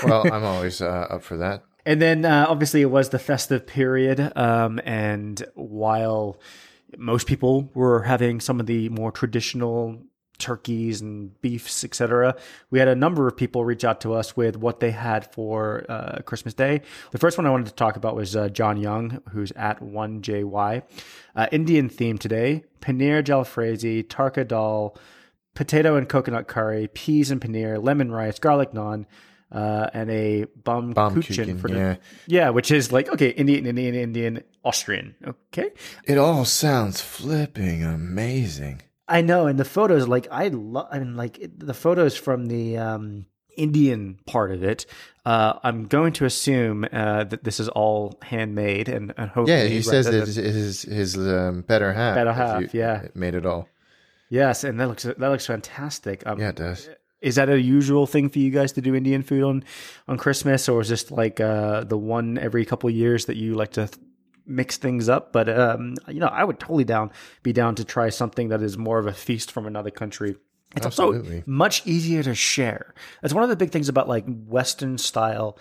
Well, 0.02 0.32
I'm 0.32 0.44
always 0.44 0.80
uh, 0.80 1.06
up 1.10 1.22
for 1.22 1.36
that. 1.36 1.62
And 1.86 2.00
then 2.00 2.26
uh, 2.26 2.44
obviously 2.46 2.82
it 2.82 2.90
was 2.90 3.08
the 3.08 3.18
festive 3.18 3.66
period, 3.66 4.36
um, 4.36 4.82
and 4.84 5.42
while 5.54 6.38
most 6.98 7.26
people 7.26 7.70
were 7.72 8.02
having 8.02 8.38
some 8.38 8.60
of 8.60 8.66
the 8.66 8.90
more 8.90 9.10
traditional 9.10 9.98
turkeys 10.40 11.00
and 11.00 11.40
beefs, 11.40 11.84
etc. 11.84 12.34
We 12.70 12.78
had 12.78 12.88
a 12.88 12.96
number 12.96 13.28
of 13.28 13.36
people 13.36 13.64
reach 13.64 13.84
out 13.84 14.00
to 14.02 14.14
us 14.14 14.36
with 14.36 14.56
what 14.56 14.80
they 14.80 14.90
had 14.90 15.32
for 15.32 15.84
uh, 15.88 16.22
Christmas 16.24 16.54
Day. 16.54 16.82
The 17.12 17.18
first 17.18 17.38
one 17.38 17.46
I 17.46 17.50
wanted 17.50 17.66
to 17.66 17.74
talk 17.74 17.96
about 17.96 18.16
was 18.16 18.34
uh, 18.34 18.48
John 18.48 18.76
Young, 18.76 19.22
who's 19.30 19.52
at 19.52 19.80
1JY. 19.80 20.82
Uh, 21.36 21.46
Indian 21.52 21.88
theme 21.88 22.18
today 22.18 22.64
paneer 22.80 23.22
jalfrezi, 23.22 24.06
tarka 24.06 24.46
dal, 24.46 24.96
potato 25.54 25.96
and 25.96 26.08
coconut 26.08 26.48
curry, 26.48 26.88
peas 26.88 27.30
and 27.30 27.40
paneer, 27.40 27.82
lemon 27.82 28.10
rice, 28.10 28.38
garlic 28.38 28.72
naan. 28.72 29.06
Uh, 29.52 29.90
and 29.92 30.08
a 30.12 30.44
bum, 30.62 30.94
Baumkuchen 30.94 31.60
for 31.60 31.68
yeah. 31.68 31.96
yeah, 32.28 32.50
which 32.50 32.70
is 32.70 32.92
like 32.92 33.08
okay, 33.08 33.30
Indian, 33.30 33.66
Indian, 33.66 33.96
Indian, 33.96 34.44
Austrian. 34.64 35.16
Okay, 35.26 35.72
it 36.04 36.18
all 36.18 36.44
sounds 36.44 37.00
flipping 37.00 37.82
amazing. 37.82 38.80
I 39.10 39.22
know, 39.22 39.46
and 39.48 39.58
the 39.58 39.64
photos, 39.64 40.06
like 40.06 40.28
I 40.30 40.48
love, 40.48 40.86
I 40.90 41.00
mean, 41.00 41.16
like 41.16 41.38
the 41.58 41.74
photos 41.74 42.16
from 42.16 42.46
the 42.46 42.78
um, 42.78 43.26
Indian 43.56 44.20
part 44.24 44.52
of 44.52 44.62
it. 44.62 44.86
Uh, 45.26 45.54
I'm 45.64 45.86
going 45.86 46.12
to 46.14 46.24
assume 46.24 46.86
uh, 46.90 47.24
that 47.24 47.42
this 47.42 47.58
is 47.58 47.68
all 47.68 48.18
handmade, 48.22 48.88
and, 48.88 49.12
and 49.16 49.28
hopefully, 49.28 49.58
yeah, 49.58 49.64
he 49.64 49.82
says 49.82 50.06
it 50.06 50.14
is 50.14 50.82
his 50.82 51.16
um, 51.18 51.62
better 51.62 51.92
half. 51.92 52.14
Better 52.14 52.32
half, 52.32 52.72
yeah, 52.72 53.08
made 53.14 53.34
it 53.34 53.44
all. 53.44 53.68
Yes, 54.28 54.62
and 54.62 54.78
that 54.78 54.86
looks 54.86 55.02
that 55.02 55.18
looks 55.18 55.46
fantastic. 55.46 56.22
Um, 56.24 56.38
yeah, 56.38 56.50
it 56.50 56.56
does. 56.56 56.88
Is 57.20 57.34
that 57.34 57.50
a 57.50 57.60
usual 57.60 58.06
thing 58.06 58.30
for 58.30 58.38
you 58.38 58.50
guys 58.50 58.72
to 58.72 58.80
do 58.80 58.94
Indian 58.94 59.22
food 59.22 59.42
on 59.42 59.64
on 60.08 60.16
Christmas, 60.18 60.68
or 60.68 60.80
is 60.80 60.88
this 60.88 61.10
like 61.10 61.40
uh, 61.40 61.82
the 61.84 61.98
one 61.98 62.38
every 62.38 62.64
couple 62.64 62.88
years 62.88 63.26
that 63.26 63.36
you 63.36 63.54
like 63.54 63.72
to 63.72 63.90
mix 64.50 64.76
things 64.76 65.08
up. 65.08 65.32
But 65.32 65.48
um, 65.48 65.94
you 66.08 66.20
know, 66.20 66.26
I 66.26 66.44
would 66.44 66.58
totally 66.58 66.84
down 66.84 67.10
be 67.42 67.52
down 67.52 67.76
to 67.76 67.84
try 67.84 68.10
something 68.10 68.48
that 68.48 68.62
is 68.62 68.76
more 68.76 68.98
of 68.98 69.06
a 69.06 69.12
feast 69.12 69.50
from 69.52 69.66
another 69.66 69.90
country. 69.90 70.36
It's 70.76 70.86
Absolutely. 70.86 71.38
also 71.38 71.44
much 71.46 71.86
easier 71.86 72.22
to 72.22 72.34
share. 72.34 72.94
That's 73.22 73.34
one 73.34 73.42
of 73.42 73.50
the 73.50 73.56
big 73.56 73.70
things 73.70 73.88
about 73.88 74.08
like 74.08 74.24
Western 74.26 74.98
style, 74.98 75.58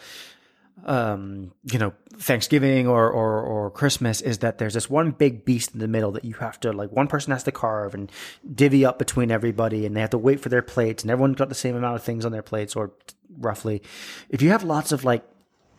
um, 0.86 1.52
you 1.63 1.80
know, 1.80 1.93
Thanksgiving 2.17 2.88
or, 2.88 3.10
or 3.10 3.41
or 3.41 3.71
Christmas 3.71 4.21
is 4.21 4.39
that 4.39 4.60
there's 4.60 4.75
this 4.75 4.89
one 4.89 5.12
big 5.12 5.45
beast 5.45 5.73
in 5.73 5.80
the 5.80 5.88
middle 5.88 6.12
that 6.12 6.25
you 6.25 6.36
have 6.36 6.60
to 6.60 6.71
like 6.71 6.91
one 6.91 7.08
person 7.08 7.32
has 7.32 7.43
to 7.43 7.52
carve 7.52 7.95
and 7.95 8.12
divvy 8.54 8.86
up 8.86 8.99
between 8.99 9.32
everybody, 9.32 9.86
and 9.86 9.95
they 9.95 10.02
have 10.02 10.12
to 10.12 10.17
wait 10.17 10.39
for 10.39 10.49
their 10.49 10.62
plates, 10.62 11.04
and 11.04 11.10
everyone's 11.10 11.38
got 11.38 11.49
the 11.49 11.56
same 11.56 11.75
amount 11.75 11.95
of 11.95 12.04
things 12.04 12.23
on 12.23 12.32
their 12.32 12.43
plates 12.43 12.75
or 12.75 12.91
roughly. 13.38 13.82
If 14.30 14.41
you 14.41 14.49
have 14.52 14.63
lots 14.63 14.91
of 14.91 15.04
like 15.04 15.23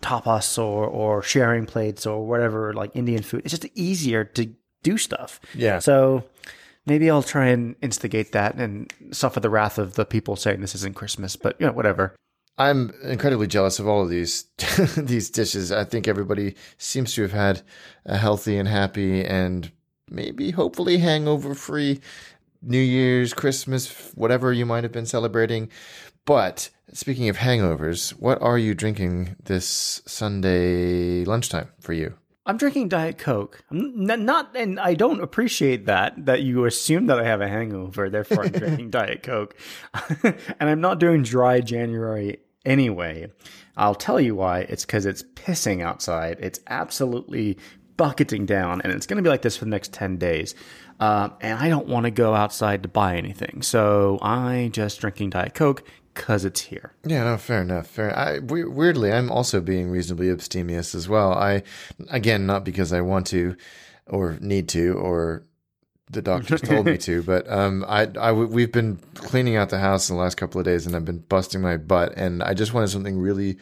tapas 0.03 0.59
or 0.59 0.87
or 0.87 1.23
sharing 1.23 1.67
plates 1.67 2.07
or 2.07 2.27
whatever 2.27 2.73
like 2.73 2.95
Indian 2.95 3.23
food. 3.23 3.43
It's 3.45 3.59
just 3.59 3.67
easier 3.77 4.25
to 4.25 4.51
do 4.83 4.97
stuff. 4.97 5.41
Yeah. 5.55 5.79
So 5.79 6.25
maybe 6.87 7.11
I'll 7.11 7.23
try 7.23 7.47
and 7.49 7.77
instigate 7.83 8.33
that 8.33 8.55
and 8.55 8.93
suffer 9.13 9.41
the 9.41 9.51
wrath 9.51 9.79
of 9.79 9.95
the 9.95 10.05
people 10.05 10.37
saying 10.37 10.61
this 10.61 10.75
isn't 10.75 10.95
Christmas, 10.95 11.37
but 11.37 11.57
you 11.61 11.67
know, 11.67 11.73
whatever. 11.73 12.15
I'm 12.59 12.93
incredibly 13.03 13.47
jealous 13.47 13.79
of 13.79 13.89
all 13.89 14.03
of 14.03 14.11
these 14.11 14.45
these 14.97 15.31
dishes. 15.31 15.73
I 15.73 15.85
think 15.85 16.09
everybody 16.09 16.57
seems 16.79 17.15
to 17.15 17.23
have 17.23 17.33
had 17.33 17.63
a 18.05 18.19
healthy 18.19 18.59
and 18.59 18.69
happy 18.69 19.25
and 19.25 19.71
maybe 20.11 20.51
hopefully 20.51 20.99
hangover 20.99 21.55
free 21.55 22.01
New 22.63 22.81
Year's, 22.81 23.33
Christmas, 23.33 24.13
whatever 24.15 24.53
you 24.53 24.67
might 24.67 24.85
have 24.85 24.93
been 24.93 25.07
celebrating. 25.07 25.71
But 26.27 26.69
speaking 26.93 27.29
of 27.29 27.39
hangovers, 27.39 28.11
what 28.11 28.41
are 28.43 28.59
you 28.59 28.75
drinking 28.75 29.37
this 29.45 30.03
Sunday 30.07 31.25
lunchtime 31.25 31.69
for 31.81 31.93
you? 31.93 32.15
I'm 32.47 32.57
drinking 32.57 32.89
Diet 32.89 33.19
Coke. 33.19 33.63
I'm 33.71 34.05
not, 34.05 34.57
and 34.57 34.81
I 34.81 34.95
don't 34.95 35.21
appreciate 35.21 35.87
that 35.87 36.27
that 36.27 36.43
you 36.43 36.65
assume 36.65 37.07
that 37.07 37.19
I 37.21 37.25
have 37.25 37.41
a 37.41 37.49
hangover. 37.49 38.11
Therefore, 38.11 38.45
I'm 38.45 38.53
drinking 38.53 38.91
Diet 38.91 39.23
Coke, 39.23 39.57
and 40.25 40.35
I'm 40.59 40.81
not 40.81 40.99
doing 40.99 41.23
dry 41.23 41.61
January 41.61 42.39
anyway. 42.65 43.31
I'll 43.77 43.95
tell 43.95 44.21
you 44.21 44.35
why. 44.35 44.61
It's 44.61 44.85
because 44.85 45.07
it's 45.07 45.23
pissing 45.23 45.83
outside. 45.83 46.39
It's 46.41 46.61
absolutely 46.67 47.59
bucketing 47.97 48.47
down, 48.47 48.81
and 48.81 48.93
it's 48.93 49.07
going 49.07 49.19
to 49.19 49.23
be 49.23 49.31
like 49.31 49.43
this 49.43 49.57
for 49.57 49.67
the 49.67 49.71
next 49.71 49.93
ten 49.93 50.17
days. 50.17 50.55
Uh, 50.99 51.31
and 51.41 51.59
I 51.59 51.69
don't 51.69 51.89
want 51.89 52.05
to 52.05 52.11
go 52.11 52.35
outside 52.35 52.83
to 52.83 52.89
buy 52.89 53.17
anything, 53.17 53.63
so 53.63 54.19
I'm 54.23 54.73
just 54.73 55.01
drinking 55.01 55.31
Diet 55.31 55.55
Coke 55.55 55.85
because 56.21 56.45
it's 56.45 56.61
here. 56.61 56.93
Yeah, 57.03 57.25
no, 57.25 57.39
fair 57.39 57.63
enough. 57.63 57.87
Fair. 57.87 58.15
I, 58.15 58.41
weirdly, 58.41 59.11
I'm 59.11 59.33
also 59.33 59.59
being 59.59 59.91
reasonably 59.91 60.29
abstemious 60.29 60.95
as 60.95 61.09
well. 61.09 61.33
I, 61.33 61.63
again, 62.11 62.45
not 62.45 62.63
because 62.63 62.93
I 62.93 63.01
want 63.01 63.27
to, 63.29 63.57
or 64.07 64.37
need 64.39 64.69
to, 64.69 64.99
or 64.99 65.45
the 66.11 66.21
doctors 66.21 66.61
told 66.61 66.85
me 66.85 66.99
to, 66.99 67.23
but 67.33 67.51
um, 67.51 67.87
I, 67.89 68.09
I, 68.21 68.33
we've 68.33 68.71
been 68.71 68.99
cleaning 69.15 69.57
out 69.57 69.71
the 69.71 69.79
house 69.79 70.11
in 70.11 70.17
the 70.17 70.23
last 70.23 70.37
couple 70.37 70.59
of 70.59 70.67
days, 70.67 70.87
and 70.87 70.95
I've 70.95 71.07
been 71.07 71.21
busting 71.21 71.63
my 71.63 71.79
butt, 71.79 72.13
and 72.17 72.43
I 72.43 72.53
just 72.53 72.75
wanted 72.75 72.89
something 72.89 73.19
really 73.19 73.57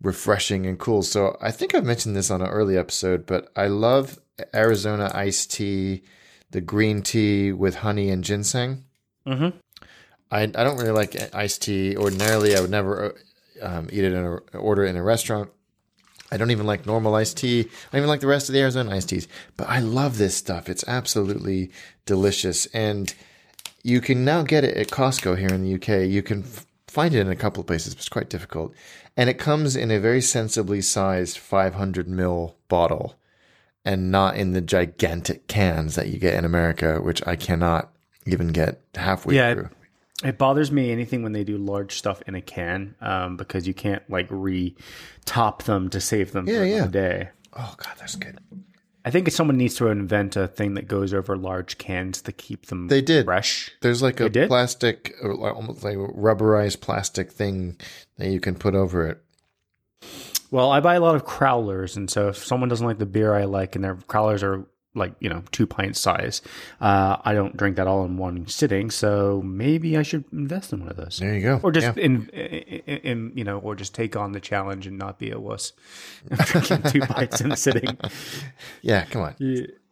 refreshing 0.00 0.64
and 0.64 0.78
cool. 0.78 1.02
So 1.02 1.36
I 1.42 1.50
think 1.50 1.74
I've 1.74 1.84
mentioned 1.84 2.16
this 2.16 2.30
on 2.30 2.40
an 2.40 2.48
early 2.48 2.78
episode, 2.78 3.26
but 3.26 3.52
I 3.54 3.66
love 3.66 4.18
Arizona 4.54 5.10
iced 5.12 5.52
tea, 5.52 6.04
the 6.52 6.62
green 6.62 7.02
tea 7.02 7.52
with 7.52 7.76
honey 7.76 8.08
and 8.08 8.24
ginseng. 8.24 8.84
Mm-hmm. 9.26 9.58
I 10.30 10.42
I 10.42 10.46
don't 10.46 10.76
really 10.78 10.90
like 10.90 11.34
iced 11.34 11.62
tea. 11.62 11.96
Ordinarily, 11.96 12.56
I 12.56 12.60
would 12.60 12.70
never 12.70 13.14
um, 13.62 13.88
eat 13.92 14.04
it 14.04 14.12
in 14.12 14.24
a 14.24 14.58
order 14.58 14.84
in 14.84 14.96
a 14.96 15.02
restaurant. 15.02 15.50
I 16.30 16.36
don't 16.36 16.50
even 16.50 16.66
like 16.66 16.84
normal 16.84 17.14
iced 17.14 17.38
tea. 17.38 17.60
I 17.60 17.64
don't 17.92 18.00
even 18.00 18.08
like 18.08 18.20
the 18.20 18.26
rest 18.26 18.48
of 18.48 18.52
the 18.52 18.60
Arizona 18.60 18.94
iced 18.94 19.08
teas. 19.08 19.26
But 19.56 19.68
I 19.68 19.80
love 19.80 20.18
this 20.18 20.36
stuff. 20.36 20.68
It's 20.68 20.84
absolutely 20.86 21.70
delicious, 22.04 22.66
and 22.66 23.14
you 23.82 24.00
can 24.00 24.24
now 24.24 24.42
get 24.42 24.64
it 24.64 24.76
at 24.76 24.88
Costco 24.88 25.38
here 25.38 25.48
in 25.48 25.62
the 25.62 25.74
UK. 25.74 26.06
You 26.08 26.22
can 26.22 26.42
f- 26.42 26.66
find 26.86 27.14
it 27.14 27.20
in 27.20 27.30
a 27.30 27.36
couple 27.36 27.60
of 27.62 27.66
places, 27.66 27.94
but 27.94 28.00
it's 28.00 28.08
quite 28.08 28.28
difficult. 28.28 28.74
And 29.16 29.30
it 29.30 29.38
comes 29.38 29.74
in 29.74 29.90
a 29.90 29.98
very 29.98 30.20
sensibly 30.20 30.80
sized 30.82 31.38
500 31.38 32.06
ml 32.06 32.54
bottle 32.68 33.14
and 33.84 34.10
not 34.10 34.36
in 34.36 34.52
the 34.52 34.60
gigantic 34.60 35.48
cans 35.48 35.94
that 35.94 36.08
you 36.08 36.18
get 36.18 36.34
in 36.34 36.44
America, 36.44 37.00
which 37.00 37.26
I 37.26 37.36
cannot 37.36 37.90
even 38.26 38.48
get 38.48 38.80
halfway 38.94 39.36
Yeah, 39.36 39.54
through. 39.54 39.70
It 40.24 40.36
bothers 40.38 40.72
me 40.72 40.90
anything 40.90 41.22
when 41.22 41.32
they 41.32 41.44
do 41.44 41.56
large 41.58 41.96
stuff 41.96 42.22
in 42.26 42.34
a 42.34 42.40
can 42.40 42.96
um, 43.00 43.36
because 43.36 43.68
you 43.68 43.74
can't 43.74 44.02
like 44.10 44.26
re-top 44.30 45.62
them 45.62 45.88
to 45.90 46.00
save 46.00 46.32
them 46.32 46.48
Yeah, 46.48 46.58
for 46.58 46.64
yeah. 46.66 46.82
the 46.86 46.88
day. 46.90 47.28
Oh 47.56 47.74
god, 47.76 47.94
that's 47.98 48.16
good. 48.16 48.38
I 49.04 49.10
think 49.10 49.30
someone 49.30 49.56
needs 49.56 49.76
to 49.76 49.86
invent 49.88 50.36
a 50.36 50.48
thing 50.48 50.74
that 50.74 50.86
goes 50.88 51.14
over 51.14 51.36
large 51.36 51.78
cans 51.78 52.20
to 52.22 52.32
keep 52.32 52.66
them 52.66 52.88
They 52.88 53.00
did. 53.00 53.24
fresh. 53.24 53.70
There's 53.80 54.02
like 54.02 54.20
a 54.20 54.28
plastic, 54.28 55.14
almost 55.22 55.82
like 55.84 55.96
rubberized 55.96 56.80
plastic 56.80 57.30
thing 57.32 57.78
that 58.18 58.28
you 58.28 58.40
can 58.40 58.54
put 58.56 58.74
over 58.74 59.06
it. 59.06 59.22
Well, 60.50 60.70
I 60.70 60.80
buy 60.80 60.94
a 60.96 61.00
lot 61.00 61.14
of 61.14 61.24
crowlers, 61.24 61.96
and 61.96 62.10
so 62.10 62.28
if 62.28 62.38
someone 62.38 62.68
doesn't 62.68 62.86
like 62.86 62.98
the 62.98 63.06
beer 63.06 63.34
I 63.34 63.44
like, 63.44 63.76
and 63.76 63.84
their 63.84 63.94
crowlers 63.96 64.42
are 64.42 64.66
like 64.94 65.12
you 65.20 65.28
know 65.28 65.42
two 65.52 65.66
pint 65.66 65.96
size, 65.96 66.42
uh, 66.80 67.16
I 67.24 67.34
don't 67.34 67.56
drink 67.56 67.76
that 67.76 67.86
all 67.86 68.04
in 68.04 68.16
one 68.16 68.46
sitting. 68.48 68.90
So 68.90 69.42
maybe 69.44 69.96
I 69.96 70.02
should 70.02 70.24
invest 70.32 70.72
in 70.72 70.80
one 70.80 70.88
of 70.88 70.96
those, 70.96 71.18
There 71.20 71.34
you 71.34 71.42
go. 71.42 71.60
or 71.62 71.70
just 71.72 71.96
Yeah. 71.96 72.02
in, 72.04 72.28
in, 72.30 72.96
in 72.98 73.32
you 73.34 73.44
know, 73.44 73.58
or 73.58 73.74
just 73.74 73.94
take 73.94 74.16
on 74.16 74.32
the 74.32 74.40
challenge 74.40 74.86
and 74.86 74.98
not 74.98 75.18
be 75.18 75.30
a 75.30 75.38
wuss. 75.38 75.72
drinking 76.46 76.82
two 76.90 77.00
pints 77.00 77.40
in 77.40 77.52
a 77.52 77.56
sitting. 77.56 77.96
yeah, 78.82 79.04
come 79.04 79.22
on. 79.22 79.36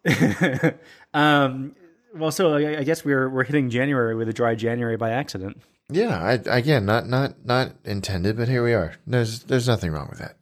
um, 1.14 1.74
well, 2.14 2.30
so 2.30 2.54
I, 2.54 2.78
I 2.78 2.82
guess 2.84 3.04
we're 3.04 3.28
we're 3.28 3.44
hitting 3.44 3.70
January 3.70 4.14
with 4.14 4.28
a 4.28 4.32
dry 4.32 4.54
January 4.54 4.96
by 4.96 5.10
accident. 5.10 5.60
Yeah, 5.88 6.18
I, 6.20 6.32
again, 6.56 6.84
not 6.86 7.06
not 7.06 7.44
not 7.44 7.72
intended, 7.84 8.36
but 8.36 8.48
here 8.48 8.64
we 8.64 8.72
are. 8.74 8.94
There's 9.06 9.40
there's 9.44 9.68
nothing 9.68 9.92
wrong 9.92 10.08
with 10.10 10.18
that. 10.18 10.35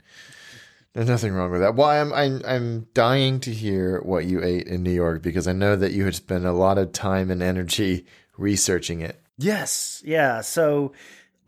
There's 0.95 1.09
nothing 1.09 1.33
wrong 1.33 1.51
with 1.51 1.61
that. 1.61 1.75
Well, 1.75 1.89
I'm 1.89 2.13
I'm 2.13 2.41
I'm 2.47 2.87
dying 2.95 3.41
to 3.41 3.51
hear 3.53 4.01
what 4.03 4.27
you 4.27 4.43
ate 4.45 4.69
in 4.69 4.85
New 4.85 4.93
York 4.93 5.23
because 5.23 5.49
I 5.49 5.53
know 5.53 5.75
that 5.75 5.93
you 5.93 6.05
had 6.05 6.15
spent 6.15 6.45
a 6.45 6.53
lot 6.53 6.79
of 6.79 6.93
time 6.93 7.33
and 7.33 7.43
energy 7.43 8.07
researching 8.39 9.01
it. 9.01 9.21
Yes, 9.37 10.03
yeah. 10.05 10.41
So 10.41 10.93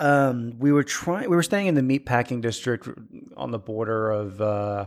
um, 0.01 0.55
we 0.59 0.73
were 0.73 0.83
trying. 0.83 1.31
We 1.31 1.37
were 1.37 1.45
staying 1.45 1.69
in 1.69 1.77
the 1.77 1.81
meatpacking 1.81 2.41
district 2.41 2.89
on 3.37 3.53
the 3.53 3.59
border 3.61 4.11
of 4.11 4.41
uh, 4.41 4.87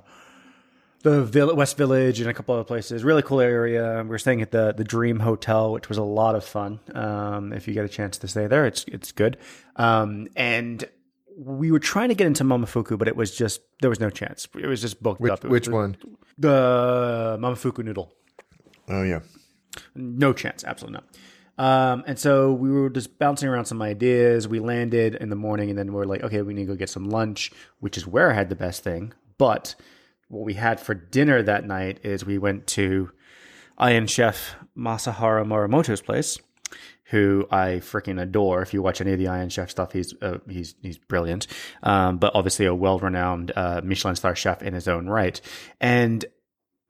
the 1.04 1.24
Vill- 1.24 1.56
West 1.56 1.78
Village 1.78 2.20
and 2.20 2.30
a 2.30 2.34
couple 2.34 2.54
other 2.54 2.66
places. 2.66 3.06
Really 3.06 3.22
cool 3.22 3.40
area. 3.40 4.02
We 4.04 4.10
were 4.10 4.20
staying 4.20 4.42
at 4.42 4.52
the 4.52 4.74
the 4.74 4.84
Dream 4.84 5.22
Hotel, 5.22 5.72
which 5.72 5.88
was 5.88 5.98
a 5.98 6.04
lot 6.04 6.36
of 6.36 6.44
fun. 6.44 6.82
Um, 6.94 7.54
if 7.54 7.66
you 7.66 7.74
get 7.74 7.86
a 7.86 7.90
chance 7.90 8.18
to 8.18 8.28
stay 8.28 8.48
there, 8.48 8.66
it's 8.66 8.84
it's 8.90 9.14
good. 9.14 9.38
Um, 9.78 10.28
and 10.36 10.84
we 11.40 11.72
were 11.72 11.80
trying 11.80 12.10
to 12.10 12.16
get 12.16 12.28
into 12.28 12.44
Momofuku, 12.44 12.98
but 12.98 13.08
it 13.08 13.16
was 13.16 13.36
just 13.36 13.62
there 13.82 13.90
was 13.90 14.00
no 14.00 14.10
chance. 14.10 14.48
It 14.56 14.68
was 14.68 14.82
just 14.82 15.02
booked 15.02 15.22
Which 15.22 15.32
up. 15.32 15.44
Which 15.46 15.68
was 15.68 15.74
one? 15.74 15.98
The 16.38 17.38
Momofuku 17.40 17.84
noodle. 17.84 18.14
Oh 18.90 19.04
yeah. 19.04 19.22
No 19.96 20.34
chance, 20.34 20.64
absolutely 20.64 21.00
not. 21.00 21.06
Um, 21.60 22.04
and 22.08 22.18
so 22.18 22.54
we 22.54 22.72
were 22.72 22.90
just 22.90 23.20
bouncing 23.20 23.48
around 23.50 23.66
some 23.66 23.82
ideas. 23.82 24.48
We 24.48 24.60
landed 24.60 25.16
in 25.16 25.30
the 25.30 25.36
morning, 25.36 25.70
and 25.70 25.78
then 25.78 25.94
we 25.94 26.02
are 26.02 26.06
like, 26.06 26.24
okay, 26.24 26.42
we 26.42 26.54
need 26.54 26.64
to 26.64 26.74
go 26.74 26.76
get 26.76 26.90
some 26.90 27.10
lunch, 27.10 27.52
which 27.80 27.98
is 27.98 28.08
where 28.08 28.32
I 28.32 28.34
had 28.34 28.50
the 28.50 28.56
best 28.56 28.84
thing. 28.84 29.14
But 29.38 29.76
what 30.30 30.46
we 30.46 30.54
had 30.54 30.80
for 30.80 30.94
dinner 30.94 31.42
that 31.42 31.66
night 31.66 32.00
is 32.04 32.26
we 32.26 32.38
went 32.38 32.68
to 32.68 33.12
Iron 33.78 34.08
Chef 34.08 34.56
Masaharu 34.78 35.46
Morimoto's 35.46 36.02
place, 36.02 36.38
who 37.10 37.48
I 37.52 37.82
freaking 37.82 38.22
adore. 38.22 38.62
If 38.62 38.74
you 38.74 38.82
watch 38.82 39.02
any 39.02 39.14
of 39.14 39.20
the 39.20 39.28
Iron 39.28 39.50
Chef 39.50 39.70
stuff, 39.70 39.92
he's 39.92 40.14
uh, 40.22 40.38
he's 40.48 40.76
he's 40.82 40.98
brilliant. 40.98 41.48
Um, 41.84 42.18
but 42.18 42.36
obviously 42.36 42.66
a 42.66 42.76
well-renowned 42.76 43.52
uh, 43.56 43.82
Michelin 43.84 44.16
star 44.16 44.36
chef 44.36 44.62
in 44.62 44.74
his 44.74 44.88
own 44.88 45.08
right, 45.08 45.40
and 45.82 46.26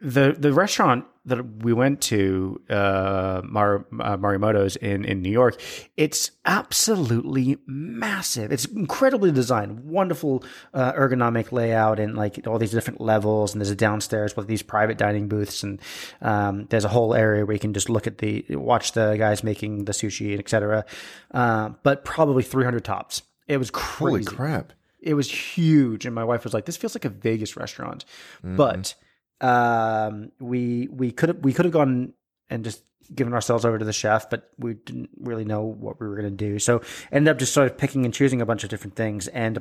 the 0.01 0.36
the 0.38 0.53
restaurant 0.53 1.05
that 1.29 1.63
we 1.63 1.73
went 1.73 2.01
to, 2.01 2.61
uh, 2.69 3.41
Mar- 3.45 3.85
uh, 3.99 4.17
Marimoto's 4.17 4.75
in 4.75 5.05
in 5.05 5.21
New 5.21 5.31
York, 5.31 5.59
it's 5.97 6.31
absolutely 6.45 7.57
massive. 7.65 8.51
It's 8.51 8.65
incredibly 8.65 9.31
designed, 9.31 9.85
wonderful 9.85 10.43
uh, 10.73 10.93
ergonomic 10.93 11.51
layout, 11.51 11.99
and 11.99 12.15
like 12.15 12.45
all 12.47 12.59
these 12.59 12.71
different 12.71 13.01
levels. 13.01 13.53
And 13.53 13.61
there's 13.61 13.71
a 13.71 13.75
downstairs 13.75 14.35
with 14.35 14.47
these 14.47 14.61
private 14.61 14.97
dining 14.97 15.27
booths, 15.27 15.63
and 15.63 15.79
um, 16.21 16.65
there's 16.69 16.85
a 16.85 16.89
whole 16.89 17.13
area 17.13 17.45
where 17.45 17.53
you 17.53 17.59
can 17.59 17.73
just 17.73 17.89
look 17.89 18.05
at 18.07 18.17
the 18.19 18.45
watch 18.49 18.91
the 18.91 19.15
guys 19.17 19.43
making 19.43 19.85
the 19.85 19.93
sushi 19.93 20.31
and 20.31 20.39
etc. 20.39 20.85
Uh, 21.31 21.69
but 21.83 22.03
probably 22.03 22.43
300 22.43 22.83
tops. 22.83 23.21
It 23.47 23.57
was 23.57 23.71
crazy 23.71 24.25
Holy 24.25 24.37
crap. 24.37 24.73
it 25.01 25.13
was 25.15 25.31
huge 25.31 26.05
and 26.05 26.13
my 26.13 26.23
wife 26.23 26.43
was 26.43 26.53
like 26.53 26.65
this 26.65 26.77
feels 26.77 26.93
like 26.93 27.05
a 27.05 27.09
vegas 27.09 27.55
restaurant 27.57 28.05
but 28.43 28.93
um 29.41 30.32
we 30.39 30.88
we 30.91 31.12
could 31.12 31.30
have 31.30 31.39
we 31.39 31.54
could 31.54 31.65
have 31.65 31.73
gone 31.73 32.13
and 32.49 32.63
just 32.63 32.84
given 33.13 33.34
ourselves 33.34 33.65
over 33.65 33.80
to 33.80 33.86
the 33.86 33.93
chef 33.93 34.30
but 34.30 34.49
we 34.58 34.75
didn't 34.75 35.10
really 35.19 35.45
know 35.45 35.63
what 35.63 35.99
we 35.99 36.08
were 36.08 36.15
going 36.15 36.30
to 36.30 36.52
do. 36.52 36.60
So 36.60 36.82
ended 37.12 37.32
up 37.32 37.39
just 37.39 37.54
sort 37.54 37.71
of 37.71 37.78
picking 37.78 38.06
and 38.06 38.13
choosing 38.13 38.41
a 38.41 38.45
bunch 38.45 38.63
of 38.63 38.69
different 38.69 38.95
things. 38.95 39.28
And 39.30 39.60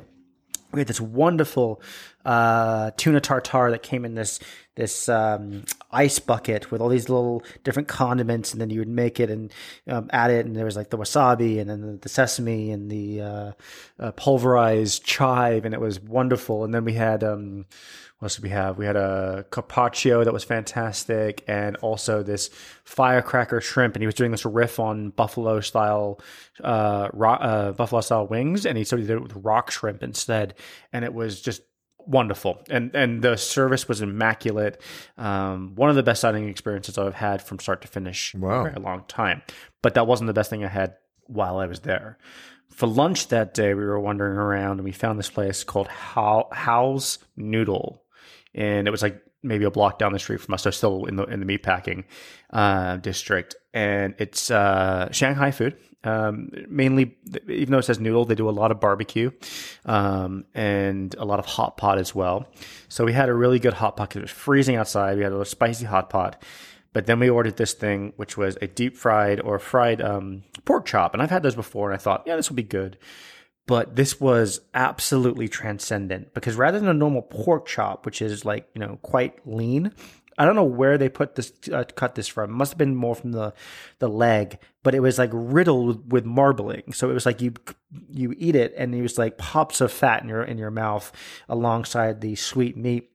we 0.71 0.79
had 0.79 0.87
this 0.87 1.01
wonderful 1.01 1.81
uh, 2.25 2.91
tuna 2.95 3.21
tartare 3.21 3.71
that 3.71 3.83
came 3.83 4.05
in 4.05 4.15
this 4.15 4.39
this 4.75 5.09
um, 5.09 5.63
ice 5.91 6.19
bucket 6.19 6.71
with 6.71 6.81
all 6.81 6.89
these 6.89 7.09
little 7.09 7.43
different 7.63 7.87
condiments, 7.87 8.51
and 8.51 8.61
then 8.61 8.69
you 8.69 8.79
would 8.79 8.87
make 8.87 9.19
it 9.19 9.29
and 9.29 9.51
um, 9.87 10.09
add 10.11 10.31
it, 10.31 10.45
and 10.45 10.55
there 10.55 10.65
was 10.65 10.75
like 10.75 10.89
the 10.89 10.97
wasabi, 10.97 11.59
and 11.59 11.69
then 11.69 11.99
the, 12.01 12.09
sesame, 12.09 12.71
and 12.71 12.89
the 12.89 13.21
uh, 13.21 13.51
uh, 13.99 14.11
pulverized 14.11 15.03
chive, 15.03 15.65
and 15.65 15.73
it 15.73 15.81
was 15.81 15.99
wonderful. 15.99 16.63
And 16.63 16.73
then 16.73 16.85
we 16.85 16.93
had 16.93 17.23
um, 17.23 17.65
what 18.19 18.25
else 18.25 18.35
did 18.35 18.43
we 18.43 18.49
have? 18.49 18.77
We 18.77 18.85
had 18.85 18.97
a 18.97 19.45
carpaccio 19.49 20.25
that 20.25 20.33
was 20.33 20.43
fantastic, 20.43 21.41
and 21.47 21.77
also 21.77 22.21
this 22.21 22.49
firecracker 22.83 23.61
shrimp. 23.61 23.95
And 23.95 24.03
he 24.03 24.07
was 24.07 24.15
doing 24.15 24.31
this 24.31 24.45
riff 24.45 24.77
on 24.77 25.11
buffalo 25.11 25.61
style, 25.61 26.19
uh, 26.61 27.09
uh, 27.17 27.71
buffalo 27.71 28.01
style 28.01 28.27
wings, 28.27 28.65
and 28.65 28.77
he 28.77 28.83
did 28.83 29.09
it 29.09 29.23
with 29.23 29.37
rock 29.37 29.71
shrimp 29.71 30.03
instead, 30.03 30.55
and 30.91 31.05
it 31.05 31.13
was 31.13 31.41
just 31.41 31.61
wonderful. 32.09 32.61
And 32.69 32.93
and 32.95 33.21
the 33.21 33.37
service 33.37 33.87
was 33.87 34.01
immaculate. 34.01 34.81
Um, 35.17 35.73
one 35.75 35.89
of 35.89 35.95
the 35.95 36.03
best 36.03 36.21
dining 36.23 36.49
experiences 36.49 36.97
I've 36.97 37.13
had 37.15 37.41
from 37.41 37.59
start 37.59 37.81
to 37.83 37.87
finish 37.87 38.33
Wow. 38.35 38.65
in 38.65 38.73
a 38.75 38.79
long 38.79 39.03
time. 39.07 39.41
But 39.81 39.93
that 39.93 40.07
wasn't 40.07 40.27
the 40.27 40.33
best 40.33 40.49
thing 40.49 40.65
I 40.65 40.67
had 40.67 40.95
while 41.27 41.57
I 41.57 41.67
was 41.67 41.81
there. 41.81 42.17
For 42.69 42.87
lunch 42.87 43.27
that 43.29 43.53
day, 43.53 43.73
we 43.73 43.83
were 43.83 43.99
wandering 43.99 44.37
around 44.37 44.73
and 44.79 44.83
we 44.83 44.91
found 44.91 45.19
this 45.19 45.29
place 45.29 45.63
called 45.63 45.87
How 45.87 46.47
How's 46.51 47.19
Noodle, 47.37 48.03
and 48.55 48.87
it 48.87 48.91
was 48.91 49.01
like 49.01 49.21
maybe 49.41 49.63
a 49.65 49.71
block 49.71 49.99
down 49.99 50.11
the 50.13 50.19
street 50.19 50.41
from 50.41 50.53
us, 50.53 50.63
so 50.63 50.71
still 50.71 51.05
in 51.05 51.15
the 51.15 51.23
in 51.25 51.39
the 51.39 51.45
meatpacking 51.45 52.03
uh, 52.51 52.97
district. 52.97 53.55
And 53.73 54.15
it's 54.17 54.49
uh, 54.51 55.11
Shanghai 55.11 55.51
food. 55.51 55.77
Um, 56.03 56.49
mainly, 56.69 57.17
even 57.49 57.71
though 57.71 57.79
it 57.79 57.83
says 57.83 57.99
noodle, 57.99 58.23
they 58.23 58.35
do 58.35 58.47
a 58.49 58.51
lot 58.51 58.71
of 58.71 58.79
barbecue 58.79 59.31
um, 59.85 60.45
and 60.53 61.13
a 61.15 61.25
lot 61.25 61.39
of 61.39 61.45
hot 61.45 61.75
pot 61.75 61.97
as 61.97 62.15
well. 62.15 62.47
So 62.87 63.03
we 63.03 63.11
had 63.11 63.27
a 63.27 63.33
really 63.33 63.59
good 63.59 63.73
hot 63.73 63.97
pot 63.97 64.09
'cause 64.11 64.17
it 64.17 64.21
was 64.21 64.31
freezing 64.31 64.77
outside. 64.77 65.17
We 65.17 65.23
had 65.23 65.31
a 65.31 65.35
little 65.35 65.45
spicy 65.45 65.85
hot 65.85 66.09
pot. 66.09 66.41
But 66.93 67.05
then 67.05 67.19
we 67.19 67.29
ordered 67.29 67.57
this 67.57 67.73
thing, 67.73 68.13
which 68.15 68.37
was 68.37 68.57
a 68.61 68.67
deep 68.67 68.97
fried 68.97 69.39
or 69.41 69.59
fried 69.59 70.01
um, 70.01 70.43
pork 70.65 70.85
chop. 70.85 71.13
And 71.13 71.21
I've 71.21 71.29
had 71.29 71.43
those 71.43 71.53
before, 71.55 71.91
and 71.91 71.99
I 71.99 72.01
thought, 72.01 72.23
yeah, 72.25 72.35
this 72.35 72.49
will 72.49 72.55
be 72.55 72.63
good. 72.63 72.97
But 73.67 73.95
this 73.95 74.19
was 74.19 74.61
absolutely 74.73 75.47
transcendent 75.47 76.33
because 76.33 76.55
rather 76.55 76.79
than 76.79 76.89
a 76.89 76.93
normal 76.93 77.21
pork 77.21 77.67
chop, 77.67 78.03
which 78.07 78.19
is 78.23 78.43
like, 78.43 78.67
you 78.73 78.79
know, 78.79 78.97
quite 79.03 79.45
lean, 79.45 79.91
I 80.39 80.45
don't 80.45 80.55
know 80.55 80.63
where 80.63 80.97
they 80.97 81.09
put 81.09 81.35
this, 81.35 81.51
uh, 81.71 81.83
cut 81.95 82.15
this 82.15 82.29
from. 82.29 82.49
It 82.49 82.53
must 82.53 82.71
have 82.71 82.77
been 82.77 82.95
more 82.95 83.13
from 83.13 83.33
the, 83.33 83.53
the 83.99 84.07
leg, 84.07 84.57
but 84.83 84.95
it 84.95 85.01
was 85.01 85.19
like 85.19 85.31
riddled 85.33 86.11
with 86.11 86.23
marbling. 86.23 86.93
So 86.93 87.09
it 87.09 87.13
was 87.13 87.25
like 87.25 87.41
you, 87.41 87.53
you 88.09 88.33
eat 88.37 88.55
it 88.55 88.73
and 88.77 88.95
it 88.95 89.01
was 89.01 89.17
like 89.17 89.37
pops 89.37 89.81
of 89.81 89.91
fat 89.91 90.23
in 90.23 90.29
your, 90.29 90.41
in 90.41 90.57
your 90.57 90.71
mouth 90.71 91.11
alongside 91.49 92.21
the 92.21 92.35
sweet 92.35 92.77
meat. 92.77 93.11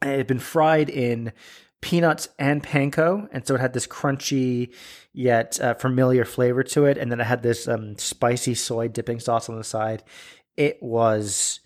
And 0.00 0.12
it 0.12 0.18
had 0.18 0.26
been 0.28 0.38
fried 0.38 0.88
in 0.88 1.32
peanuts 1.80 2.28
and 2.38 2.62
panko, 2.62 3.28
and 3.32 3.46
so 3.46 3.54
it 3.54 3.60
had 3.60 3.72
this 3.72 3.86
crunchy 3.86 4.72
yet 5.12 5.60
uh, 5.60 5.74
familiar 5.74 6.24
flavor 6.24 6.62
to 6.62 6.86
it. 6.86 6.98
And 6.98 7.10
then 7.10 7.20
it 7.20 7.26
had 7.26 7.42
this 7.42 7.66
um, 7.68 7.98
spicy 7.98 8.54
soy 8.54 8.88
dipping 8.88 9.20
sauce 9.20 9.48
on 9.48 9.56
the 9.56 9.64
side. 9.64 10.02
It 10.56 10.78
was 10.82 11.60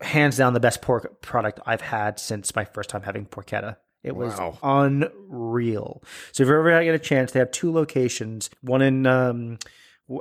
hands 0.00 0.36
down 0.36 0.54
the 0.54 0.60
best 0.60 0.82
pork 0.82 1.22
product 1.22 1.60
I've 1.64 1.80
had 1.80 2.18
since 2.18 2.54
my 2.54 2.64
first 2.64 2.90
time 2.90 3.02
having 3.02 3.26
porchetta. 3.26 3.76
It 4.04 4.14
was 4.14 4.38
Wow. 4.38 4.58
unreal. 4.62 6.02
So 6.32 6.42
if 6.42 6.48
you 6.48 6.54
ever 6.54 6.84
get 6.84 6.94
a 6.94 6.98
chance, 6.98 7.32
they 7.32 7.38
have 7.40 7.50
two 7.50 7.72
locations. 7.72 8.50
One 8.60 8.82
in 8.82 9.06
um, 9.06 9.58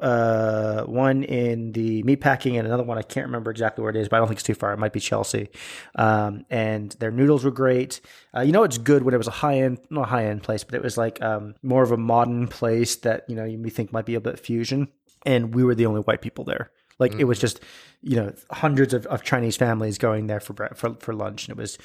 uh, 0.02 0.84
one 0.86 1.24
in 1.24 1.74
the 1.74 2.02
meatpacking, 2.04 2.58
and 2.58 2.66
another 2.66 2.84
one 2.84 2.98
I 2.98 3.02
can't 3.02 3.26
remember 3.26 3.52
exactly 3.52 3.82
where 3.82 3.90
it 3.90 3.98
is, 3.98 4.08
but 4.08 4.16
I 4.16 4.20
don't 4.20 4.28
think 4.30 4.38
it's 4.40 4.48
too 4.48 4.54
far. 4.56 4.72
It 4.72 4.80
might 4.80 4.94
be 4.94 5.02
Chelsea. 5.02 5.50
Um, 5.96 6.46
and 6.50 6.92
their 6.94 7.12
noodles 7.12 7.44
were 7.44 7.52
great. 7.52 8.00
Uh, 8.36 8.42
you 8.42 8.54
know, 8.54 8.64
it's 8.64 8.78
good 8.78 9.04
when 9.04 9.14
it 9.14 9.18
was 9.18 9.28
a 9.28 9.32
high 9.32 9.58
end, 9.60 9.80
not 9.90 10.04
a 10.04 10.10
high 10.10 10.26
end 10.26 10.44
place, 10.44 10.64
but 10.64 10.76
it 10.76 10.82
was 10.82 10.98
like 10.98 11.22
um, 11.22 11.56
more 11.62 11.84
of 11.84 11.92
a 11.92 11.98
modern 11.98 12.48
place 12.48 12.96
that 12.98 13.26
you 13.30 13.36
know 13.36 13.44
you 13.44 13.62
think 13.70 13.92
might 13.92 14.06
be 14.06 14.16
a 14.16 14.22
bit 14.22 14.40
fusion. 14.40 14.88
And 15.26 15.54
we 15.54 15.64
were 15.64 15.76
the 15.76 15.86
only 15.86 16.02
white 16.02 16.22
people 16.22 16.44
there. 16.46 16.72
Like 17.00 17.16
it 17.16 17.24
was 17.26 17.40
just, 17.40 17.60
you 18.02 18.16
know, 18.16 18.34
hundreds 18.52 18.94
of, 18.94 19.06
of 19.08 19.24
Chinese 19.24 19.58
families 19.58 19.98
going 19.98 20.28
there 20.28 20.40
for 20.40 20.54
bre- 20.54 20.74
for 20.76 20.96
for 21.00 21.14
lunch, 21.14 21.48
and 21.48 21.58
it 21.58 21.60
was 21.62 21.78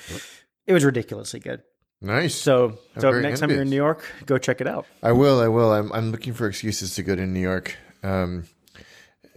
it 0.66 0.72
was 0.72 0.84
ridiculously 0.84 1.40
good. 1.40 1.62
Nice. 2.00 2.34
So, 2.34 2.78
so 2.98 3.10
next 3.10 3.40
time 3.40 3.50
you're 3.50 3.62
in. 3.62 3.70
New 3.70 3.76
York, 3.76 4.04
go 4.24 4.38
check 4.38 4.60
it 4.60 4.66
out. 4.66 4.86
I 5.02 5.12
will. 5.12 5.40
I 5.40 5.48
will. 5.48 5.72
I'm. 5.72 5.92
I'm 5.92 6.12
looking 6.12 6.32
for 6.32 6.46
excuses 6.46 6.94
to 6.94 7.02
go 7.02 7.16
to 7.16 7.26
New 7.26 7.40
York. 7.40 7.76
Um, 8.02 8.44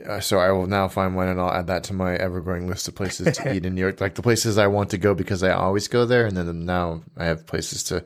uh, 0.06 0.19
so 0.19 0.39
I 0.39 0.52
will 0.52 0.67
now 0.67 0.88
find 0.88 1.15
one, 1.15 1.28
and 1.28 1.39
I'll 1.39 1.52
add 1.52 1.67
that 1.67 1.84
to 1.86 1.93
my 1.93 2.15
ever-growing 2.15 2.67
list 2.67 2.88
of 2.88 2.95
places 2.95 3.38
to 3.38 3.54
eat 3.54 3.65
in 3.65 3.76
New 3.76 3.82
York. 3.82 4.00
Like 4.00 4.15
the 4.15 4.21
places 4.21 4.58
I 4.58 4.67
want 4.67 4.91
to 4.91 4.97
go 4.97 5.13
because 5.13 5.43
I 5.43 5.52
always 5.52 5.88
go 5.88 6.06
there, 6.06 6.26
and 6.26 6.38
then 6.38 6.65
now 6.65 7.04
I 7.17 7.26
have 7.26 7.47
places 7.47 7.84
to 7.86 8.06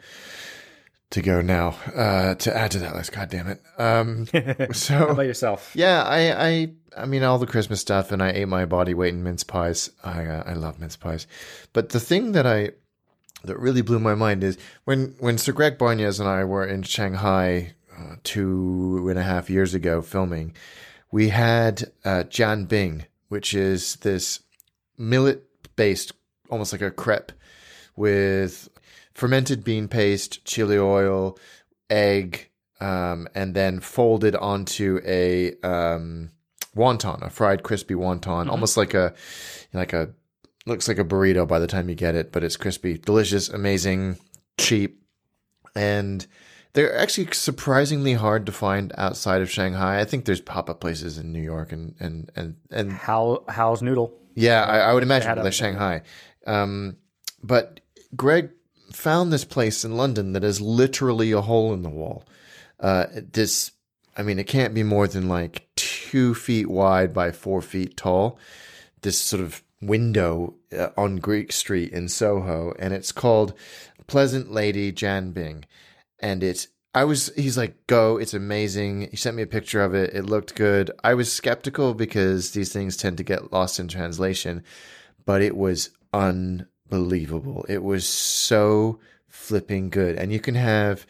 to 1.12 1.22
go 1.22 1.41
now 1.41 1.76
uh, 1.96 2.36
to 2.36 2.56
add 2.56 2.72
to 2.72 2.80
that 2.80 2.96
list. 2.96 3.12
God 3.12 3.30
damn 3.30 3.48
it. 3.48 3.62
Um, 3.78 4.28
How 4.34 4.72
so 4.72 5.08
about 5.10 5.26
yourself? 5.26 5.72
yeah, 5.76 6.04
I, 6.04 6.48
I, 6.48 6.74
I 6.98 7.06
mean, 7.06 7.24
all 7.24 7.38
the 7.38 7.48
Christmas 7.48 7.80
stuff, 7.80 8.12
and 8.12 8.22
I 8.24 8.32
ate 8.32 8.48
my 8.48 8.65
body 8.65 8.94
weight 8.94 9.13
in 9.13 9.24
mince 9.24 9.44
pies. 9.44 9.91
I, 10.04 10.26
uh, 10.26 10.44
I 10.46 10.54
love 10.54 10.80
mince 10.80 10.98
pies, 10.98 11.28
but 11.74 11.89
the 11.89 12.00
thing 12.00 12.34
that 12.34 12.48
I 12.48 12.72
that 13.45 13.60
really 13.60 13.81
blew 13.81 13.99
my 13.99 14.15
mind 14.15 14.43
is 14.43 14.58
when 14.84 15.15
when 15.19 15.38
Sir 15.38 15.51
Greg 15.51 15.77
Barnes 15.77 16.19
and 16.19 16.29
I 16.29 16.43
were 16.43 16.65
in 16.65 16.84
Shanghai 16.84 17.73
uh, 17.97 18.15
two 18.23 19.08
and 19.10 19.17
a 19.17 19.23
half 19.23 19.49
years 19.49 19.73
ago 19.73 20.01
filming. 20.01 20.53
We 21.12 21.29
had 21.29 21.91
uh, 22.03 22.23
Jianbing, 22.27 23.05
which 23.29 23.53
is 23.53 23.95
this 23.97 24.41
millet 24.97 25.43
based, 25.75 26.12
almost 26.49 26.71
like 26.71 26.81
a 26.81 26.91
crepe, 26.91 27.31
with 27.95 28.69
fermented 29.13 29.63
bean 29.63 29.88
paste, 29.88 30.43
chili 30.45 30.77
oil, 30.77 31.38
egg, 31.89 32.49
um, 32.81 33.27
and 33.34 33.53
then 33.53 33.79
folded 33.79 34.36
onto 34.36 34.99
a 35.05 35.53
um, 35.62 36.31
wonton, 36.75 37.21
a 37.21 37.29
fried 37.29 37.63
crispy 37.63 37.93
wonton, 37.93 38.49
almost 38.49 38.77
like 38.77 38.93
a 38.93 39.13
like 39.73 39.93
a 39.93 40.10
looks 40.65 40.88
like 40.88 40.97
a 40.99 41.04
burrito 41.04 41.47
by 41.47 41.60
the 41.60 41.67
time 41.67 41.89
you 41.89 41.95
get 41.95 42.15
it, 42.15 42.32
but 42.32 42.43
it's 42.43 42.58
crispy, 42.58 42.97
delicious, 42.97 43.49
amazing, 43.49 44.17
cheap, 44.58 45.01
and 45.75 46.25
they're 46.73 46.97
actually 46.97 47.28
surprisingly 47.32 48.13
hard 48.13 48.45
to 48.45 48.51
find 48.51 48.91
outside 48.97 49.41
of 49.41 49.49
Shanghai. 49.49 49.99
I 49.99 50.06
think 50.06 50.25
there's 50.25 50.41
pop 50.41 50.69
up 50.69 50.80
places 50.82 51.17
in 51.17 51.32
New 51.32 51.41
York 51.41 51.71
and 51.71 51.95
and 51.99 52.32
and 52.36 52.56
and 52.71 52.91
How 52.91 53.43
how's 53.47 53.82
noodle? 53.82 54.13
yeah, 54.36 54.63
I, 54.63 54.78
I 54.80 54.93
would 54.93 55.04
imagine 55.04 55.38
like 55.43 55.54
Shanghai. 55.54 56.01
Um, 56.45 56.97
but 57.41 57.80
Greg 58.15 58.49
found 58.91 59.32
this 59.32 59.45
place 59.45 59.84
in 59.86 59.97
London 59.97 60.34
that 60.34 60.43
is 60.43 60.62
literally 60.62 61.32
a 61.32 61.41
hole 61.41 61.73
in 61.73 61.82
the 61.84 61.89
wall. 61.89 62.25
Uh, 62.80 63.06
this, 63.13 63.71
I 64.17 64.23
mean, 64.23 64.38
it 64.39 64.45
can't 64.47 64.73
be 64.73 64.84
more 64.84 65.08
than 65.08 65.28
like 65.30 65.67
two 65.75 66.34
feet 66.34 66.69
wide 66.69 67.13
by 67.13 67.32
four 67.32 67.62
feet 67.62 67.95
tall. 67.97 68.38
This 69.01 69.19
sort 69.19 69.41
of 69.41 69.63
window 69.82 70.56
uh, 70.78 70.90
on 70.98 71.18
Greek 71.18 71.52
Street 71.52 71.92
in 71.92 72.08
Soho, 72.08 72.74
and 72.80 72.94
it's 72.94 73.12
called 73.12 73.54
Pleasant 74.08 74.52
Lady 74.52 74.92
Jianbing. 74.92 75.64
And 76.20 76.44
it's, 76.44 76.68
I 76.94 77.04
was, 77.04 77.32
he's 77.36 77.58
like, 77.58 77.88
go, 77.88 78.18
it's 78.18 78.34
amazing. 78.34 79.10
He 79.12 79.18
sent 79.18 79.36
me 79.36 79.44
a 79.44 79.48
picture 79.48 79.82
of 79.82 79.94
it. 79.94 80.14
It 80.14 80.26
looked 80.26 80.56
good. 80.56 80.92
I 81.04 81.14
was 81.14 81.32
skeptical 81.32 81.94
because 81.94 82.52
these 82.52 82.72
things 82.72 82.96
tend 82.96 83.18
to 83.18 83.24
get 83.24 83.52
lost 83.52 83.80
in 83.80 83.88
translation, 83.88 84.64
but 85.26 85.42
it 85.42 85.58
was 85.58 85.90
unbelievable. 86.14 87.66
It 87.68 87.84
was 87.84 88.08
so 88.08 89.00
flipping 89.28 89.90
good. 89.90 90.16
And 90.16 90.32
you 90.32 90.40
can 90.40 90.56
have, 90.56 91.06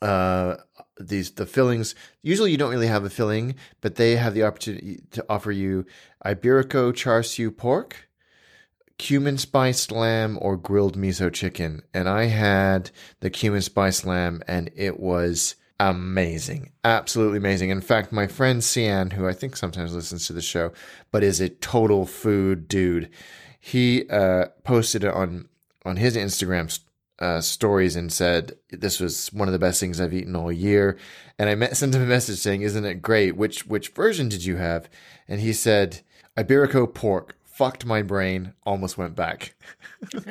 uh, 0.00 0.56
these 0.98 1.32
the 1.32 1.46
fillings. 1.46 1.94
Usually 2.22 2.50
you 2.50 2.56
don't 2.56 2.70
really 2.70 2.86
have 2.86 3.04
a 3.04 3.10
filling 3.10 3.54
but 3.80 3.96
they 3.96 4.16
have 4.16 4.34
the 4.34 4.44
opportunity 4.44 5.02
to 5.12 5.24
offer 5.28 5.52
you 5.52 5.86
iberico 6.24 6.94
char 6.94 7.22
siu 7.22 7.50
pork 7.50 8.08
cumin 8.98 9.36
spiced 9.36 9.92
lamb 9.92 10.38
or 10.40 10.56
grilled 10.56 10.96
miso 10.96 11.32
chicken. 11.32 11.82
And 11.92 12.08
i 12.08 12.24
had 12.24 12.90
the 13.20 13.30
cumin 13.30 13.62
spiced 13.62 14.06
lamb 14.06 14.42
and 14.48 14.70
it 14.74 14.98
was 14.98 15.56
amazing 15.78 16.72
absolutely 16.84 17.36
amazing. 17.36 17.68
In 17.68 17.82
fact 17.82 18.10
my 18.10 18.26
friend 18.26 18.64
cian 18.64 19.10
who 19.10 19.28
i 19.28 19.34
think 19.34 19.56
sometimes 19.56 19.94
listens 19.94 20.26
to 20.26 20.32
the 20.32 20.40
show 20.40 20.72
but 21.12 21.22
is 21.22 21.40
a 21.40 21.50
total 21.50 22.06
food 22.06 22.66
dude 22.66 23.10
he 23.60 24.08
uh, 24.08 24.46
posted 24.64 25.04
it 25.04 25.12
on 25.12 25.48
on 25.84 25.96
his 25.96 26.16
instagram 26.16 26.70
uh, 27.18 27.40
stories 27.40 27.96
and 27.96 28.12
said 28.12 28.56
this 28.70 29.00
was 29.00 29.28
one 29.32 29.48
of 29.48 29.52
the 29.52 29.58
best 29.58 29.80
things 29.80 30.00
I've 30.00 30.14
eaten 30.14 30.36
all 30.36 30.52
year. 30.52 30.98
And 31.38 31.48
I 31.48 31.54
met, 31.54 31.76
sent 31.76 31.94
him 31.94 32.02
a 32.02 32.06
message 32.06 32.38
saying, 32.38 32.62
"Isn't 32.62 32.84
it 32.84 33.02
great? 33.02 33.36
Which 33.36 33.66
which 33.66 33.88
version 33.88 34.28
did 34.28 34.44
you 34.44 34.56
have?" 34.56 34.88
And 35.28 35.40
he 35.40 35.52
said, 35.52 36.00
"Iberico 36.36 36.92
pork." 36.92 37.36
Fucked 37.44 37.86
my 37.86 38.02
brain. 38.02 38.52
Almost 38.66 38.98
went 38.98 39.16
back. 39.16 39.54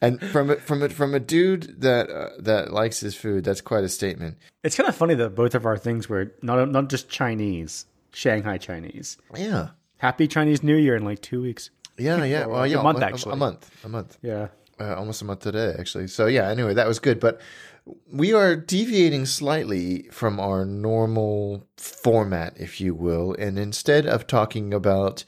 and 0.00 0.20
from 0.20 0.50
a, 0.50 0.56
from 0.56 0.82
a, 0.84 0.88
from 0.88 1.12
a 1.12 1.18
dude 1.18 1.80
that 1.80 2.08
uh, 2.08 2.28
that 2.38 2.72
likes 2.72 3.00
his 3.00 3.16
food, 3.16 3.42
that's 3.42 3.60
quite 3.60 3.82
a 3.82 3.88
statement. 3.88 4.38
It's 4.62 4.76
kind 4.76 4.88
of 4.88 4.94
funny 4.94 5.14
that 5.14 5.34
both 5.34 5.56
of 5.56 5.66
our 5.66 5.76
things 5.76 6.08
were 6.08 6.32
not 6.40 6.70
not 6.70 6.88
just 6.88 7.08
Chinese, 7.08 7.86
Shanghai 8.12 8.58
Chinese. 8.58 9.18
Yeah, 9.36 9.70
Happy 9.96 10.28
Chinese 10.28 10.62
New 10.62 10.76
Year 10.76 10.94
in 10.94 11.04
like 11.04 11.20
two 11.20 11.42
weeks. 11.42 11.70
yeah, 11.98 12.22
yeah. 12.24 12.46
Well, 12.46 12.62
a 12.62 12.66
yeah, 12.68 12.80
month, 12.82 13.00
a, 13.00 13.06
actually. 13.06 13.32
a 13.32 13.36
month, 13.36 13.70
a 13.84 13.88
month. 13.88 14.18
Yeah. 14.22 14.48
Uh, 14.80 14.94
almost 14.96 15.22
a 15.22 15.24
month 15.24 15.40
today, 15.40 15.74
actually. 15.78 16.08
So 16.08 16.26
yeah. 16.26 16.48
Anyway, 16.48 16.74
that 16.74 16.88
was 16.88 16.98
good, 16.98 17.20
but 17.20 17.40
we 18.10 18.32
are 18.32 18.54
deviating 18.54 19.26
slightly 19.26 20.08
from 20.10 20.38
our 20.38 20.64
normal 20.64 21.66
format, 21.76 22.54
if 22.56 22.80
you 22.80 22.94
will, 22.94 23.34
and 23.38 23.58
instead 23.58 24.06
of 24.06 24.26
talking 24.26 24.74
about 24.74 25.24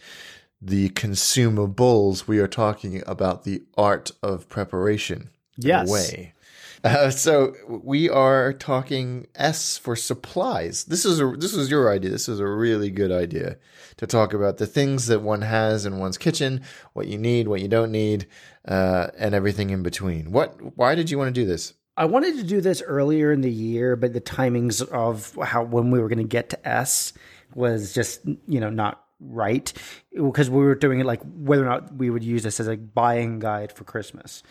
the 0.60 0.90
consumables, 0.90 2.26
we 2.26 2.38
are 2.38 2.48
talking 2.48 3.02
about 3.06 3.44
the 3.44 3.62
art 3.78 4.10
of 4.22 4.48
preparation. 4.48 5.30
Yes. 5.56 5.88
way. 5.88 6.34
Uh, 6.82 7.10
so 7.10 7.54
we 7.68 8.08
are 8.08 8.52
talking 8.52 9.26
S 9.34 9.76
for 9.76 9.94
supplies. 9.94 10.84
This 10.84 11.04
is 11.04 11.20
a 11.20 11.34
this 11.36 11.52
was 11.52 11.70
your 11.70 11.92
idea. 11.92 12.10
This 12.10 12.28
is 12.28 12.40
a 12.40 12.46
really 12.46 12.90
good 12.90 13.12
idea 13.12 13.58
to 13.98 14.06
talk 14.06 14.32
about 14.32 14.56
the 14.56 14.66
things 14.66 15.06
that 15.08 15.20
one 15.20 15.42
has 15.42 15.84
in 15.84 15.98
one's 15.98 16.16
kitchen, 16.16 16.62
what 16.94 17.06
you 17.06 17.18
need, 17.18 17.48
what 17.48 17.60
you 17.60 17.68
don't 17.68 17.92
need, 17.92 18.26
uh, 18.66 19.08
and 19.18 19.34
everything 19.34 19.70
in 19.70 19.82
between. 19.82 20.32
What? 20.32 20.76
Why 20.76 20.94
did 20.94 21.10
you 21.10 21.18
want 21.18 21.34
to 21.34 21.40
do 21.40 21.46
this? 21.46 21.74
I 21.96 22.06
wanted 22.06 22.36
to 22.36 22.44
do 22.44 22.62
this 22.62 22.82
earlier 22.86 23.30
in 23.30 23.42
the 23.42 23.52
year, 23.52 23.94
but 23.94 24.14
the 24.14 24.20
timings 24.20 24.80
of 24.88 25.36
how 25.42 25.64
when 25.64 25.90
we 25.90 26.00
were 26.00 26.08
going 26.08 26.18
to 26.18 26.24
get 26.24 26.48
to 26.50 26.68
S 26.68 27.12
was 27.54 27.92
just 27.92 28.24
you 28.48 28.60
know 28.60 28.70
not 28.70 29.04
right 29.20 29.70
because 30.14 30.48
we 30.48 30.64
were 30.64 30.74
doing 30.74 31.00
it 31.00 31.04
like 31.04 31.20
whether 31.24 31.62
or 31.62 31.68
not 31.68 31.94
we 31.94 32.08
would 32.08 32.24
use 32.24 32.42
this 32.42 32.58
as 32.58 32.68
a 32.68 32.76
buying 32.76 33.38
guide 33.38 33.70
for 33.72 33.84
Christmas. 33.84 34.42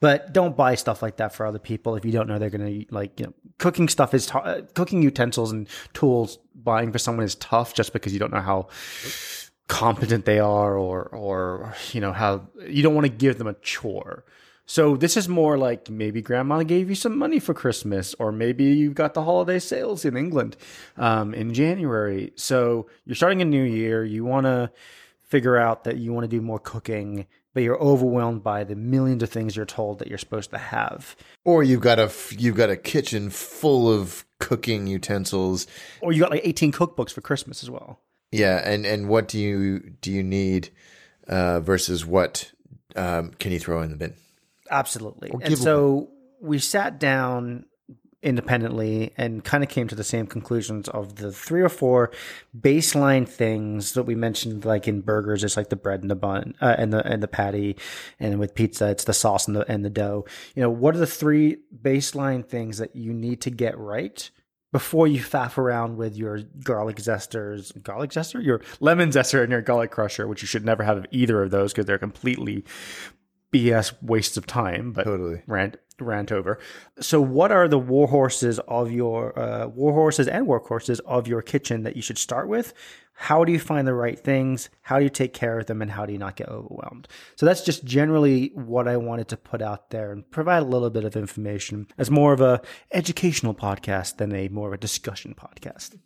But 0.00 0.32
don't 0.32 0.56
buy 0.56 0.76
stuff 0.76 1.02
like 1.02 1.18
that 1.18 1.34
for 1.34 1.44
other 1.44 1.58
people 1.58 1.94
if 1.94 2.04
you 2.06 2.12
don't 2.12 2.26
know 2.26 2.38
they're 2.38 2.50
going 2.50 2.86
to 2.86 2.94
like 2.94 3.20
you 3.20 3.26
know 3.26 3.34
cooking 3.58 3.88
stuff 3.88 4.14
is 4.14 4.26
t- 4.26 4.32
uh, 4.38 4.62
cooking 4.74 5.02
utensils 5.02 5.52
and 5.52 5.68
tools 5.92 6.38
buying 6.54 6.90
for 6.90 6.98
someone 6.98 7.24
is 7.24 7.34
tough 7.34 7.74
just 7.74 7.92
because 7.92 8.12
you 8.12 8.18
don't 8.18 8.32
know 8.32 8.40
how 8.40 8.68
competent 9.68 10.24
they 10.24 10.40
are 10.40 10.76
or 10.76 11.04
or 11.04 11.74
you 11.92 12.00
know 12.00 12.12
how 12.12 12.48
you 12.66 12.82
don't 12.82 12.94
want 12.94 13.06
to 13.06 13.12
give 13.12 13.38
them 13.38 13.46
a 13.46 13.54
chore. 13.54 14.24
So 14.66 14.96
this 14.96 15.16
is 15.16 15.28
more 15.28 15.58
like 15.58 15.90
maybe 15.90 16.22
grandma 16.22 16.62
gave 16.62 16.88
you 16.88 16.94
some 16.94 17.18
money 17.18 17.40
for 17.40 17.54
Christmas, 17.54 18.14
or 18.20 18.30
maybe 18.30 18.64
you've 18.64 18.94
got 18.94 19.14
the 19.14 19.24
holiday 19.24 19.58
sales 19.58 20.04
in 20.04 20.16
England 20.16 20.56
um, 20.96 21.34
in 21.34 21.52
January. 21.52 22.32
So 22.36 22.86
you're 23.04 23.16
starting 23.16 23.42
a 23.42 23.44
new 23.44 23.64
year. 23.64 24.04
You 24.04 24.24
want 24.24 24.46
to 24.46 24.70
figure 25.24 25.56
out 25.56 25.84
that 25.84 25.96
you 25.96 26.12
want 26.12 26.22
to 26.24 26.28
do 26.28 26.40
more 26.40 26.60
cooking, 26.60 27.26
but 27.54 27.62
you're 27.62 27.80
overwhelmed 27.80 28.42
by 28.42 28.64
the 28.64 28.76
millions 28.76 29.22
of 29.22 29.30
things 29.30 29.56
you're 29.56 29.66
told 29.66 29.98
that 29.98 30.08
you're 30.08 30.18
supposed 30.18 30.50
to 30.50 30.58
have. 30.58 31.16
Or 31.44 31.62
you've 31.62 31.80
got 31.80 31.98
a 31.98 32.10
you've 32.30 32.56
got 32.56 32.70
a 32.70 32.76
kitchen 32.76 33.30
full 33.30 33.92
of 33.92 34.24
cooking 34.38 34.86
utensils. 34.86 35.66
Or 36.00 36.12
you 36.12 36.20
got 36.20 36.30
like 36.30 36.42
18 36.44 36.72
cookbooks 36.72 37.12
for 37.12 37.20
Christmas 37.20 37.62
as 37.62 37.70
well. 37.70 38.00
Yeah, 38.32 38.62
and 38.64 38.86
and 38.86 39.08
what 39.08 39.28
do 39.28 39.38
you 39.38 39.80
do 40.00 40.12
you 40.12 40.22
need 40.22 40.70
uh, 41.26 41.60
versus 41.60 42.06
what 42.06 42.52
um, 42.96 43.32
can 43.38 43.52
you 43.52 43.58
throw 43.58 43.82
in 43.82 43.90
the 43.90 43.96
bin? 43.96 44.14
Absolutely. 44.70 45.32
And 45.42 45.58
so 45.58 46.10
we 46.40 46.58
sat 46.58 47.00
down 47.00 47.66
independently 48.22 49.12
and 49.16 49.44
kind 49.44 49.64
of 49.64 49.70
came 49.70 49.88
to 49.88 49.94
the 49.94 50.04
same 50.04 50.26
conclusions 50.26 50.88
of 50.90 51.16
the 51.16 51.32
three 51.32 51.62
or 51.62 51.70
four 51.70 52.10
baseline 52.58 53.26
things 53.26 53.92
that 53.92 54.02
we 54.02 54.14
mentioned 54.14 54.64
like 54.64 54.86
in 54.86 55.00
burgers 55.00 55.42
it's 55.42 55.56
like 55.56 55.70
the 55.70 55.76
bread 55.76 56.02
and 56.02 56.10
the 56.10 56.14
bun 56.14 56.54
uh, 56.60 56.74
and 56.76 56.92
the 56.92 57.06
and 57.06 57.22
the 57.22 57.28
patty 57.28 57.76
and 58.18 58.38
with 58.38 58.54
pizza 58.54 58.90
it's 58.90 59.04
the 59.04 59.14
sauce 59.14 59.46
and 59.46 59.56
the 59.56 59.70
and 59.70 59.86
the 59.86 59.90
dough 59.90 60.22
you 60.54 60.60
know 60.60 60.68
what 60.68 60.94
are 60.94 60.98
the 60.98 61.06
three 61.06 61.56
baseline 61.82 62.44
things 62.44 62.76
that 62.76 62.94
you 62.94 63.14
need 63.14 63.40
to 63.40 63.50
get 63.50 63.78
right 63.78 64.30
before 64.72 65.06
you 65.06 65.20
faff 65.20 65.58
around 65.58 65.96
with 65.96 66.16
your 66.16 66.42
garlic 66.62 66.96
zesters, 66.96 67.72
garlic 67.82 68.10
zester, 68.10 68.40
your 68.40 68.60
lemon 68.78 69.10
zester, 69.10 69.42
and 69.42 69.50
your 69.50 69.62
garlic 69.62 69.90
crusher, 69.90 70.28
which 70.28 70.42
you 70.42 70.46
should 70.46 70.64
never 70.64 70.84
have 70.84 71.06
either 71.10 71.42
of 71.42 71.50
those 71.50 71.72
because 71.72 71.86
they're 71.86 71.98
completely 71.98 72.64
BS 73.52 73.92
wastes 74.00 74.36
of 74.36 74.46
time. 74.46 74.92
But 74.92 75.04
Totally. 75.04 75.42
rant 75.46 75.76
rant 76.00 76.32
over. 76.32 76.58
So, 77.00 77.20
what 77.20 77.52
are 77.52 77.68
the 77.68 77.78
war 77.78 78.08
horses 78.08 78.58
of 78.60 78.90
your 78.90 79.38
uh, 79.38 79.66
war 79.68 79.92
horses 79.92 80.28
and 80.28 80.46
workhorses 80.46 81.00
of 81.06 81.26
your 81.26 81.42
kitchen 81.42 81.82
that 81.82 81.96
you 81.96 82.02
should 82.02 82.18
start 82.18 82.48
with? 82.48 82.72
How 83.14 83.44
do 83.44 83.52
you 83.52 83.58
find 83.58 83.86
the 83.86 83.92
right 83.92 84.18
things? 84.18 84.70
How 84.80 84.96
do 84.98 85.04
you 85.04 85.10
take 85.10 85.34
care 85.34 85.58
of 85.58 85.66
them, 85.66 85.82
and 85.82 85.90
how 85.90 86.06
do 86.06 86.12
you 86.12 86.18
not 86.18 86.36
get 86.36 86.48
overwhelmed? 86.48 87.06
So 87.36 87.44
that's 87.44 87.62
just 87.62 87.84
generally 87.84 88.50
what 88.54 88.88
I 88.88 88.96
wanted 88.96 89.28
to 89.28 89.36
put 89.36 89.60
out 89.60 89.90
there 89.90 90.10
and 90.10 90.28
provide 90.30 90.62
a 90.62 90.66
little 90.66 90.88
bit 90.88 91.04
of 91.04 91.16
information 91.16 91.86
as 91.98 92.10
more 92.10 92.32
of 92.32 92.40
a 92.40 92.62
educational 92.92 93.54
podcast 93.54 94.16
than 94.16 94.34
a 94.34 94.48
more 94.48 94.68
of 94.68 94.74
a 94.74 94.78
discussion 94.78 95.34
podcast. 95.34 95.98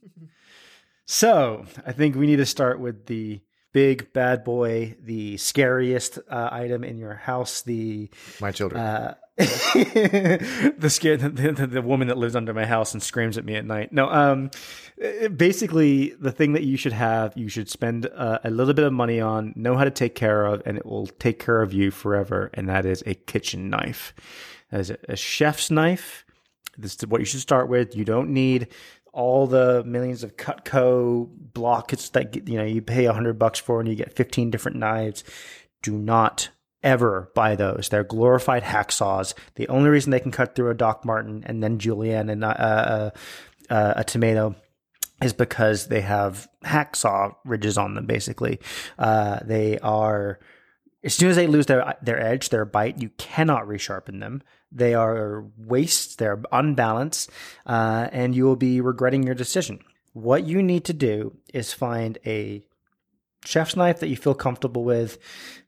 so 1.07 1.67
I 1.87 1.93
think 1.93 2.17
we 2.17 2.27
need 2.27 2.37
to 2.37 2.47
start 2.47 2.81
with 2.81 3.07
the 3.07 3.41
big 3.75 4.13
bad 4.15 4.45
boy, 4.45 4.95
the 5.03 5.37
scariest 5.37 6.19
uh, 6.31 6.49
item 6.51 6.85
in 6.85 6.97
your 6.97 7.15
house, 7.15 7.61
the 7.61 8.09
My 8.41 8.53
children. 8.53 8.81
uh, 8.81 9.15
the 9.37 10.87
scare 10.89 11.17
the, 11.17 11.29
the, 11.29 11.67
the 11.67 11.83
woman 11.83 12.07
that 12.07 12.17
lives 12.17 12.37
under 12.37 12.55
my 12.55 12.65
house 12.65 12.95
and 12.95 13.03
screams 13.03 13.37
at 13.37 13.45
me 13.45 13.57
at 13.57 13.67
night. 13.67 13.93
No, 13.93 14.09
um, 14.09 14.51
basically 15.37 16.15
the 16.21 16.31
thing 16.31 16.53
that 16.53 16.63
you 16.63 16.77
should 16.77 16.93
have, 16.93 17.37
you 17.37 17.49
should 17.49 17.69
spend 17.69 18.07
uh, 18.07 18.39
a 18.45 18.51
little 18.51 18.75
bit 18.75 18.85
of 18.85 18.93
money 18.93 19.21
on, 19.21 19.53
know 19.57 19.77
how 19.77 19.83
to 19.83 19.91
take 19.91 20.15
care 20.15 20.47
of, 20.47 20.63
and 20.65 20.79
it 20.79 20.87
will 20.87 21.09
take 21.09 21.41
care 21.41 21.61
of 21.61 21.73
you 21.73 21.91
forever. 21.91 22.51
And 22.55 22.69
that 22.69 22.87
is 22.87 23.03
a 23.07 23.15
kitchen 23.15 23.69
knife. 23.71 24.15
That 24.71 24.81
is 24.81 24.91
a, 24.91 24.99
a 25.09 25.17
chef's 25.17 25.69
knife. 25.69 26.25
This 26.79 26.95
is 26.95 27.07
what 27.09 27.21
you 27.21 27.25
should 27.25 27.41
start 27.41 27.69
with. 27.69 27.97
You 27.97 28.05
don't 28.05 28.31
need 28.31 28.69
all 29.15 29.47
the 29.47 29.83
millions 29.85 30.23
of 30.25 30.37
Cutco 30.37 31.29
blocks 31.31 32.11
that 32.11 32.49
you 32.49 32.59
know 32.59 32.65
you 32.65 32.83
pay 32.83 33.05
hundred 33.07 33.39
bucks 33.39 33.59
for, 33.59 33.81
and 33.81 33.89
you 33.89 33.95
get 33.95 34.15
fifteen 34.15 34.51
different 34.51 34.77
knives. 34.77 35.25
Do 35.83 35.97
not 35.97 36.51
ever 36.83 37.31
buy 37.35 37.57
those. 37.57 37.89
They're 37.89 38.05
glorified 38.05 38.63
hacksaws. 38.63 39.35
The 39.55 39.69
only 39.69 39.89
reason 39.89 40.11
they 40.11 40.21
can 40.21 40.33
cut 40.33 40.55
through 40.55 40.71
a 40.71 40.75
Doc 40.75 41.05
Martin 41.05 41.43
and 41.47 41.63
then 41.63 41.79
julienne 41.79 42.29
and 42.29 42.45
uh, 42.45 42.49
uh, 42.49 43.11
uh, 43.71 43.95
a 43.97 44.05
tomato 44.05 44.55
is 45.23 45.33
because 45.33 45.87
they 45.87 46.03
have 46.03 46.49
hacksaw 46.65 47.35
ridges 47.45 47.79
on 47.79 47.95
them. 47.95 48.07
Basically, 48.07 48.61
uh, 48.99 49.41
they 49.45 49.79
are 49.79 50.41
as 51.05 51.15
soon 51.15 51.31
as 51.31 51.37
they 51.37 51.47
lose 51.47 51.67
their 51.67 51.95
their 52.03 52.21
edge, 52.21 52.49
their 52.49 52.65
bite, 52.65 53.01
you 53.01 53.11
cannot 53.19 53.67
resharpen 53.67 54.21
them. 54.21 54.43
They 54.75 54.95
are 54.95 55.45
wastes. 55.57 56.17
They're 56.17 56.43
unbalanced, 56.53 57.31
uh, 57.65 58.09
and 58.13 58.35
you 58.35 58.45
will 58.45 58.57
be 58.57 58.81
regretting 58.81 59.23
your 59.23 59.35
decision. 59.35 59.81
What 60.13 60.45
you 60.45 60.63
need 60.63 60.85
to 60.87 60.93
do 60.93 61.37
is 61.53 61.73
find 61.73 62.19
a 62.27 62.65
chef's 63.45 63.77
knife 63.77 64.01
that 64.01 64.09
you 64.09 64.17
feel 64.17 64.35
comfortable 64.35 64.85
with. 64.85 65.19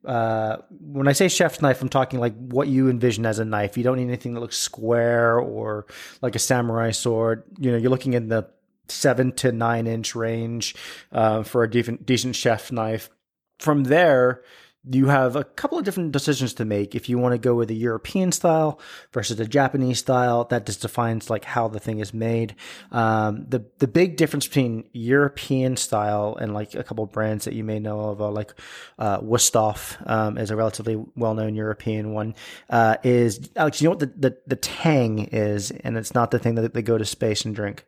Uh, 0.05 0.59
when 0.71 1.09
I 1.09 1.12
say 1.12 1.29
chef's 1.29 1.62
knife, 1.62 1.83
I'm 1.83 1.88
talking 1.88 2.21
like 2.21 2.35
what 2.37 2.69
you 2.69 2.88
envision 2.88 3.27
as 3.27 3.38
a 3.38 3.45
knife. 3.45 3.77
You 3.77 3.85
don't 3.85 3.97
need 3.97 4.09
anything 4.09 4.35
that 4.35 4.40
looks 4.40 4.57
square 4.57 5.38
or 5.38 5.87
like 6.23 6.35
a 6.35 6.40
samurai 6.40 6.90
sword. 6.90 7.45
You 7.59 7.73
know, 7.73 7.79
you're 7.79 7.90
looking 7.90 8.14
in 8.14 8.29
the 8.29 8.49
seven 8.88 9.33
to 9.33 9.53
nine 9.53 9.87
inch 9.87 10.14
range 10.14 10.75
uh, 11.12 11.42
for 11.42 11.62
a 11.62 11.71
decent, 11.71 12.07
decent 12.07 12.37
chef 12.37 12.73
knife. 12.73 13.11
From 13.59 13.85
there, 13.85 14.42
you 14.88 15.07
have 15.07 15.35
a 15.35 15.44
couple 15.44 15.79
of 15.79 15.85
different 15.85 16.12
decisions 16.12 16.55
to 16.55 16.64
make 16.64 16.94
if 16.94 17.09
you 17.09 17.18
want 17.18 17.33
to 17.33 17.38
go 17.38 17.55
with 17.55 17.70
a 17.70 17.75
European 17.75 18.31
style 18.31 18.81
versus 19.12 19.38
a 19.40 19.46
Japanese 19.46 19.99
style. 19.99 20.44
That 20.44 20.66
just 20.66 20.83
defines 20.83 21.29
like 21.29 21.44
how 21.44 21.68
the 21.68 21.81
thing 21.81 21.99
is 21.99 22.14
made. 22.14 22.55
Um, 22.92 23.46
the 23.49 23.64
the 23.79 23.88
big 23.88 24.16
difference 24.16 24.46
between 24.46 24.88
European 24.92 25.77
style 25.77 26.37
and 26.40 26.55
like 26.55 26.75
a 26.75 26.85
couple 26.85 27.05
of 27.05 27.12
brands 27.12 27.44
that 27.46 27.55
you 27.55 27.64
may 27.64 27.79
know 27.79 28.01
of, 28.01 28.20
uh, 28.20 28.31
like 28.31 28.55
uh, 28.99 29.20
Wusthof 29.20 30.09
um, 30.09 30.38
is 30.38 30.51
a 30.51 30.57
relatively 30.57 31.05
well 31.16 31.35
known 31.35 31.55
European 31.57 32.12
one. 32.12 32.35
Uh, 32.70 32.96
is 33.03 33.51
Alex? 33.57 33.81
You 33.81 33.87
know 33.87 33.90
what 33.90 34.01
the, 34.01 34.12
the 34.16 34.38
the 34.46 34.57
tang 34.57 35.18
is, 35.18 35.70
and 35.70 35.96
it's 35.96 36.14
not 36.14 36.31
the 36.31 36.38
thing 36.38 36.55
that 36.57 36.75
they 36.75 36.83
go 36.83 36.99
to 36.99 37.05
space 37.05 37.44
and 37.44 37.55
drink. 37.55 37.85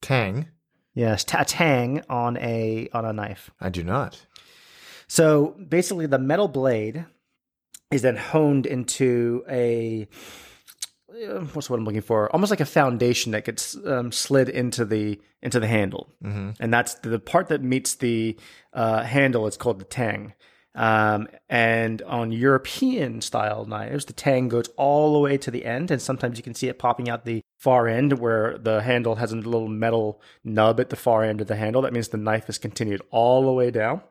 Tang. 0.00 0.48
Yes, 0.94 1.24
a 1.34 1.44
tang 1.44 2.02
on 2.08 2.36
a 2.38 2.88
on 2.92 3.04
a 3.04 3.12
knife. 3.12 3.50
I 3.60 3.68
do 3.68 3.82
not. 3.82 4.24
So 5.08 5.56
basically, 5.68 6.06
the 6.06 6.18
metal 6.18 6.48
blade 6.48 7.04
is 7.90 8.02
then 8.02 8.16
honed 8.16 8.66
into 8.66 9.44
a 9.48 10.08
uh, 11.14 11.40
what's 11.52 11.70
what 11.70 11.78
I'm 11.78 11.84
looking 11.84 12.00
for? 12.00 12.30
Almost 12.32 12.50
like 12.50 12.60
a 12.60 12.66
foundation 12.66 13.32
that 13.32 13.44
gets 13.44 13.76
um, 13.86 14.10
slid 14.10 14.48
into 14.48 14.84
the 14.84 15.20
into 15.42 15.60
the 15.60 15.66
handle, 15.66 16.08
mm-hmm. 16.22 16.50
and 16.58 16.72
that's 16.72 16.94
the 16.94 17.18
part 17.18 17.48
that 17.48 17.62
meets 17.62 17.94
the 17.96 18.36
uh, 18.72 19.02
handle. 19.02 19.46
It's 19.46 19.56
called 19.56 19.80
the 19.80 19.84
tang. 19.84 20.34
Um, 20.74 21.28
and 21.48 22.02
on 22.02 22.32
European 22.32 23.20
style 23.20 23.64
knives, 23.64 24.06
the 24.06 24.12
tang 24.12 24.48
goes 24.48 24.68
all 24.76 25.12
the 25.12 25.20
way 25.20 25.38
to 25.38 25.50
the 25.50 25.64
end, 25.64 25.90
and 25.90 26.02
sometimes 26.02 26.36
you 26.36 26.42
can 26.42 26.54
see 26.54 26.68
it 26.68 26.78
popping 26.78 27.08
out 27.08 27.24
the 27.24 27.42
far 27.58 27.86
end 27.86 28.18
where 28.18 28.58
the 28.58 28.82
handle 28.82 29.14
has 29.16 29.32
a 29.32 29.36
little 29.36 29.68
metal 29.68 30.20
nub 30.42 30.80
at 30.80 30.90
the 30.90 30.96
far 30.96 31.22
end 31.22 31.40
of 31.40 31.46
the 31.46 31.56
handle. 31.56 31.82
That 31.82 31.92
means 31.92 32.08
the 32.08 32.16
knife 32.16 32.48
is 32.48 32.58
continued 32.58 33.02
all 33.10 33.42
the 33.44 33.52
way 33.52 33.70
down 33.70 34.02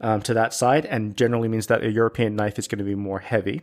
um, 0.00 0.22
to 0.22 0.34
that 0.34 0.54
side, 0.54 0.86
and 0.86 1.16
generally 1.16 1.48
means 1.48 1.66
that 1.66 1.82
a 1.82 1.90
European 1.90 2.36
knife 2.36 2.58
is 2.58 2.68
going 2.68 2.78
to 2.78 2.84
be 2.84 2.94
more 2.94 3.18
heavy 3.18 3.62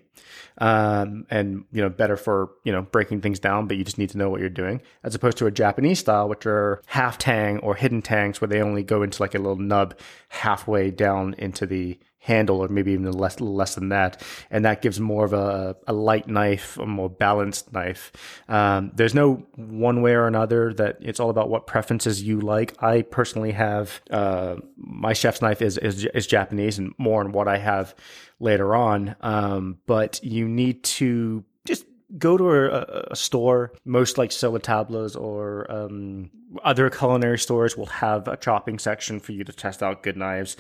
um, 0.58 1.26
and 1.30 1.66
you 1.72 1.82
know 1.82 1.90
better 1.90 2.18
for 2.18 2.52
you 2.64 2.72
know 2.72 2.82
breaking 2.82 3.22
things 3.22 3.40
down. 3.40 3.68
But 3.68 3.78
you 3.78 3.84
just 3.84 3.98
need 3.98 4.10
to 4.12 4.18
know 4.18 4.30
what 4.30 4.42
you're 4.42 4.50
doing, 4.50 4.82
as 5.04 5.16
opposed 5.16 5.38
to 5.38 5.46
a 5.46 5.52
Japanese 5.52 6.00
style, 6.00 6.28
which 6.28 6.46
are 6.46 6.82
half 6.88 7.18
tang 7.18 7.60
or 7.60 7.76
hidden 7.76 8.02
tangs, 8.02 8.42
where 8.42 8.48
they 8.48 8.62
only 8.62 8.84
go 8.84 9.04
into 9.04 9.22
like 9.22 9.36
a 9.36 9.40
little 9.40 9.58
nub 9.58 9.98
halfway 10.30 10.92
down 10.92 11.34
into 11.38 11.66
the 11.66 12.00
handle 12.22 12.64
or 12.64 12.68
maybe 12.68 12.92
even 12.92 13.12
less 13.12 13.40
less 13.40 13.76
than 13.76 13.90
that. 13.90 14.22
And 14.50 14.64
that 14.64 14.82
gives 14.82 15.00
more 15.00 15.26
of 15.26 15.34
a, 15.34 15.76
a 15.88 15.94
light 15.94 16.28
knife 16.28 16.78
a 16.78 16.86
more 16.86 17.10
balanced 17.10 17.74
knife. 17.74 18.12
Um, 18.48 18.92
there's 18.96 19.16
no 19.16 19.46
one 19.56 20.02
way 20.02 20.14
or 20.14 20.28
another 20.28 20.74
that 20.76 20.98
it's 21.02 21.20
all 21.20 21.32
about 21.32 21.50
what 21.50 21.68
preferences 21.68 22.22
you 22.22 22.40
like. 22.40 22.82
I 22.82 23.02
personally 23.02 23.52
have 23.52 24.02
uh, 24.12 24.58
my 24.78 25.14
chef's 25.14 25.42
knife 25.42 25.62
is, 25.62 25.78
is, 25.78 26.06
is 26.06 26.28
japanese 26.28 26.78
and 26.78 26.94
more 26.98 27.22
on 27.22 27.32
what 27.32 27.48
i 27.48 27.58
have 27.58 27.96
later 28.40 28.76
on. 28.76 29.16
Um, 29.22 29.78
but 29.88 30.24
you 30.24 30.48
need 30.48 30.84
to 30.84 31.44
just 31.66 31.86
go 32.18 32.38
to 32.38 32.50
a, 32.50 33.08
a, 33.12 33.16
store. 33.16 33.74
Most 33.86 34.18
like 34.18 34.32
Sur 34.32 34.50
La 34.50 34.58
Table 34.60 35.10
or 35.18 35.72
um, 35.72 36.30
other 36.64 36.90
culinary 36.90 37.40
stores 37.40 37.78
will 37.78 37.86
have 37.88 38.28
a 38.28 38.38
chopping 38.38 38.80
section 38.80 39.20
for 39.20 39.32
you 39.32 39.44
to 39.44 39.54
test 39.54 39.82
out 39.82 40.04
good 40.04 40.18
knives 40.18 40.58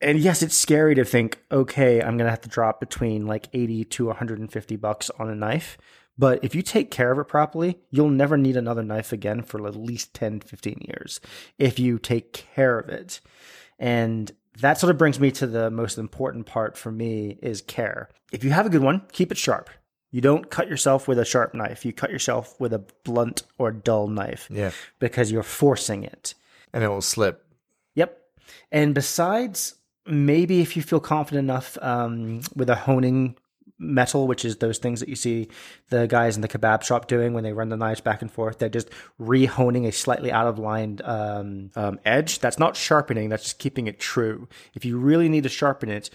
and 0.00 0.18
yes, 0.18 0.42
it's 0.42 0.56
scary 0.56 0.94
to 0.96 1.04
think, 1.04 1.40
okay, 1.50 2.00
I'm 2.00 2.16
going 2.16 2.26
to 2.26 2.30
have 2.30 2.42
to 2.42 2.48
drop 2.48 2.80
between 2.80 3.26
like 3.26 3.48
80 3.52 3.84
to 3.84 4.06
150 4.06 4.76
bucks 4.76 5.10
on 5.18 5.30
a 5.30 5.34
knife. 5.34 5.78
But 6.16 6.44
if 6.44 6.54
you 6.54 6.62
take 6.62 6.90
care 6.90 7.10
of 7.10 7.18
it 7.18 7.24
properly, 7.24 7.78
you'll 7.90 8.08
never 8.08 8.36
need 8.36 8.56
another 8.56 8.82
knife 8.82 9.12
again 9.12 9.42
for 9.42 9.66
at 9.66 9.74
least 9.74 10.14
10, 10.14 10.40
15 10.40 10.86
years 10.88 11.20
if 11.58 11.78
you 11.78 11.98
take 11.98 12.32
care 12.32 12.78
of 12.78 12.88
it. 12.88 13.20
And 13.78 14.30
that 14.60 14.78
sort 14.78 14.90
of 14.90 14.98
brings 14.98 15.18
me 15.18 15.32
to 15.32 15.46
the 15.46 15.70
most 15.70 15.98
important 15.98 16.46
part 16.46 16.76
for 16.76 16.92
me 16.92 17.38
is 17.42 17.60
care. 17.60 18.08
If 18.32 18.44
you 18.44 18.50
have 18.50 18.66
a 18.66 18.70
good 18.70 18.82
one, 18.82 19.02
keep 19.12 19.32
it 19.32 19.38
sharp. 19.38 19.70
You 20.12 20.20
don't 20.20 20.48
cut 20.48 20.68
yourself 20.68 21.08
with 21.08 21.18
a 21.18 21.24
sharp 21.24 21.54
knife. 21.54 21.84
You 21.84 21.92
cut 21.92 22.12
yourself 22.12 22.54
with 22.60 22.72
a 22.72 22.84
blunt 23.02 23.42
or 23.58 23.72
dull 23.72 24.06
knife. 24.06 24.48
Yeah. 24.48 24.70
Because 25.00 25.32
you're 25.32 25.42
forcing 25.42 26.04
it. 26.04 26.34
And 26.72 26.84
it 26.84 26.88
will 26.88 27.00
slip. 27.00 27.44
Yep. 27.96 28.16
And 28.70 28.94
besides 28.94 29.74
maybe 30.06 30.60
if 30.60 30.76
you 30.76 30.82
feel 30.82 31.00
confident 31.00 31.44
enough 31.44 31.78
um, 31.80 32.40
with 32.54 32.68
a 32.70 32.74
honing 32.74 33.36
metal, 33.78 34.26
which 34.26 34.44
is 34.44 34.56
those 34.56 34.78
things 34.78 35.00
that 35.00 35.08
you 35.08 35.16
see 35.16 35.48
the 35.90 36.06
guys 36.06 36.36
in 36.36 36.42
the 36.42 36.48
kebab 36.48 36.82
shop 36.82 37.08
doing 37.08 37.32
when 37.32 37.44
they 37.44 37.52
run 37.52 37.68
the 37.68 37.76
knives 37.76 38.00
back 38.00 38.22
and 38.22 38.30
forth. 38.30 38.58
They're 38.58 38.68
just 38.68 38.88
rehoning 39.20 39.86
a 39.86 39.92
slightly 39.92 40.30
out 40.30 40.46
of 40.46 40.58
line 40.58 41.00
um, 41.04 41.70
um, 41.74 41.98
edge. 42.04 42.38
That's 42.38 42.58
not 42.58 42.76
sharpening. 42.76 43.28
That's 43.28 43.44
just 43.44 43.58
keeping 43.58 43.86
it 43.86 43.98
true. 43.98 44.48
If 44.74 44.84
you 44.84 44.98
really 44.98 45.28
need 45.28 45.42
to 45.42 45.48
sharpen 45.48 45.88
it, 45.88 46.10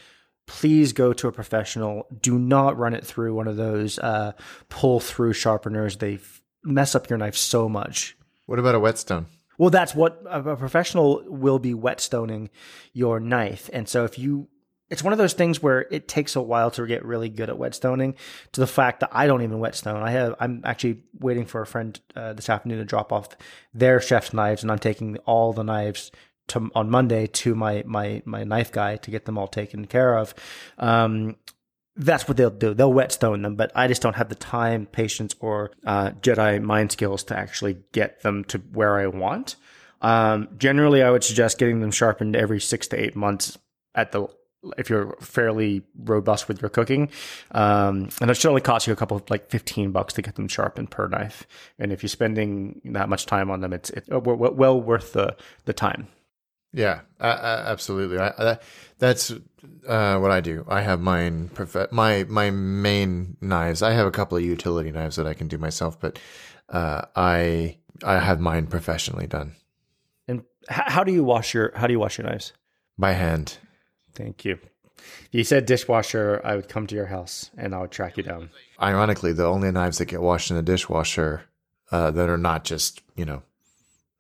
please 0.48 0.94
go 0.94 1.14
to 1.14 1.28
a 1.28 1.32
professional. 1.32 2.08
Do 2.22 2.40
not 2.40 2.78
run 2.78 2.94
it 2.94 3.06
through 3.06 3.34
one 3.36 3.48
of 3.48 3.58
those 3.58 4.00
uh, 4.00 4.34
pull 4.70 5.00
through 5.00 5.34
sharpeners. 5.34 5.98
They 5.98 6.16
f- 6.16 6.42
mess 6.64 6.96
up 6.96 7.10
your 7.10 7.20
knife 7.20 7.36
so 7.36 7.68
much. 7.70 8.18
What 8.46 8.60
about 8.60 8.76
a 8.76 8.80
whetstone? 8.80 9.28
Well, 9.60 9.70
that's 9.70 9.94
what 9.94 10.24
a 10.26 10.56
professional 10.56 11.22
will 11.28 11.60
be 11.60 11.74
whetstoning 11.74 12.50
your 12.94 13.20
knife. 13.20 13.70
And 13.72 13.88
so 13.88 14.06
if 14.06 14.18
you 14.18 14.48
it's 14.90 15.04
one 15.04 15.14
of 15.14 15.20
those 15.20 15.34
things 15.34 15.62
where 15.62 15.82
it 15.92 16.08
takes 16.08 16.36
a 16.36 16.42
while 16.42 16.72
to 16.72 16.88
get 16.88 17.06
really 17.06 17.30
good 17.30 17.50
at 17.50 17.58
whetstoning 17.58 18.16
to 18.54 18.60
the 18.60 18.66
fact 18.66 19.02
that 19.02 19.10
I 19.12 19.28
don't 19.28 19.44
even 19.44 19.60
whetstone. 19.60 20.02
I 20.02 20.12
have 20.12 20.36
I'm 20.40 20.62
actually 20.64 21.04
waiting 21.20 21.46
for 21.46 21.62
a 21.62 21.68
friend 21.68 22.00
uh, 22.16 22.34
this 22.34 22.50
afternoon 22.50 22.80
to 22.80 22.86
drop 22.86 23.12
off 23.12 23.30
their 23.74 24.02
chef's 24.02 24.34
knives 24.34 24.64
and 24.64 24.72
I'm 24.72 24.80
taking 24.80 25.18
all 25.26 25.54
the 25.54 25.64
knives 25.64 26.10
to, 26.48 26.72
on 26.74 26.90
Monday 26.90 27.28
to 27.28 27.54
my 27.54 27.84
my 27.86 28.22
my 28.26 28.46
knife 28.46 28.72
guy 28.72 28.96
to 28.96 29.12
get 29.12 29.26
them 29.26 29.38
all 29.38 29.48
taken 29.48 29.86
care 29.86 30.18
of. 30.18 30.34
Um, 30.78 31.36
that's 32.00 32.28
what 32.28 32.38
they'll 32.38 32.50
do. 32.50 32.74
They'll 32.74 32.94
whetstone 32.94 33.42
them, 33.42 33.56
but 33.56 33.72
I 33.76 33.88
just 33.88 34.02
don't 34.02 34.16
have 34.16 34.30
the 34.30 34.36
time, 34.36 34.86
patience, 34.86 35.36
or 35.40 35.72
uh, 35.86 36.12
Jedi 36.22 36.62
mind 36.62 36.94
skills 36.94 37.24
to 37.26 37.38
actually 37.38 37.78
get 37.92 38.22
them 38.22 38.46
to 38.46 38.60
where 38.72 38.98
I 38.98 39.08
want. 39.08 39.58
Um, 40.02 40.48
generally, 40.58 41.04
I 41.04 41.12
would 41.12 41.26
suggest 41.26 41.60
getting 41.60 41.82
them 41.82 41.92
sharpened 41.92 42.38
every 42.38 42.62
six 42.62 42.88
to 42.88 43.00
eight 43.00 43.16
months 43.16 43.58
at 43.94 44.14
the 44.14 44.28
if 44.78 44.90
you're 44.90 45.16
fairly 45.22 45.84
robust 45.98 46.48
with 46.48 46.62
your 46.62 46.70
cooking. 46.70 47.10
Um, 47.52 48.10
and 48.22 48.30
it 48.30 48.36
should 48.36 48.50
only 48.50 48.62
cost 48.62 48.88
you 48.88 48.94
a 48.94 48.96
couple 48.96 49.16
of 49.16 49.30
like 49.30 49.50
15 49.50 49.92
bucks 49.92 50.14
to 50.14 50.22
get 50.22 50.36
them 50.36 50.50
sharpened 50.50 50.92
per 50.92 51.08
knife. 51.08 51.48
And 51.78 51.94
if 51.94 52.04
you're 52.04 52.10
spending 52.10 52.82
that 52.86 53.08
much 53.08 53.26
time 53.26 53.50
on 53.50 53.62
them, 53.62 53.72
it's, 53.72 53.90
it's 53.92 54.10
well, 54.10 54.36
well 54.36 54.82
worth 54.82 55.14
the, 55.14 55.38
the 55.64 55.72
time. 55.74 56.10
Yeah, 56.72 57.02
uh, 57.20 57.64
absolutely. 57.66 58.20
I, 58.20 58.34
that, 58.38 58.64
that's 59.00 59.32
uh, 59.88 60.20
what 60.20 60.32
I 60.32 60.40
do. 60.42 60.66
I 60.68 60.82
have 60.82 61.02
mine. 61.02 61.50
Prof- 61.50 61.92
my 61.92 62.26
my 62.26 62.52
main 62.52 63.38
knives. 63.42 63.82
I 63.82 63.92
have 63.94 64.06
a 64.06 64.12
couple 64.12 64.38
of 64.38 64.44
utility 64.44 64.92
knives 64.92 65.16
that 65.16 65.26
I 65.26 65.34
can 65.34 65.48
do 65.48 65.58
myself, 65.58 66.00
but 66.00 66.20
uh, 66.70 67.04
I 67.16 67.78
I 68.04 68.20
have 68.20 68.40
mine 68.40 68.68
professionally 68.68 69.28
done. 69.28 69.54
And 70.28 70.44
how 70.68 71.04
do 71.04 71.12
you 71.12 71.24
wash 71.24 71.54
your 71.54 71.72
How 71.76 71.88
do 71.88 71.94
you 71.94 72.00
wash 72.00 72.18
your 72.18 72.28
knives? 72.28 72.54
By 72.98 73.14
hand. 73.14 73.58
Thank 74.14 74.46
you. 74.46 74.60
If 74.98 75.30
you 75.32 75.44
said 75.44 75.66
dishwasher, 75.66 76.42
I 76.44 76.56
would 76.56 76.68
come 76.68 76.86
to 76.88 76.96
your 76.96 77.06
house 77.06 77.50
and 77.58 77.74
I 77.74 77.80
would 77.80 77.92
track 77.92 78.18
you 78.18 78.24
down. 78.24 78.50
Ironically, 78.82 79.32
the 79.32 79.46
only 79.46 79.72
knives 79.72 79.98
that 79.98 80.06
get 80.06 80.22
washed 80.22 80.52
in 80.52 80.58
the 80.58 80.62
dishwasher 80.62 81.44
uh, 81.92 82.12
that 82.12 82.30
are 82.30 82.38
not 82.38 82.64
just 82.64 83.02
you 83.16 83.26
know 83.26 83.42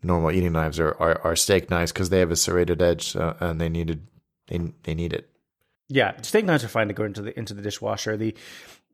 normal 0.04 0.32
eating 0.32 0.54
knives 0.54 0.80
are 0.80 0.96
are, 1.00 1.22
are 1.24 1.36
steak 1.36 1.70
knives 1.70 1.92
because 1.92 2.10
they 2.10 2.20
have 2.20 2.32
a 2.32 2.36
serrated 2.36 2.82
edge 2.82 3.16
uh, 3.16 3.34
and 3.40 3.60
they 3.60 3.70
needed 3.70 4.08
they 4.48 4.60
they 4.84 4.96
need 4.96 5.14
it. 5.14 5.30
Yeah, 5.88 6.20
steak 6.22 6.46
knives 6.46 6.64
are 6.64 6.70
fine 6.70 6.88
to 6.88 6.94
go 6.94 7.04
into 7.04 7.22
the 7.22 7.38
into 7.38 7.54
the 7.54 7.62
dishwasher. 7.62 8.18
The 8.18 8.36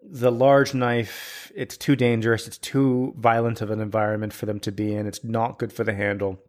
the 0.02 0.32
large 0.32 0.74
knife, 0.74 1.52
it's 1.56 1.78
too 1.78 1.96
dangerous. 1.96 2.48
It's 2.48 2.58
too 2.58 3.14
violent 3.18 3.62
of 3.62 3.72
an 3.72 3.82
environment 3.82 4.34
for 4.34 4.46
them 4.46 4.60
to 4.62 4.72
be 4.72 4.94
in. 4.94 5.08
It's 5.08 5.24
not 5.24 5.58
good 5.58 5.74
for 5.74 5.84
the 5.84 5.94
handle. 5.94 6.40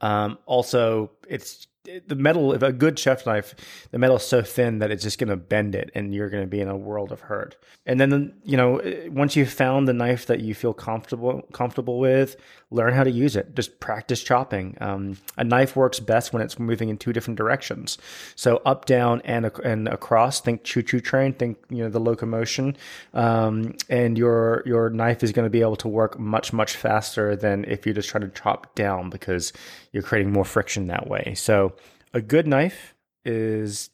Um, 0.00 0.38
also, 0.46 1.12
it's 1.28 1.66
the 2.06 2.14
metal, 2.14 2.52
if 2.52 2.62
a 2.62 2.72
good 2.72 2.98
chef 2.98 3.26
knife, 3.26 3.54
the 3.90 3.98
metal 3.98 4.16
is 4.16 4.22
so 4.22 4.42
thin 4.42 4.78
that 4.78 4.90
it's 4.90 5.02
just 5.02 5.18
going 5.18 5.28
to 5.28 5.36
bend 5.36 5.74
it 5.74 5.90
and 5.94 6.14
you're 6.14 6.30
going 6.30 6.42
to 6.42 6.48
be 6.48 6.60
in 6.60 6.68
a 6.68 6.76
world 6.76 7.12
of 7.12 7.20
hurt. 7.20 7.56
And 7.86 8.00
then, 8.00 8.34
you 8.44 8.56
know, 8.56 8.80
once 9.08 9.36
you've 9.36 9.52
found 9.52 9.88
the 9.88 9.92
knife 9.92 10.26
that 10.26 10.40
you 10.40 10.54
feel 10.54 10.74
comfortable, 10.74 11.42
comfortable 11.52 11.98
with, 11.98 12.36
learn 12.70 12.92
how 12.92 13.02
to 13.02 13.10
use 13.10 13.34
it. 13.34 13.54
Just 13.54 13.80
practice 13.80 14.22
chopping. 14.22 14.76
Um, 14.80 15.16
a 15.38 15.44
knife 15.44 15.74
works 15.74 16.00
best 16.00 16.32
when 16.32 16.42
it's 16.42 16.58
moving 16.58 16.90
in 16.90 16.98
two 16.98 17.14
different 17.14 17.38
directions. 17.38 17.96
So 18.34 18.60
up, 18.66 18.84
down, 18.84 19.22
and, 19.24 19.46
and 19.64 19.88
across, 19.88 20.40
think 20.40 20.64
choo-choo 20.64 21.00
train, 21.00 21.32
think, 21.32 21.56
you 21.70 21.82
know, 21.82 21.88
the 21.88 22.00
locomotion. 22.00 22.76
Um, 23.14 23.74
and 23.88 24.18
your, 24.18 24.62
your 24.66 24.90
knife 24.90 25.22
is 25.22 25.32
going 25.32 25.46
to 25.46 25.50
be 25.50 25.62
able 25.62 25.76
to 25.76 25.88
work 25.88 26.18
much, 26.18 26.52
much 26.52 26.76
faster 26.76 27.34
than 27.34 27.64
if 27.64 27.86
you're 27.86 27.94
just 27.94 28.10
trying 28.10 28.22
to 28.22 28.28
chop 28.28 28.74
down 28.74 29.08
because 29.08 29.52
you're 29.92 30.02
creating 30.02 30.32
more 30.32 30.44
friction 30.44 30.88
that 30.88 31.08
way. 31.08 31.34
So 31.36 31.74
a 32.12 32.20
good 32.20 32.46
knife 32.46 32.94
is 33.24 33.90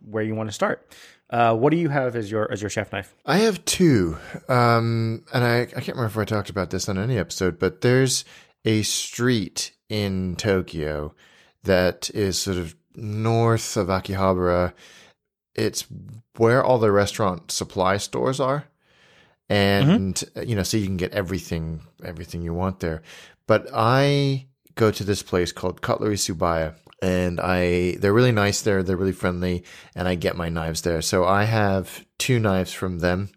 where 0.00 0.22
you 0.22 0.34
want 0.34 0.48
to 0.48 0.52
start. 0.52 0.94
Uh, 1.28 1.56
what 1.56 1.70
do 1.70 1.76
you 1.76 1.88
have 1.88 2.14
as 2.14 2.30
your 2.30 2.50
as 2.52 2.62
your 2.62 2.70
chef 2.70 2.92
knife? 2.92 3.14
I 3.24 3.38
have 3.38 3.64
two, 3.64 4.16
um, 4.48 5.24
and 5.34 5.42
I, 5.42 5.62
I 5.62 5.66
can't 5.66 5.96
remember 5.96 6.06
if 6.06 6.18
I 6.18 6.24
talked 6.24 6.50
about 6.50 6.70
this 6.70 6.88
on 6.88 6.98
any 6.98 7.18
episode, 7.18 7.58
but 7.58 7.80
there's 7.80 8.24
a 8.64 8.82
street 8.82 9.72
in 9.88 10.36
Tokyo 10.36 11.14
that 11.64 12.10
is 12.10 12.38
sort 12.38 12.58
of 12.58 12.76
north 12.94 13.76
of 13.76 13.88
Akihabara. 13.88 14.72
It's 15.56 15.86
where 16.36 16.62
all 16.62 16.78
the 16.78 16.92
restaurant 16.92 17.50
supply 17.50 17.96
stores 17.96 18.38
are, 18.38 18.68
and 19.48 20.14
mm-hmm. 20.14 20.48
you 20.48 20.54
know, 20.54 20.62
so 20.62 20.76
you 20.76 20.86
can 20.86 20.96
get 20.96 21.12
everything 21.12 21.82
everything 22.04 22.42
you 22.42 22.54
want 22.54 22.78
there. 22.78 23.02
But 23.48 23.66
I 23.74 24.46
go 24.76 24.90
to 24.90 25.04
this 25.04 25.22
place 25.22 25.52
called 25.52 25.82
Cutlery 25.82 26.16
Tsubaya. 26.16 26.76
and 27.02 27.40
I 27.40 27.96
they're 28.00 28.12
really 28.12 28.32
nice 28.32 28.62
there. 28.62 28.82
They're 28.82 28.96
really 28.96 29.12
friendly, 29.12 29.64
and 29.94 30.08
I 30.08 30.14
get 30.14 30.36
my 30.36 30.48
knives 30.48 30.82
there. 30.82 31.02
So 31.02 31.24
I 31.24 31.44
have 31.44 32.06
two 32.18 32.38
knives 32.38 32.72
from 32.72 33.00
them, 33.00 33.30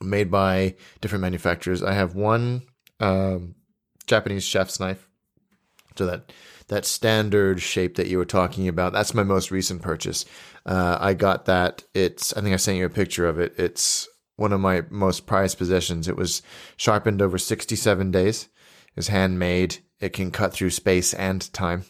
made 0.00 0.30
by 0.30 0.76
different 1.00 1.22
manufacturers. 1.22 1.82
I 1.82 1.94
have 1.94 2.14
one 2.14 2.62
um, 3.00 3.54
Japanese 4.06 4.44
chef's 4.44 4.78
knife, 4.78 5.08
so 5.96 6.06
that 6.06 6.32
that 6.68 6.84
standard 6.84 7.60
shape 7.60 7.96
that 7.96 8.06
you 8.06 8.18
were 8.18 8.24
talking 8.24 8.68
about. 8.68 8.92
That's 8.92 9.14
my 9.14 9.24
most 9.24 9.50
recent 9.50 9.82
purchase. 9.82 10.24
Uh, 10.64 10.96
I 11.00 11.14
got 11.14 11.46
that. 11.46 11.84
It's 11.92 12.32
I 12.36 12.40
think 12.40 12.54
I 12.54 12.56
sent 12.58 12.78
you 12.78 12.86
a 12.86 12.90
picture 12.90 13.26
of 13.26 13.38
it. 13.38 13.54
It's 13.58 14.08
one 14.36 14.52
of 14.52 14.60
my 14.60 14.82
most 14.90 15.26
prized 15.26 15.58
possessions. 15.58 16.08
It 16.08 16.16
was 16.16 16.42
sharpened 16.76 17.20
over 17.22 17.38
67 17.38 18.10
days. 18.10 18.48
It's 18.96 19.08
handmade. 19.08 19.78
It 20.04 20.12
can 20.12 20.30
cut 20.30 20.52
through 20.52 20.70
space 20.70 21.14
and 21.14 21.52
time 21.52 21.84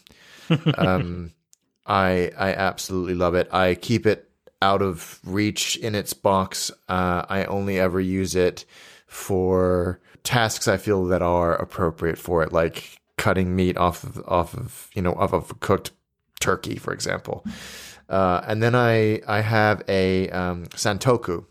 um, 0.77 1.31
I 1.85 2.31
I 2.37 2.53
absolutely 2.53 3.15
love 3.15 3.35
it. 3.35 3.53
I 3.53 3.75
keep 3.75 4.05
it 4.05 4.29
out 4.61 4.81
of 4.81 5.19
reach 5.23 5.75
in 5.77 5.95
its 5.95 6.13
box. 6.13 6.71
Uh, 6.89 7.25
I 7.29 7.45
only 7.45 7.79
ever 7.79 7.99
use 7.99 8.35
it 8.35 8.65
for 9.07 9.99
tasks 10.23 10.67
I 10.67 10.77
feel 10.77 11.05
that 11.05 11.21
are 11.21 11.53
appropriate 11.55 12.17
for 12.17 12.43
it, 12.43 12.51
like 12.51 12.99
cutting 13.17 13.55
meat 13.55 13.77
off 13.77 14.03
of 14.03 14.23
off 14.27 14.53
of 14.55 14.89
you 14.95 15.01
know 15.01 15.13
off 15.13 15.33
of 15.33 15.59
cooked 15.59 15.91
turkey, 16.39 16.77
for 16.77 16.93
example. 16.93 17.45
Uh, 18.09 18.41
and 18.47 18.61
then 18.61 18.75
I 18.75 19.21
I 19.27 19.41
have 19.41 19.83
a 19.87 20.29
um, 20.29 20.65
santoku, 20.67 21.45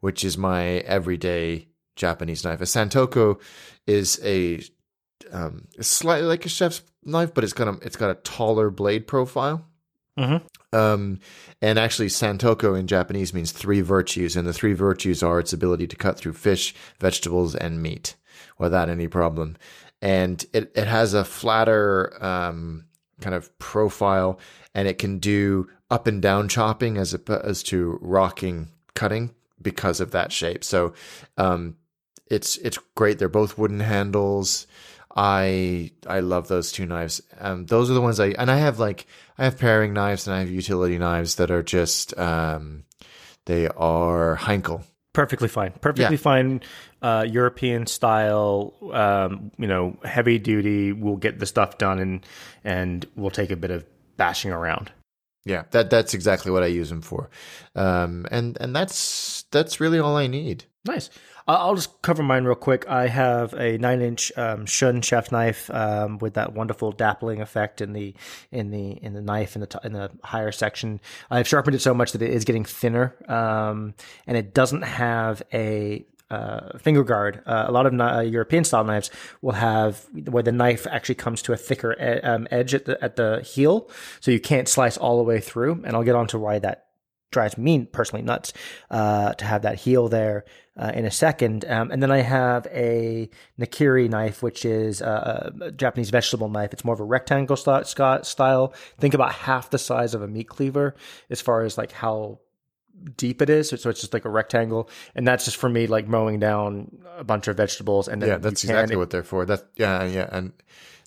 which 0.00 0.24
is 0.24 0.38
my 0.38 0.78
everyday 0.80 1.68
Japanese 1.96 2.44
knife. 2.44 2.60
A 2.60 2.64
santoku 2.64 3.40
is 3.86 4.20
a 4.22 4.62
um, 5.32 5.66
slightly 5.80 6.26
like 6.26 6.46
a 6.46 6.48
chef's 6.48 6.82
knife, 7.04 7.34
but 7.34 7.44
it's 7.44 7.52
got 7.52 7.68
a 7.68 7.78
it's 7.82 7.96
got 7.96 8.10
a 8.10 8.14
taller 8.16 8.70
blade 8.70 9.06
profile. 9.06 9.64
Mm-hmm. 10.18 10.76
Um, 10.76 11.20
and 11.60 11.78
actually, 11.78 12.08
Santoku 12.08 12.78
in 12.78 12.86
Japanese 12.86 13.34
means 13.34 13.52
three 13.52 13.80
virtues, 13.80 14.36
and 14.36 14.46
the 14.46 14.52
three 14.52 14.72
virtues 14.72 15.22
are 15.22 15.38
its 15.38 15.52
ability 15.52 15.86
to 15.88 15.96
cut 15.96 16.18
through 16.18 16.32
fish, 16.34 16.74
vegetables, 17.00 17.54
and 17.54 17.82
meat 17.82 18.16
without 18.58 18.88
any 18.88 19.08
problem. 19.08 19.56
And 20.02 20.44
it, 20.52 20.72
it 20.74 20.86
has 20.86 21.14
a 21.14 21.24
flatter 21.24 22.22
um, 22.22 22.86
kind 23.20 23.34
of 23.34 23.56
profile, 23.58 24.38
and 24.74 24.88
it 24.88 24.98
can 24.98 25.18
do 25.18 25.68
up 25.90 26.06
and 26.06 26.20
down 26.20 26.48
chopping 26.48 26.96
as 26.96 27.14
opposed 27.14 27.66
to 27.68 27.98
rocking 28.00 28.68
cutting 28.94 29.34
because 29.60 30.00
of 30.00 30.10
that 30.10 30.32
shape. 30.32 30.64
So 30.64 30.94
um, 31.36 31.76
it's 32.30 32.56
it's 32.58 32.78
great. 32.94 33.18
They're 33.18 33.28
both 33.28 33.58
wooden 33.58 33.80
handles. 33.80 34.66
I 35.16 35.92
I 36.06 36.20
love 36.20 36.48
those 36.48 36.70
two 36.70 36.84
knives. 36.84 37.22
Um, 37.40 37.64
those 37.64 37.90
are 37.90 37.94
the 37.94 38.02
ones 38.02 38.20
I 38.20 38.28
and 38.28 38.50
I 38.50 38.58
have 38.58 38.78
like 38.78 39.06
I 39.38 39.44
have 39.44 39.58
paring 39.58 39.94
knives 39.94 40.26
and 40.26 40.36
I 40.36 40.40
have 40.40 40.50
utility 40.50 40.98
knives 40.98 41.36
that 41.36 41.50
are 41.50 41.62
just 41.62 42.16
um, 42.18 42.84
they 43.46 43.66
are 43.68 44.36
Heinkel. 44.36 44.84
Perfectly 45.14 45.48
fine. 45.48 45.72
Perfectly 45.80 46.16
yeah. 46.16 46.20
fine. 46.20 46.60
Uh, 47.00 47.24
European 47.26 47.86
style. 47.86 48.74
Um, 48.92 49.50
you 49.56 49.66
know, 49.66 49.96
heavy 50.04 50.38
duty. 50.38 50.92
We'll 50.92 51.16
get 51.16 51.38
the 51.38 51.46
stuff 51.46 51.78
done 51.78 51.98
and 51.98 52.26
and 52.62 53.06
we'll 53.16 53.30
take 53.30 53.50
a 53.50 53.56
bit 53.56 53.70
of 53.70 53.86
bashing 54.18 54.52
around. 54.52 54.92
Yeah, 55.46 55.62
that 55.70 55.88
that's 55.88 56.12
exactly 56.12 56.52
what 56.52 56.62
I 56.62 56.66
use 56.66 56.90
them 56.90 57.02
for, 57.02 57.30
um, 57.76 58.26
and 58.30 58.58
and 58.60 58.74
that's 58.74 59.44
that's 59.52 59.80
really 59.80 60.00
all 60.00 60.16
I 60.16 60.26
need. 60.26 60.64
Nice. 60.84 61.08
I'll 61.48 61.76
just 61.76 62.02
cover 62.02 62.24
mine 62.24 62.44
real 62.44 62.56
quick. 62.56 62.88
I 62.88 63.06
have 63.06 63.52
a 63.54 63.78
nine-inch 63.78 64.32
um, 64.36 64.66
Shun 64.66 65.00
chef 65.00 65.30
knife 65.30 65.70
um, 65.70 66.18
with 66.18 66.34
that 66.34 66.54
wonderful 66.54 66.92
dappling 66.92 67.40
effect 67.40 67.80
in 67.80 67.92
the 67.92 68.14
in 68.50 68.70
the 68.70 68.90
in 69.02 69.14
the 69.14 69.22
knife 69.22 69.54
in 69.54 69.60
the 69.60 69.68
t- 69.68 69.78
in 69.84 69.92
the 69.92 70.10
higher 70.24 70.50
section. 70.50 71.00
I've 71.30 71.46
sharpened 71.46 71.76
it 71.76 71.82
so 71.82 71.94
much 71.94 72.12
that 72.12 72.22
it 72.22 72.30
is 72.30 72.44
getting 72.44 72.64
thinner, 72.64 73.14
um, 73.30 73.94
and 74.26 74.36
it 74.36 74.54
doesn't 74.54 74.82
have 74.82 75.42
a 75.52 76.04
uh, 76.30 76.76
finger 76.78 77.04
guard. 77.04 77.42
Uh, 77.46 77.66
a 77.68 77.72
lot 77.72 77.86
of 77.86 78.00
uh, 78.00 78.20
European 78.20 78.64
style 78.64 78.82
knives 78.82 79.10
will 79.40 79.52
have 79.52 80.04
where 80.28 80.42
the 80.42 80.50
knife 80.50 80.86
actually 80.88 81.14
comes 81.14 81.42
to 81.42 81.52
a 81.52 81.56
thicker 81.56 81.92
e- 81.92 82.20
um, 82.22 82.48
edge 82.50 82.74
at 82.74 82.86
the 82.86 83.02
at 83.04 83.14
the 83.14 83.40
heel, 83.42 83.88
so 84.18 84.32
you 84.32 84.40
can't 84.40 84.68
slice 84.68 84.96
all 84.96 85.16
the 85.16 85.22
way 85.22 85.38
through. 85.38 85.80
And 85.84 85.94
I'll 85.94 86.02
get 86.02 86.16
on 86.16 86.26
to 86.28 86.38
why 86.38 86.58
that 86.58 86.85
drives 87.30 87.58
me 87.58 87.84
personally 87.84 88.24
nuts 88.24 88.52
uh, 88.90 89.34
to 89.34 89.44
have 89.44 89.62
that 89.62 89.76
heel 89.76 90.08
there 90.08 90.44
uh, 90.76 90.92
in 90.94 91.04
a 91.04 91.10
second. 91.10 91.64
Um, 91.66 91.90
and 91.90 92.02
then 92.02 92.10
I 92.10 92.18
have 92.18 92.66
a 92.66 93.28
Nakiri 93.58 94.08
knife, 94.08 94.42
which 94.42 94.64
is 94.64 95.00
a, 95.00 95.52
a, 95.60 95.72
Japanese 95.72 96.10
vegetable 96.10 96.48
knife. 96.48 96.72
It's 96.72 96.84
more 96.84 96.94
of 96.94 97.00
a 97.00 97.04
rectangle 97.04 97.56
style. 97.56 98.74
Think 98.98 99.14
about 99.14 99.32
half 99.32 99.70
the 99.70 99.78
size 99.78 100.14
of 100.14 100.22
a 100.22 100.28
meat 100.28 100.48
cleaver 100.48 100.94
as 101.30 101.40
far 101.40 101.62
as 101.62 101.76
like 101.76 101.92
how 101.92 102.40
deep 103.16 103.42
it 103.42 103.50
is. 103.50 103.70
So 103.70 103.90
it's 103.90 104.00
just 104.00 104.12
like 104.12 104.24
a 104.24 104.30
rectangle, 104.30 104.88
and 105.14 105.26
that's 105.26 105.44
just 105.44 105.56
for 105.56 105.68
me 105.68 105.86
like 105.86 106.08
mowing 106.08 106.38
down 106.38 106.98
a 107.16 107.24
bunch 107.24 107.48
of 107.48 107.56
vegetables. 107.56 108.08
And 108.08 108.22
yeah, 108.22 108.38
that's 108.38 108.64
exactly 108.64 108.96
what 108.96 109.10
they're 109.10 109.22
for. 109.22 109.44
That 109.44 109.64
yeah, 109.76 110.04
yeah, 110.04 110.28
and. 110.30 110.52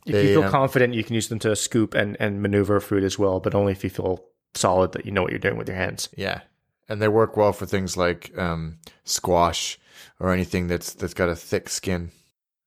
If 0.05 0.13
they, 0.13 0.27
you 0.29 0.33
feel 0.35 0.45
um, 0.45 0.49
confident, 0.51 0.93
you 0.93 1.03
can 1.03 1.13
use 1.13 1.27
them 1.27 1.39
to 1.39 1.53
scoop 1.57 1.93
and, 1.93 2.15
and 2.21 2.41
maneuver 2.41 2.79
food 2.79 3.03
as 3.03 3.19
well, 3.19 3.41
but 3.41 3.53
only 3.53 3.73
if 3.73 3.83
you 3.83 3.89
feel 3.89 4.23
solid 4.53 4.91
that 4.93 5.05
you 5.05 5.11
know 5.11 5.21
what 5.21 5.31
you're 5.31 5.39
doing 5.39 5.57
with 5.57 5.67
your 5.67 5.77
hands. 5.77 6.09
Yeah, 6.15 6.41
and 6.87 7.01
they 7.01 7.07
work 7.07 7.37
well 7.37 7.53
for 7.53 7.65
things 7.65 7.97
like 7.97 8.37
um, 8.37 8.79
squash 9.03 9.79
or 10.19 10.33
anything 10.33 10.67
that's 10.67 10.93
that's 10.93 11.13
got 11.13 11.29
a 11.29 11.35
thick 11.35 11.69
skin. 11.69 12.11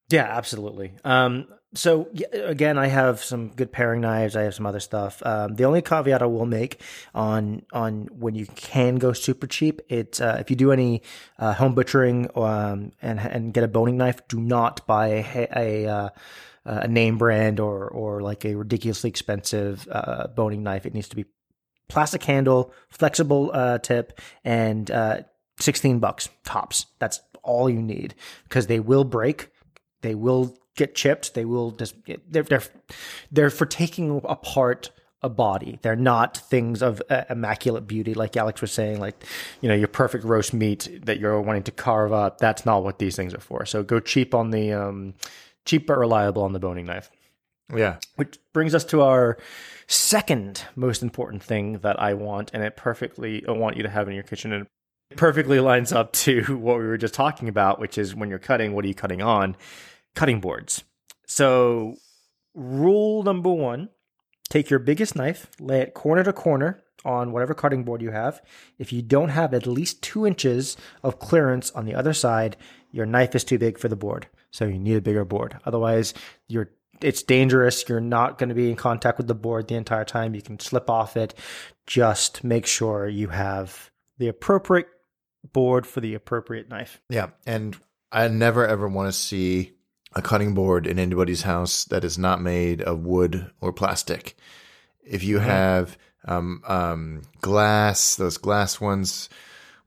Yeah, 0.09 0.25
absolutely. 0.25 0.93
Um, 1.03 1.47
so 1.73 2.09
again, 2.31 2.77
I 2.77 2.87
have 2.87 3.23
some 3.23 3.49
good 3.49 3.71
paring 3.71 4.01
knives. 4.01 4.35
I 4.35 4.43
have 4.43 4.53
some 4.53 4.65
other 4.65 4.79
stuff. 4.79 5.23
Um, 5.25 5.55
the 5.55 5.65
only 5.65 5.81
caveat 5.81 6.21
I 6.21 6.25
will 6.25 6.45
make 6.45 6.81
on 7.15 7.63
on 7.73 8.09
when 8.11 8.35
you 8.35 8.45
can 8.45 8.97
go 8.97 9.13
super 9.13 9.47
cheap, 9.47 9.81
it's 9.89 10.21
uh, 10.21 10.37
if 10.39 10.49
you 10.49 10.55
do 10.55 10.71
any 10.71 11.01
uh, 11.39 11.53
home 11.53 11.73
butchering 11.73 12.29
um, 12.35 12.91
and 13.01 13.19
and 13.19 13.53
get 13.53 13.63
a 13.63 13.67
boning 13.67 13.97
knife, 13.97 14.27
do 14.27 14.39
not 14.39 14.85
buy 14.85 15.07
a 15.07 15.47
a, 15.55 15.87
uh, 15.87 16.09
a 16.65 16.87
name 16.87 17.17
brand 17.17 17.59
or 17.59 17.87
or 17.87 18.21
like 18.21 18.45
a 18.45 18.55
ridiculously 18.55 19.09
expensive 19.09 19.87
uh, 19.91 20.27
boning 20.27 20.61
knife. 20.61 20.85
It 20.85 20.93
needs 20.93 21.09
to 21.09 21.15
be 21.15 21.25
plastic 21.93 22.23
handle, 22.23 22.73
flexible 22.89 23.51
uh, 23.53 23.77
tip, 23.77 24.19
and 24.43 24.89
uh, 24.91 25.21
sixteen 25.59 25.99
bucks 25.99 26.27
tops. 26.43 26.87
That's 26.99 27.21
all 27.43 27.69
you 27.69 27.81
need 27.81 28.15
because 28.43 28.67
they 28.67 28.79
will 28.79 29.03
break. 29.03 29.49
They 30.01 30.15
will 30.15 30.57
get 30.75 30.95
chipped. 30.95 31.35
They 31.35 31.45
will 31.45 31.71
just 31.71 31.95
they're 32.27 32.43
they're 32.43 32.63
they're 33.31 33.49
for 33.49 33.65
taking 33.65 34.21
apart 34.25 34.91
a 35.21 35.29
body. 35.29 35.79
They're 35.81 35.95
not 35.95 36.35
things 36.35 36.81
of 36.81 37.01
uh, 37.09 37.23
immaculate 37.29 37.87
beauty, 37.87 38.13
like 38.13 38.35
Alex 38.35 38.59
was 38.59 38.71
saying. 38.71 38.99
Like 38.99 39.23
you 39.61 39.69
know, 39.69 39.75
your 39.75 39.87
perfect 39.87 40.25
roast 40.25 40.53
meat 40.53 40.89
that 41.05 41.19
you're 41.19 41.39
wanting 41.39 41.63
to 41.63 41.71
carve 41.71 42.11
up. 42.11 42.39
That's 42.39 42.65
not 42.65 42.83
what 42.83 42.99
these 42.99 43.15
things 43.15 43.33
are 43.33 43.39
for. 43.39 43.65
So 43.65 43.83
go 43.83 43.99
cheap 43.99 44.33
on 44.33 44.49
the 44.49 44.73
um, 44.73 45.13
cheap 45.65 45.87
but 45.87 45.97
reliable 45.97 46.43
on 46.43 46.53
the 46.53 46.59
boning 46.59 46.87
knife. 46.87 47.09
Yeah. 47.73 47.97
Which 48.15 48.37
brings 48.51 48.75
us 48.75 48.83
to 48.85 49.01
our 49.01 49.37
second 49.93 50.65
most 50.75 51.01
important 51.01 51.43
thing 51.43 51.79
that 51.79 51.99
I 51.99 52.13
want, 52.13 52.51
and 52.53 52.63
it 52.63 52.75
perfectly 52.75 53.43
I 53.47 53.51
want 53.51 53.77
you 53.77 53.83
to 53.83 53.89
have 53.89 54.07
in 54.07 54.13
your 54.13 54.23
kitchen, 54.23 54.51
and 54.51 54.67
it 55.11 55.17
perfectly 55.17 55.59
lines 55.59 55.91
up 55.91 56.13
to 56.13 56.41
what 56.57 56.77
we 56.77 56.85
were 56.85 56.97
just 56.97 57.13
talking 57.13 57.47
about, 57.47 57.79
which 57.79 57.97
is 57.97 58.15
when 58.15 58.29
you're 58.29 58.39
cutting, 58.39 58.73
what 58.73 58.85
are 58.85 58.87
you 58.87 58.95
cutting 58.95 59.21
on? 59.21 59.55
cutting 60.15 60.39
boards. 60.39 60.83
So, 61.25 61.95
rule 62.53 63.23
number 63.23 63.51
one 63.51 63.89
take 64.49 64.69
your 64.69 64.79
biggest 64.79 65.15
knife, 65.15 65.47
lay 65.59 65.81
it 65.81 65.93
corner 65.95 66.23
to 66.23 66.33
corner 66.33 66.83
on 67.03 67.31
whatever 67.31 67.55
cutting 67.55 67.83
board 67.83 68.01
you 68.01 68.11
have. 68.11 68.39
If 68.77 68.93
you 68.93 69.01
don't 69.01 69.29
have 69.29 69.53
at 69.53 69.65
least 69.65 70.03
two 70.03 70.27
inches 70.27 70.77
of 71.01 71.17
clearance 71.17 71.71
on 71.71 71.85
the 71.85 71.95
other 71.95 72.13
side, 72.13 72.55
your 72.91 73.07
knife 73.07 73.33
is 73.33 73.43
too 73.43 73.57
big 73.57 73.79
for 73.79 73.87
the 73.87 73.95
board. 73.95 74.27
So 74.51 74.65
you 74.65 74.77
need 74.77 74.97
a 74.97 75.01
bigger 75.01 75.25
board. 75.25 75.57
Otherwise, 75.65 76.13
you're 76.47 76.69
it's 77.03 77.23
dangerous. 77.23 77.87
You're 77.87 77.99
not 77.99 78.37
going 78.37 78.49
to 78.49 78.55
be 78.55 78.69
in 78.69 78.75
contact 78.75 79.17
with 79.17 79.27
the 79.27 79.35
board 79.35 79.67
the 79.67 79.75
entire 79.75 80.05
time. 80.05 80.35
You 80.35 80.41
can 80.41 80.59
slip 80.59 80.89
off 80.89 81.17
it. 81.17 81.33
Just 81.85 82.43
make 82.43 82.65
sure 82.65 83.07
you 83.07 83.27
have 83.27 83.91
the 84.17 84.27
appropriate 84.27 84.87
board 85.51 85.85
for 85.85 86.01
the 86.01 86.13
appropriate 86.15 86.69
knife. 86.69 87.01
Yeah. 87.09 87.29
And 87.45 87.75
I 88.11 88.27
never 88.27 88.65
ever 88.65 88.87
want 88.87 89.09
to 89.09 89.17
see 89.17 89.73
a 90.15 90.21
cutting 90.21 90.53
board 90.53 90.87
in 90.87 90.99
anybody's 90.99 91.41
house 91.41 91.85
that 91.85 92.03
is 92.03 92.17
not 92.17 92.41
made 92.41 92.81
of 92.81 93.05
wood 93.05 93.51
or 93.59 93.73
plastic. 93.73 94.37
If 95.03 95.23
you 95.23 95.37
mm-hmm. 95.37 95.47
have 95.47 95.97
um, 96.25 96.61
um, 96.67 97.23
glass, 97.41 98.15
those 98.15 98.37
glass 98.37 98.79
ones, 98.79 99.27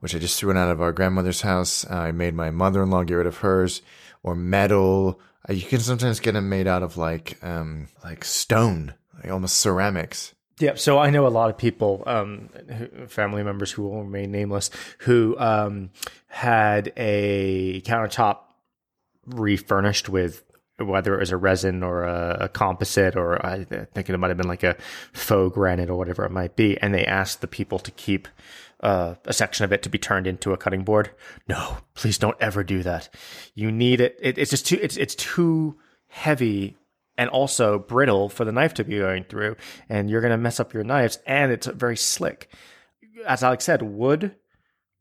which 0.00 0.14
I 0.14 0.18
just 0.18 0.38
threw 0.38 0.52
out 0.52 0.70
of 0.70 0.82
our 0.82 0.92
grandmother's 0.92 1.40
house, 1.40 1.88
I 1.90 2.12
made 2.12 2.34
my 2.34 2.50
mother 2.50 2.82
in 2.82 2.90
law 2.90 3.04
get 3.04 3.14
rid 3.14 3.26
of 3.26 3.38
hers, 3.38 3.82
or 4.22 4.34
metal. 4.34 5.20
Uh, 5.48 5.52
you 5.52 5.62
can 5.62 5.80
sometimes 5.80 6.20
get 6.20 6.32
them 6.32 6.48
made 6.48 6.66
out 6.66 6.82
of 6.82 6.96
like 6.96 7.38
um, 7.42 7.88
like 8.04 8.24
stone, 8.24 8.94
like 9.22 9.30
almost 9.30 9.58
ceramics. 9.58 10.34
Yeah, 10.58 10.74
so 10.76 10.98
I 10.98 11.10
know 11.10 11.26
a 11.26 11.28
lot 11.28 11.50
of 11.50 11.58
people, 11.58 12.02
um, 12.06 12.48
family 13.08 13.42
members 13.42 13.70
who 13.70 13.82
will 13.82 14.04
remain 14.04 14.32
nameless, 14.32 14.70
who 15.00 15.36
um, 15.38 15.90
had 16.28 16.94
a 16.96 17.82
countertop 17.82 18.38
refurnished 19.26 20.08
with 20.08 20.44
whether 20.78 21.14
it 21.14 21.20
was 21.20 21.30
a 21.30 21.36
resin 21.36 21.82
or 21.82 22.04
a, 22.04 22.36
a, 22.42 22.48
composite 22.48 23.16
or 23.16 23.44
I 23.44 23.64
think 23.64 24.10
it 24.10 24.18
might 24.18 24.28
have 24.28 24.36
been 24.36 24.48
like 24.48 24.62
a 24.62 24.76
faux 25.12 25.54
granite 25.54 25.88
or 25.88 25.96
whatever 25.96 26.24
it 26.24 26.30
might 26.30 26.54
be. 26.54 26.78
And 26.78 26.94
they 26.94 27.04
asked 27.06 27.40
the 27.40 27.46
people 27.46 27.78
to 27.78 27.90
keep 27.92 28.28
uh, 28.80 29.14
a 29.24 29.32
section 29.32 29.64
of 29.64 29.72
it 29.72 29.82
to 29.82 29.88
be 29.88 29.98
turned 29.98 30.26
into 30.26 30.52
a 30.52 30.56
cutting 30.56 30.84
board. 30.84 31.10
No, 31.48 31.78
please 31.94 32.18
don't 32.18 32.36
ever 32.40 32.62
do 32.62 32.82
that. 32.82 33.08
You 33.54 33.72
need 33.72 34.00
it. 34.00 34.18
it 34.20 34.38
it's 34.38 34.50
just 34.50 34.66
too, 34.66 34.78
it's, 34.80 34.96
it's 34.96 35.14
too 35.14 35.78
heavy 36.08 36.76
and 37.18 37.30
also 37.30 37.78
brittle 37.78 38.28
for 38.28 38.44
the 38.44 38.52
knife 38.52 38.74
to 38.74 38.84
be 38.84 38.98
going 38.98 39.24
through. 39.24 39.56
And 39.88 40.10
you're 40.10 40.20
going 40.20 40.32
to 40.32 40.36
mess 40.36 40.60
up 40.60 40.74
your 40.74 40.84
knives 40.84 41.18
and 41.26 41.50
it's 41.50 41.66
very 41.66 41.96
slick. 41.96 42.52
As 43.26 43.42
Alex 43.42 43.64
said, 43.64 43.82
wood 43.82 44.36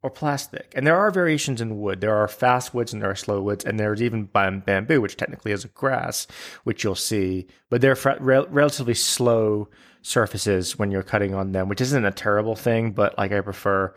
or 0.06 0.12
plastic. 0.12 0.72
And 0.76 0.86
there 0.86 0.96
are 0.96 1.10
variations 1.10 1.62
in 1.62 1.80
wood. 1.80 2.00
There 2.00 2.16
are 2.16 2.28
fast 2.28 2.76
woods 2.76 2.94
and 2.94 3.02
there 3.02 3.10
are 3.10 3.16
slow 3.16 3.42
woods, 3.42 3.66
and 3.66 3.80
there's 3.80 4.04
even 4.04 4.26
bamboo, 4.26 5.02
which 5.02 5.18
technically 5.18 5.52
is 5.52 5.66
a 5.66 5.70
grass, 5.70 6.28
which 6.64 6.84
you'll 6.84 6.94
see. 6.94 7.48
But 7.72 7.82
they're 7.82 7.98
rel- 8.20 8.46
relatively 8.48 8.94
slow 8.94 9.68
surfaces 10.06 10.78
when 10.78 10.92
you're 10.92 11.04
cutting 11.04 11.34
on 11.34 11.52
them, 11.52 11.68
which 11.68 11.82
isn't 11.82 12.06
a 12.06 12.12
terrible 12.12 12.56
thing. 12.56 12.92
But 12.92 13.18
like 13.18 13.32
I 13.32 13.42
prefer, 13.42 13.94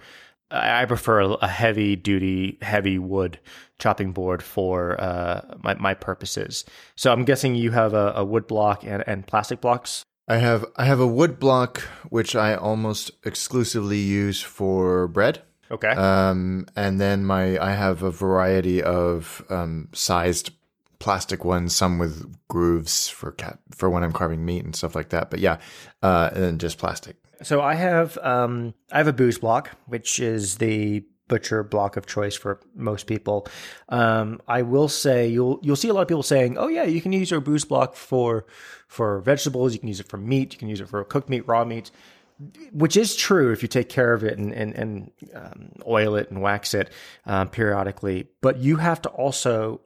I 0.50 0.84
prefer 0.86 1.20
a 1.20 1.48
heavy 1.48 1.96
duty, 1.96 2.59
heavy 2.62 2.98
wood 2.98 3.38
chopping 3.78 4.12
board 4.12 4.42
for 4.42 5.00
uh, 5.00 5.42
my 5.62 5.74
my 5.74 5.94
purposes. 5.94 6.64
So 6.96 7.12
I'm 7.12 7.24
guessing 7.24 7.54
you 7.54 7.70
have 7.72 7.94
a, 7.94 8.12
a 8.16 8.24
wood 8.24 8.46
block 8.46 8.84
and, 8.84 9.04
and 9.06 9.26
plastic 9.26 9.61
blocks. 9.61 10.02
I 10.26 10.36
have 10.36 10.64
I 10.76 10.84
have 10.84 11.00
a 11.00 11.06
wood 11.06 11.38
block 11.38 11.82
which 12.09 12.34
I 12.34 12.54
almost 12.54 13.11
exclusively 13.24 13.98
use 13.98 14.42
for 14.42 15.09
bread. 15.09 15.42
Okay. 15.70 15.88
Um, 15.88 16.66
and 16.76 16.98
then 16.98 17.24
my 17.24 17.59
I 17.59 17.72
have 17.72 18.02
a 18.02 18.11
variety 18.11 18.82
of 18.82 19.44
um, 19.50 19.88
sized 19.92 20.50
plastic 20.99 21.44
ones, 21.44 21.74
some 21.74 21.99
with 21.99 22.36
grooves 22.49 23.09
for 23.09 23.32
cat 23.32 23.59
for 23.74 23.88
when 23.88 24.03
I'm 24.03 24.12
carving 24.12 24.44
meat 24.44 24.64
and 24.64 24.74
stuff 24.74 24.94
like 24.94 25.11
that. 25.11 25.30
But 25.30 25.40
yeah, 25.40 25.59
uh, 26.03 26.30
and 26.32 26.42
then 26.42 26.59
just 26.59 26.78
plastic. 26.78 27.16
So 27.42 27.61
I 27.61 27.74
have 27.74 28.18
um, 28.18 28.74
I 28.92 28.99
have 28.99 29.09
a 29.09 29.12
Boos 29.12 29.38
Block, 29.38 29.70
which 29.86 30.18
is 30.20 30.57
the 30.57 31.05
butcher 31.28 31.62
block 31.62 31.96
of 31.96 32.07
choice 32.07 32.34
for 32.34 32.59
most 32.74 33.07
people. 33.07 33.46
Um, 33.90 34.40
I 34.49 34.62
will 34.62 34.88
say 34.88 35.28
you'll 35.28 35.61
you'll 35.62 35.76
see 35.76 35.88
a 35.88 35.92
lot 35.92 36.03
of 36.03 36.09
people 36.09 36.22
saying, 36.22 36.59
"Oh 36.59 36.68
yeah, 36.68 36.84
you 36.84 37.01
can 37.01 37.12
use 37.12 37.30
your 37.30 37.40
Boos 37.40 37.64
Block 37.64 37.94
for 37.94 38.46
for 38.88 39.20
vegetables. 39.20 39.72
You 39.72 39.78
can 39.78 39.88
use 39.88 40.01
it 40.01 40.09
for 40.09 40.16
meat. 40.16 40.53
You 40.53 40.59
can 40.59 40.68
use 40.68 40.80
it 40.80 40.88
for 40.88 41.03
cooked 41.05 41.28
meat, 41.28 41.46
raw 41.46 41.64
meat." 41.64 41.90
which 42.70 42.96
is 42.96 43.16
true 43.16 43.51
if 43.53 43.62
you 43.62 43.68
take 43.68 43.88
care 43.88 44.12
of 44.12 44.22
it 44.22 44.38
and 44.38 44.53
and, 44.53 44.72
and 44.74 45.11
um, 45.34 45.72
oil 45.86 46.14
it 46.14 46.30
and 46.30 46.40
wax 46.40 46.72
it 46.72 46.90
um, 47.26 47.49
periodically. 47.49 48.28
But 48.40 48.59
you 48.59 48.76
have 48.76 49.03
to 49.03 49.09
also 49.09 49.80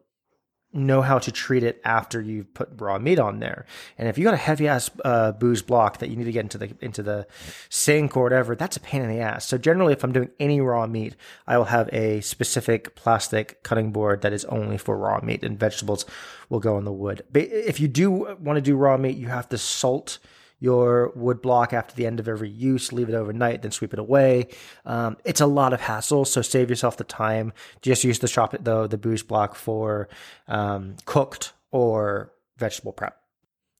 know 0.72 1.02
how 1.02 1.18
to 1.18 1.30
treat 1.30 1.62
it 1.62 1.80
after 1.84 2.20
you've 2.20 2.52
put 2.54 2.68
raw 2.78 2.98
meat 2.98 3.18
on 3.18 3.40
there. 3.40 3.66
And 3.98 4.08
if 4.08 4.16
you 4.16 4.24
got 4.24 4.34
a 4.34 4.38
heavy 4.38 4.68
ass 4.68 4.90
uh, 5.04 5.32
Boos 5.32 5.62
Block 5.62 5.98
that 5.98 6.08
you 6.08 6.16
need 6.16 6.24
to 6.24 6.32
get 6.32 6.40
into 6.40 6.58
the 6.58 6.74
into 6.80 7.02
the 7.02 7.26
sink 7.68 8.16
or 8.16 8.22
whatever, 8.22 8.56
that's 8.56 8.76
a 8.76 8.80
pain 8.80 9.02
in 9.02 9.08
the 9.08 9.20
ass. 9.20 9.46
So 9.46 9.58
generally, 9.58 9.92
if 9.92 10.02
I'm 10.02 10.12
doing 10.12 10.30
any 10.40 10.60
raw 10.60 10.86
meat, 10.86 11.14
I 11.46 11.58
will 11.58 11.66
have 11.66 11.88
a 11.92 12.20
specific 12.22 12.94
plastic 12.94 13.62
cutting 13.62 13.92
board 13.92 14.22
that 14.22 14.32
is 14.32 14.44
only 14.46 14.78
for 14.78 14.96
raw 14.96 15.20
meat, 15.22 15.44
and 15.44 15.58
vegetables 15.58 16.06
will 16.48 16.60
go 16.60 16.78
in 16.78 16.84
the 16.84 16.92
wood. 16.92 17.22
But 17.32 17.42
if 17.42 17.80
you 17.80 17.88
do 17.88 18.10
want 18.10 18.56
to 18.56 18.60
do 18.62 18.76
raw 18.76 18.96
meat, 18.96 19.16
you 19.16 19.28
have 19.28 19.48
to 19.50 19.58
salt 19.58 20.18
your 20.62 21.10
wood 21.16 21.42
block 21.42 21.72
after 21.72 21.92
the 21.96 22.06
end 22.06 22.20
of 22.20 22.28
every 22.28 22.48
use, 22.48 22.92
leave 22.92 23.08
it 23.08 23.14
overnight, 23.14 23.62
then 23.62 23.72
sweep 23.72 23.92
it 23.92 23.98
away. 23.98 24.46
Um, 24.86 25.16
it's 25.24 25.40
a 25.40 25.46
lot 25.46 25.72
of 25.72 25.80
hassle, 25.80 26.24
so 26.24 26.40
save 26.40 26.70
yourself 26.70 26.96
the 26.96 27.04
time. 27.04 27.52
Just 27.80 28.04
use 28.04 28.20
the 28.20 28.28
shop 28.28 28.54
the 28.60 28.86
the 28.86 28.96
Boos 28.96 29.24
Block 29.24 29.56
for 29.56 30.08
um, 30.46 30.94
cooked 31.04 31.52
or 31.72 32.32
vegetable 32.58 32.92
prep. 32.92 33.18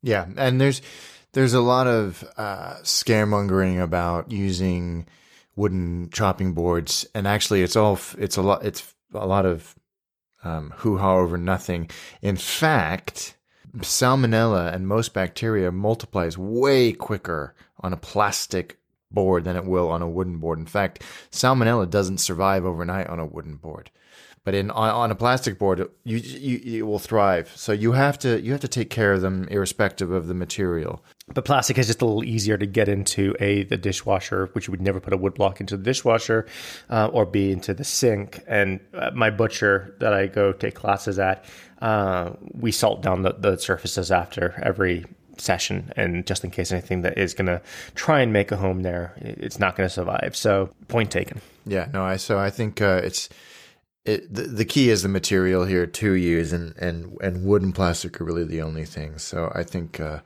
Yeah, 0.03 0.26
and 0.37 0.61
there's 0.61 0.83
there's 1.35 1.55
a 1.55 1.61
lot 1.61 1.87
of 1.87 2.24
uh, 2.37 2.74
scaremongering 2.83 3.80
about 3.80 4.33
using 4.33 5.07
wooden 5.55 6.11
chopping 6.11 6.53
boards, 6.53 7.07
and 7.14 7.28
actually, 7.28 7.62
it's 7.62 7.76
all 7.76 7.97
it's 8.18 8.37
a 8.37 8.43
lot 8.43 8.64
it's 8.64 8.93
a 9.14 9.26
lot 9.26 9.47
of 9.47 9.76
um, 10.43 10.74
hoo 10.78 10.99
ha 10.99 11.14
over 11.14 11.39
nothing. 11.39 11.89
In 12.22 12.35
fact, 12.35 13.37
salmonella 13.79 14.73
and 14.75 14.87
most 14.87 15.12
bacteria 15.14 15.73
multiplies 15.73 16.37
way 16.37 16.93
quicker 16.93 17.55
on 17.81 17.93
a 17.93 17.97
plastic 17.97 18.79
board 19.11 19.45
than 19.45 19.57
it 19.57 19.64
will 19.64 19.89
on 19.89 20.03
a 20.03 20.09
wooden 20.09 20.39
board. 20.39 20.59
In 20.59 20.66
fact, 20.66 21.03
salmonella 21.31 21.89
doesn't 21.89 22.18
survive 22.18 22.64
overnight 22.64 23.09
on 23.09 23.18
a 23.18 23.27
wooden 23.27 23.57
board. 23.57 23.91
But 24.45 24.55
in 24.55 24.70
on, 24.70 24.91
on 24.91 25.11
a 25.11 25.14
plastic 25.14 25.59
board, 25.59 25.89
you, 26.05 26.16
you 26.16 26.59
you 26.59 26.87
will 26.87 26.99
thrive. 26.99 27.53
So 27.55 27.73
you 27.73 27.93
have 27.93 28.18
to 28.20 28.41
you 28.41 28.53
have 28.53 28.61
to 28.62 28.68
take 28.68 28.91
care 28.91 29.12
of 29.12 29.20
them 29.20 29.47
irrespective 29.49 30.11
of 30.11 30.27
the 30.27 30.35
material. 30.35 31.05
But 31.35 31.45
plastic 31.45 31.78
is 31.78 31.87
just 31.87 32.03
a 32.03 32.07
little 32.07 32.24
easier 32.24 32.59
to 32.59 32.66
get 32.66 32.89
into 32.89 33.35
a 33.41 33.64
the 33.64 33.76
dishwasher, 33.76 34.51
which 34.53 34.66
you 34.66 34.72
would 34.72 34.80
never 34.80 35.01
put 35.01 35.12
a 35.12 35.16
wood 35.16 35.35
block 35.35 35.61
into 35.61 35.76
the 35.76 35.83
dishwasher, 35.83 36.47
uh, 36.91 37.09
or 37.12 37.26
b 37.26 37.53
into 37.53 37.74
the 37.74 37.85
sink. 37.85 38.41
And 38.47 38.80
uh, 38.95 39.11
my 39.14 39.30
butcher 39.30 39.95
that 40.01 40.12
I 40.12 40.26
go 40.26 40.53
take 40.53 40.74
classes 40.74 41.18
at, 41.18 41.45
uh, 41.80 42.30
we 42.53 42.72
salt 42.72 43.03
down 43.03 43.22
the, 43.22 43.33
the 43.33 43.57
surfaces 43.57 44.11
after 44.11 44.61
every 44.62 45.05
session 45.39 45.91
and 45.97 46.26
just 46.26 46.45
in 46.45 46.51
case 46.51 46.70
anything 46.70 47.03
that 47.03 47.16
is 47.16 47.33
going 47.35 47.47
to 47.47 47.61
try 47.95 48.20
and 48.20 48.33
make 48.33 48.53
a 48.53 48.57
home 48.57 48.83
there 48.83 49.14
it's 49.16 49.59
not 49.59 49.74
going 49.74 49.89
to 49.89 49.93
survive 49.93 50.37
so 50.37 50.68
point 50.89 51.11
taken 51.11 51.41
yeah 51.64 51.89
no 51.93 52.05
i 52.05 52.16
so 52.16 52.39
i 52.39 52.51
think 52.51 52.83
uh, 52.83 53.01
it's 53.03 53.30
it, 54.05 54.33
the, 54.33 54.43
the 54.43 54.64
key 54.64 54.91
is 54.91 55.03
the 55.03 55.09
material 55.09 55.64
here 55.64 55.87
to 55.87 56.12
use, 56.12 56.53
and 56.53 56.76
and 56.78 57.16
and 57.20 57.45
wood 57.45 57.62
and 57.62 57.74
plastic 57.74 58.20
are 58.20 58.24
really 58.24 58.45
the 58.45 58.62
only 58.62 58.85
things. 58.85 59.22
So 59.22 59.53
I 59.55 59.62
think, 59.62 60.01
uh, 60.01 60.20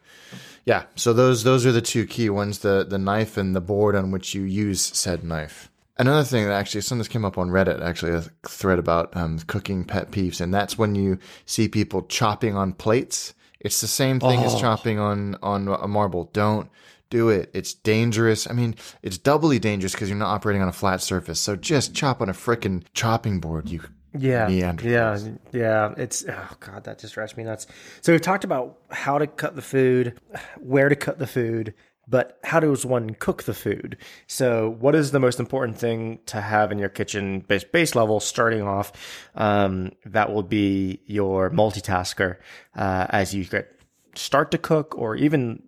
yeah. 0.67 0.85
So 0.97 1.13
those 1.13 1.45
those 1.45 1.65
are 1.65 1.73
the 1.73 1.81
two 1.81 2.07
key 2.07 2.29
ones: 2.29 2.59
the 2.59 2.85
the 2.87 2.99
knife 2.99 3.37
and 3.37 3.57
the 3.57 3.61
board 3.61 3.95
on 3.95 4.11
which 4.11 4.35
you 4.35 4.43
use 4.43 4.83
said 4.83 5.25
knife. 5.25 5.71
Another 5.99 6.25
thing 6.25 6.45
that 6.45 6.53
actually, 6.53 6.83
something 6.83 6.99
this 6.99 7.09
came 7.09 7.25
up 7.25 7.39
on 7.39 7.49
Reddit, 7.49 7.81
actually, 7.81 8.13
a 8.13 8.21
thread 8.47 8.79
about 8.79 9.17
um, 9.17 9.39
cooking 9.47 9.83
pet 9.83 10.11
peeves, 10.11 10.43
and 10.43 10.53
that's 10.53 10.77
when 10.77 10.95
you 10.95 11.19
see 11.47 11.69
people 11.69 12.03
chopping 12.03 12.55
on 12.55 12.75
plates. 12.75 13.33
It's 13.61 13.81
the 13.81 13.87
same 13.87 14.21
thing 14.21 14.41
as 14.41 14.61
chopping 14.61 14.99
on 14.99 15.37
on 15.43 15.69
a 15.69 15.89
marble. 15.89 16.25
Don't 16.35 16.69
do 17.09 17.31
it. 17.31 17.51
It's 17.55 17.73
dangerous. 17.73 18.49
I 18.49 18.53
mean, 18.53 18.75
it's 19.03 19.17
doubly 19.17 19.59
dangerous 19.59 19.93
because 19.93 20.09
you're 20.09 20.19
not 20.19 20.35
operating 20.35 20.63
on 20.63 20.69
a 20.69 20.73
flat 20.73 21.01
surface. 21.01 21.41
So 21.41 21.57
just 21.57 21.95
chop 21.95 22.21
on 22.21 22.29
a 22.29 22.35
frickin' 22.35 22.85
chopping 22.93 23.41
board. 23.41 23.71
You 23.71 23.81
Yeah, 24.19 24.49
yeah, 24.83 25.19
yeah. 25.53 25.95
It's 25.97 26.25
oh 26.29 26.57
god, 26.61 26.85
that 26.85 26.99
just 26.99 27.15
drives 27.15 27.37
me 27.37 27.45
nuts. 27.45 27.67
So 28.01 28.13
we've 28.13 28.21
talked 28.21 28.45
about 28.45 28.79
how 28.91 29.19
to 29.19 29.27
cut 29.27 29.57
the 29.57 29.63
food, 29.63 30.21
where 30.59 30.89
to 30.89 30.97
cut 30.97 31.19
the 31.19 31.27
food, 31.27 31.75
but 32.09 32.39
how 32.45 32.61
does 32.61 32.87
one 32.87 33.15
cook 33.15 33.45
the 33.45 33.55
food? 33.55 33.99
So 34.27 34.77
what 34.79 34.95
is 34.95 35.11
the 35.11 35.21
most 35.21 35.41
important 35.41 35.79
thing 35.79 36.21
to 36.27 36.41
have 36.41 36.71
in 36.71 36.79
your 36.79 36.89
kitchen 36.89 37.41
base 37.41 37.65
base 37.65 37.95
level 37.95 38.21
starting 38.21 38.63
off? 38.63 38.93
Um, 39.35 39.93
that 40.05 40.33
will 40.33 40.45
be 40.45 41.01
your 41.07 41.51
multitasker 41.51 42.37
uh, 42.77 43.07
as 43.11 43.35
you 43.35 43.45
get 43.45 43.73
start 44.15 44.51
to 44.53 44.59
cook, 44.59 44.97
or 44.97 45.17
even 45.17 45.63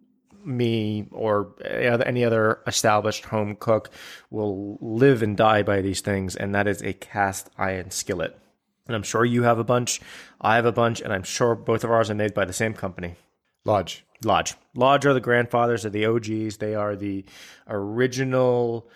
me 0.49 1.07
or 1.13 1.55
eh, 1.65 1.97
any 2.05 2.25
other 2.25 2.61
established 2.67 3.27
home 3.27 3.55
cook 3.55 3.91
will 4.31 4.79
live 4.81 5.23
and 5.23 5.37
die 5.37 5.63
by 5.63 5.81
these 5.81 6.01
things, 6.01 6.35
and 6.35 6.55
that 6.55 6.67
is 6.67 6.83
a 6.83 6.93
cast 6.93 7.51
iron 7.59 7.91
skillet. 7.91 8.37
And 8.87 8.97
I'm 8.97 9.03
sure 9.03 9.25
you 9.25 9.43
have 9.43 9.59
a 9.59 9.65
bunch, 9.65 10.01
I 10.41 10.57
have 10.57 10.65
a 10.65 10.73
bunch, 10.73 11.01
and 11.01 11.13
I'm 11.13 11.23
sure 11.23 11.55
both 11.55 11.85
of 11.85 11.91
ours 11.91 12.11
are 12.11 12.15
made 12.15 12.35
by 12.35 12.47
the 12.47 12.53
same 12.53 12.75
company. 12.75 13.17
lodge. 13.65 14.05
Lodge. 14.25 14.55
Lodge 14.75 15.07
are 15.07 15.15
the 15.15 15.21
grandfathers 15.21 15.85
of 15.85 15.93
the 15.93 16.07
OGs. 16.07 16.57
They 16.57 16.75
are 16.75 16.97
the 16.97 17.25
original 17.69 18.89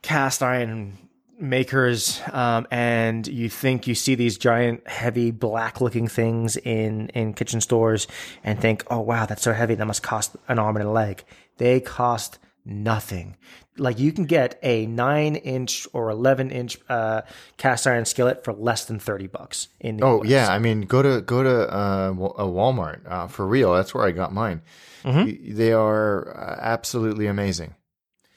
cast 0.00 0.42
iron 0.42 0.96
makers. 1.42 2.20
Um, 2.32 2.66
and 2.70 3.26
you 3.26 3.48
think 3.48 3.86
you 3.86 3.94
see 3.94 4.14
these 4.14 4.38
giant, 4.38 4.86
heavy, 4.88 5.30
black 5.30 5.80
looking 5.80 6.08
things 6.08 6.56
in, 6.56 7.08
in 7.10 7.34
kitchen 7.34 7.60
stores 7.60 8.06
and 8.44 8.60
think, 8.60 8.84
oh, 8.90 9.00
wow, 9.00 9.26
that's 9.26 9.42
so 9.42 9.52
heavy. 9.52 9.74
That 9.74 9.86
must 9.86 10.02
cost 10.02 10.36
an 10.48 10.58
arm 10.58 10.76
and 10.76 10.86
a 10.86 10.90
leg. 10.90 11.24
They 11.58 11.80
cost 11.80 12.38
nothing. 12.64 13.36
Like 13.78 13.98
you 13.98 14.12
can 14.12 14.24
get 14.26 14.58
a 14.62 14.86
nine 14.86 15.34
inch 15.34 15.88
or 15.92 16.10
11 16.10 16.50
inch 16.50 16.78
uh, 16.88 17.22
cast 17.56 17.86
iron 17.86 18.04
skillet 18.04 18.44
for 18.44 18.52
less 18.52 18.84
than 18.84 18.98
30 18.98 19.26
bucks 19.28 19.68
in 19.80 19.96
the 19.96 20.04
Oh 20.04 20.22
US. 20.22 20.28
yeah, 20.28 20.48
I 20.52 20.58
mean, 20.58 20.82
go 20.82 21.00
to 21.02 21.22
go 21.22 21.42
to 21.42 21.74
uh, 21.74 22.10
a 22.10 22.44
Walmart 22.44 23.00
uh, 23.10 23.26
for 23.28 23.46
real. 23.46 23.72
That's 23.74 23.94
where 23.94 24.04
I 24.06 24.10
got 24.12 24.32
mine. 24.32 24.60
Y- 25.04 25.38
They 25.42 25.72
are 25.72 26.36
uh, 26.36 26.58
absolutely 26.60 27.26
amazing. 27.26 27.74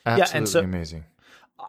Absolutely 0.06 0.38
and 0.38 0.50
so- 0.50 0.60
amazing. 0.62 1.04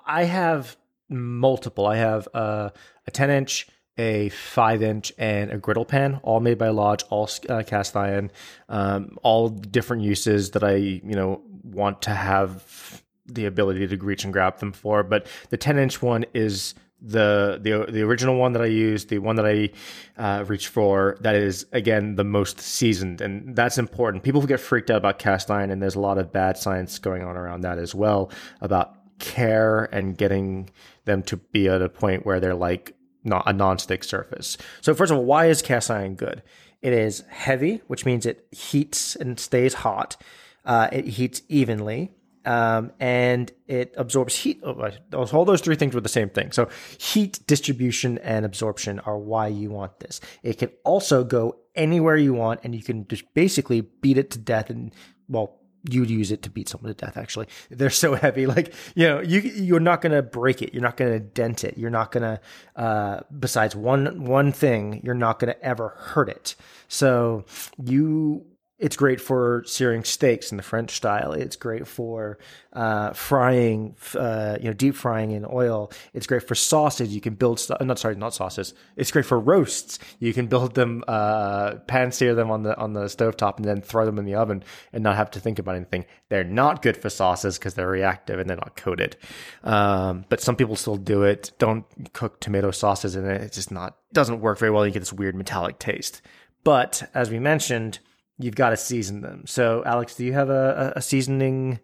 I 0.06 0.24
have 0.24 0.76
multiple. 1.08 1.86
I 1.86 1.96
have 1.96 2.28
uh, 2.34 2.70
a 3.06 3.10
10 3.10 3.30
inch, 3.30 3.68
a 3.98 4.28
5 4.30 4.82
inch, 4.82 5.12
and 5.18 5.50
a 5.50 5.58
griddle 5.58 5.84
pan, 5.84 6.20
all 6.22 6.40
made 6.40 6.58
by 6.58 6.68
Lodge, 6.68 7.04
all 7.10 7.28
uh, 7.48 7.62
cast 7.66 7.96
iron, 7.96 8.30
um, 8.68 9.16
all 9.22 9.48
different 9.48 10.02
uses 10.02 10.50
that 10.52 10.64
I, 10.64 10.76
you 10.76 11.14
know, 11.14 11.42
want 11.62 12.02
to 12.02 12.10
have 12.10 13.02
the 13.26 13.46
ability 13.46 13.86
to 13.86 13.96
reach 13.96 14.24
and 14.24 14.32
grab 14.32 14.58
them 14.58 14.72
for. 14.72 15.02
But 15.02 15.26
the 15.50 15.56
10 15.56 15.78
inch 15.78 16.02
one 16.02 16.24
is 16.34 16.74
the 17.00 17.58
the 17.62 17.92
the 17.92 18.02
original 18.02 18.36
one 18.36 18.52
that 18.52 18.62
I 18.62 18.66
use, 18.66 19.04
the 19.06 19.18
one 19.18 19.36
that 19.36 19.46
I 19.46 19.70
uh, 20.16 20.44
reach 20.44 20.68
for, 20.68 21.16
that 21.20 21.34
is 21.34 21.66
again 21.72 22.14
the 22.14 22.24
most 22.24 22.58
seasoned, 22.58 23.20
and 23.20 23.54
that's 23.54 23.76
important. 23.78 24.24
People 24.24 24.40
get 24.46 24.60
freaked 24.60 24.90
out 24.90 24.98
about 24.98 25.18
cast 25.18 25.50
iron, 25.50 25.70
and 25.70 25.82
there's 25.82 25.94
a 25.94 26.00
lot 26.00 26.16
of 26.18 26.32
bad 26.32 26.56
science 26.56 26.98
going 26.98 27.22
on 27.22 27.36
around 27.36 27.62
that 27.62 27.78
as 27.78 27.94
well 27.94 28.30
about 28.60 28.96
care 29.18 29.84
and 29.84 30.16
getting 30.16 30.70
them 31.04 31.22
to 31.24 31.36
be 31.36 31.68
at 31.68 31.82
a 31.82 31.88
point 31.88 32.26
where 32.26 32.40
they're 32.40 32.54
like 32.54 32.94
not 33.24 33.44
a 33.46 33.52
non-stick 33.52 34.04
surface. 34.04 34.56
So 34.80 34.94
first 34.94 35.10
of 35.12 35.18
all, 35.18 35.24
why 35.24 35.46
is 35.46 35.62
cast 35.62 35.90
iron 35.90 36.14
good? 36.14 36.42
It 36.82 36.92
is 36.92 37.24
heavy, 37.28 37.82
which 37.86 38.06
means 38.06 38.26
it 38.26 38.46
heats 38.52 39.16
and 39.16 39.40
stays 39.40 39.74
hot. 39.74 40.16
Uh, 40.64 40.88
it 40.92 41.06
heats 41.06 41.42
evenly. 41.48 42.12
Um, 42.44 42.92
and 43.00 43.50
it 43.66 43.92
absorbs 43.96 44.36
heat. 44.36 44.60
Oh, 44.62 44.88
all 45.12 45.44
those 45.44 45.60
three 45.60 45.74
things 45.74 45.96
were 45.96 46.00
the 46.00 46.08
same 46.08 46.30
thing. 46.30 46.52
So, 46.52 46.68
heat 46.96 47.44
distribution 47.48 48.18
and 48.18 48.46
absorption 48.46 49.00
are 49.00 49.18
why 49.18 49.48
you 49.48 49.70
want 49.70 49.98
this. 49.98 50.20
It 50.44 50.58
can 50.58 50.70
also 50.84 51.24
go 51.24 51.56
anywhere 51.74 52.16
you 52.16 52.34
want, 52.34 52.60
and 52.62 52.72
you 52.72 52.84
can 52.84 53.04
just 53.08 53.24
basically 53.34 53.80
beat 53.80 54.16
it 54.16 54.30
to 54.30 54.38
death. 54.38 54.70
And 54.70 54.94
well, 55.28 55.58
you'd 55.88 56.10
use 56.10 56.30
it 56.30 56.42
to 56.42 56.50
beat 56.50 56.68
someone 56.68 56.94
to 56.94 56.94
death. 56.94 57.16
Actually, 57.16 57.48
they're 57.70 57.90
so 57.90 58.14
heavy. 58.14 58.46
Like 58.56 58.72
you 58.94 59.06
know, 59.06 59.20
you 59.20 59.40
you're 59.40 59.80
not 59.80 60.00
going 60.00 60.12
to 60.12 60.22
break 60.22 60.62
it. 60.62 60.72
You're 60.72 60.82
not 60.82 60.96
going 60.96 61.12
to 61.12 61.18
dent 61.18 61.64
it. 61.64 61.76
You're 61.76 61.90
not 61.90 62.12
going 62.12 62.22
to. 62.22 62.40
Uh, 62.80 63.20
besides 63.38 63.74
one 63.74 64.24
one 64.24 64.52
thing, 64.52 65.00
you're 65.04 65.14
not 65.14 65.38
going 65.40 65.52
to 65.52 65.62
ever 65.62 65.88
hurt 65.96 66.28
it. 66.28 66.54
So 66.88 67.44
you 67.82 68.46
it's 68.78 68.96
great 68.96 69.22
for 69.22 69.62
searing 69.66 70.04
steaks 70.04 70.50
in 70.50 70.58
the 70.58 70.62
French 70.62 70.90
style. 70.90 71.32
It's 71.32 71.56
great 71.56 71.86
for 71.88 72.38
uh, 72.74 73.14
frying, 73.14 73.96
uh, 74.14 74.58
you 74.60 74.66
know, 74.66 74.74
deep 74.74 74.94
frying 74.94 75.30
in 75.30 75.46
oil. 75.50 75.90
It's 76.12 76.26
great 76.26 76.46
for 76.46 76.54
sausage. 76.54 77.08
You 77.08 77.22
can 77.22 77.34
build, 77.34 77.58
st- 77.58 77.80
not 77.80 77.98
sorry, 77.98 78.16
not 78.16 78.34
sauces. 78.34 78.74
It's 78.94 79.10
great 79.10 79.24
for 79.24 79.40
roasts. 79.40 79.98
You 80.18 80.34
can 80.34 80.46
build 80.46 80.74
them, 80.74 81.04
uh, 81.08 81.76
pan 81.86 82.12
sear 82.12 82.34
them 82.34 82.50
on 82.50 82.64
the 82.64 82.76
on 82.76 82.92
the 82.92 83.04
stovetop, 83.04 83.56
and 83.56 83.64
then 83.64 83.80
throw 83.80 84.04
them 84.04 84.18
in 84.18 84.26
the 84.26 84.34
oven 84.34 84.62
and 84.92 85.02
not 85.02 85.16
have 85.16 85.30
to 85.30 85.40
think 85.40 85.58
about 85.58 85.76
anything. 85.76 86.04
They're 86.28 86.44
not 86.44 86.82
good 86.82 86.98
for 86.98 87.08
sauces 87.08 87.58
because 87.58 87.74
they're 87.74 87.88
reactive 87.88 88.38
and 88.38 88.48
they're 88.48 88.58
not 88.58 88.76
coated. 88.76 89.16
Um, 89.64 90.26
but 90.28 90.42
some 90.42 90.54
people 90.56 90.76
still 90.76 90.96
do 90.96 91.22
it. 91.22 91.52
Don't 91.58 91.86
cook 92.12 92.40
tomato 92.40 92.72
sauces 92.72 93.16
in 93.16 93.24
it. 93.24 93.40
It's 93.40 93.56
just 93.56 93.70
not 93.70 93.96
doesn't 94.12 94.40
work 94.40 94.58
very 94.58 94.70
well. 94.70 94.86
You 94.86 94.92
get 94.92 95.00
this 95.00 95.14
weird 95.14 95.34
metallic 95.34 95.78
taste. 95.78 96.20
But 96.62 97.08
as 97.14 97.30
we 97.30 97.38
mentioned, 97.38 98.00
you've 98.38 98.54
got 98.54 98.70
to 98.70 98.76
season 98.76 99.20
them. 99.20 99.44
So, 99.46 99.82
Alex, 99.84 100.14
do 100.14 100.24
you 100.24 100.32
have 100.32 100.50
a, 100.50 100.92
a 100.96 101.02
seasoning 101.02 101.80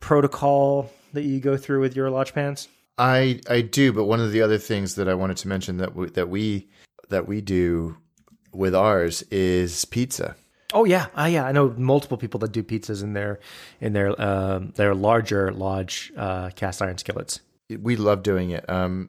protocol 0.00 0.90
that 1.12 1.22
you 1.22 1.40
go 1.40 1.56
through 1.56 1.80
with 1.80 1.94
your 1.94 2.10
lodge 2.10 2.34
pans? 2.34 2.68
I 2.98 3.40
I 3.48 3.62
do, 3.62 3.92
but 3.92 4.04
one 4.04 4.20
of 4.20 4.32
the 4.32 4.42
other 4.42 4.58
things 4.58 4.96
that 4.96 5.08
I 5.08 5.14
wanted 5.14 5.38
to 5.38 5.48
mention 5.48 5.78
that 5.78 5.94
we, 5.94 6.10
that 6.10 6.28
we 6.28 6.68
that 7.08 7.26
we 7.26 7.40
do 7.40 7.96
with 8.52 8.74
ours 8.74 9.22
is 9.30 9.84
pizza. 9.86 10.36
Oh 10.72 10.84
yeah, 10.84 11.06
uh, 11.18 11.24
yeah. 11.24 11.44
I 11.44 11.52
know 11.52 11.74
multiple 11.76 12.16
people 12.16 12.38
that 12.40 12.52
do 12.52 12.62
pizzas 12.62 13.02
in 13.02 13.14
their 13.14 13.40
in 13.80 13.92
their 13.92 14.20
um, 14.20 14.72
their 14.76 14.94
larger 14.94 15.52
lodge 15.52 16.12
uh, 16.16 16.50
cast 16.50 16.82
iron 16.82 16.98
skillets. 16.98 17.40
We 17.70 17.96
love 17.96 18.22
doing 18.22 18.50
it. 18.50 18.68
Um, 18.68 19.08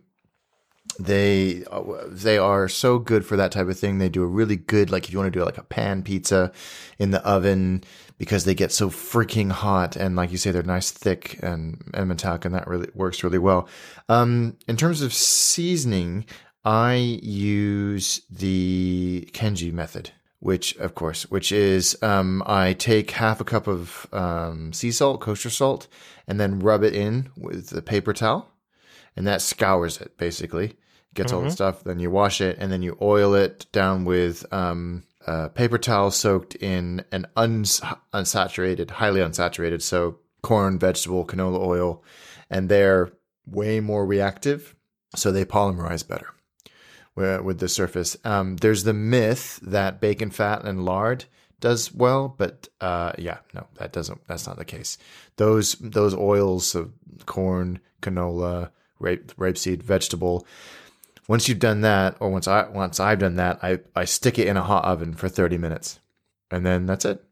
they 0.99 1.63
they 2.07 2.37
are 2.37 2.67
so 2.67 2.99
good 2.99 3.25
for 3.25 3.35
that 3.37 3.51
type 3.51 3.67
of 3.67 3.79
thing. 3.79 3.97
They 3.97 4.09
do 4.09 4.23
a 4.23 4.27
really 4.27 4.55
good 4.55 4.89
like 4.89 5.05
if 5.05 5.13
you 5.13 5.19
want 5.19 5.31
to 5.31 5.39
do 5.39 5.45
like 5.45 5.57
a 5.57 5.63
pan 5.63 6.03
pizza 6.03 6.51
in 6.99 7.11
the 7.11 7.25
oven 7.25 7.83
because 8.17 8.45
they 8.45 8.53
get 8.53 8.71
so 8.71 8.89
freaking 8.89 9.51
hot 9.51 9.95
and 9.95 10.15
like 10.15 10.31
you 10.31 10.37
say 10.37 10.51
they're 10.51 10.63
nice 10.63 10.91
thick 10.91 11.39
and 11.41 11.91
and 11.93 12.07
metallic 12.07 12.45
and 12.45 12.55
that 12.55 12.67
really 12.67 12.89
works 12.93 13.23
really 13.23 13.39
well. 13.39 13.67
Um, 14.09 14.57
in 14.67 14.77
terms 14.77 15.01
of 15.01 15.13
seasoning, 15.13 16.25
I 16.63 16.95
use 16.95 18.21
the 18.29 19.29
Kenji 19.33 19.71
method. 19.71 20.11
Which, 20.39 20.75
of 20.77 20.95
course, 20.95 21.29
which 21.29 21.51
is 21.51 21.95
um, 22.01 22.41
I 22.47 22.73
take 22.73 23.11
half 23.11 23.41
a 23.41 23.43
cup 23.43 23.67
of 23.67 24.07
um, 24.11 24.73
sea 24.73 24.91
salt, 24.91 25.21
kosher 25.21 25.51
salt, 25.51 25.87
and 26.27 26.39
then 26.39 26.57
rub 26.57 26.83
it 26.83 26.95
in 26.95 27.29
with 27.37 27.71
a 27.77 27.83
paper 27.83 28.11
towel 28.11 28.51
and 29.15 29.27
that 29.27 29.41
scours 29.41 29.99
it 29.99 30.17
basically 30.17 30.75
gets 31.13 31.33
all 31.33 31.41
the 31.41 31.51
stuff 31.51 31.83
then 31.83 31.99
you 31.99 32.09
wash 32.09 32.41
it 32.41 32.57
and 32.59 32.71
then 32.71 32.81
you 32.81 32.97
oil 33.01 33.33
it 33.33 33.65
down 33.71 34.05
with 34.05 34.45
um, 34.53 35.03
a 35.27 35.49
paper 35.49 35.77
towel 35.77 36.11
soaked 36.11 36.55
in 36.55 37.03
an 37.11 37.25
uns- 37.35 37.81
unsaturated 38.13 38.89
highly 38.91 39.21
unsaturated 39.21 39.81
so 39.81 40.17
corn 40.41 40.79
vegetable 40.79 41.25
canola 41.25 41.59
oil 41.59 42.03
and 42.49 42.69
they're 42.69 43.11
way 43.45 43.79
more 43.79 44.05
reactive 44.05 44.75
so 45.15 45.31
they 45.31 45.45
polymerize 45.45 46.07
better 46.07 46.27
with 47.15 47.59
the 47.59 47.67
surface. 47.67 48.17
Um, 48.23 48.57
there's 48.57 48.83
the 48.83 48.93
myth 48.93 49.59
that 49.61 49.99
bacon 49.99 50.31
fat 50.31 50.63
and 50.63 50.85
lard 50.85 51.25
does 51.59 51.93
well 51.93 52.33
but 52.35 52.67
uh, 52.79 53.11
yeah 53.19 53.37
no 53.53 53.67
that 53.75 53.93
doesn't 53.93 54.25
that's 54.27 54.47
not 54.47 54.57
the 54.57 54.65
case. 54.65 54.97
Those 55.37 55.73
those 55.73 56.15
oils 56.15 56.73
of 56.73 56.91
corn 57.25 57.79
canola 58.01 58.71
rape 58.99 59.35
rapeseed 59.35 59.83
vegetable 59.83 60.47
once 61.31 61.47
you've 61.47 61.65
done 61.69 61.79
that 61.79 62.09
or 62.19 62.29
once 62.29 62.47
i 62.47 62.67
once 62.69 62.99
i've 62.99 63.19
done 63.25 63.37
that 63.37 63.55
i 63.63 63.79
i 63.95 64.03
stick 64.05 64.37
it 64.37 64.47
in 64.51 64.57
a 64.57 64.61
hot 64.71 64.83
oven 64.83 65.13
for 65.13 65.29
30 65.29 65.57
minutes 65.57 65.99
and 66.51 66.65
then 66.65 66.85
that's 66.85 67.05
it 67.05 67.23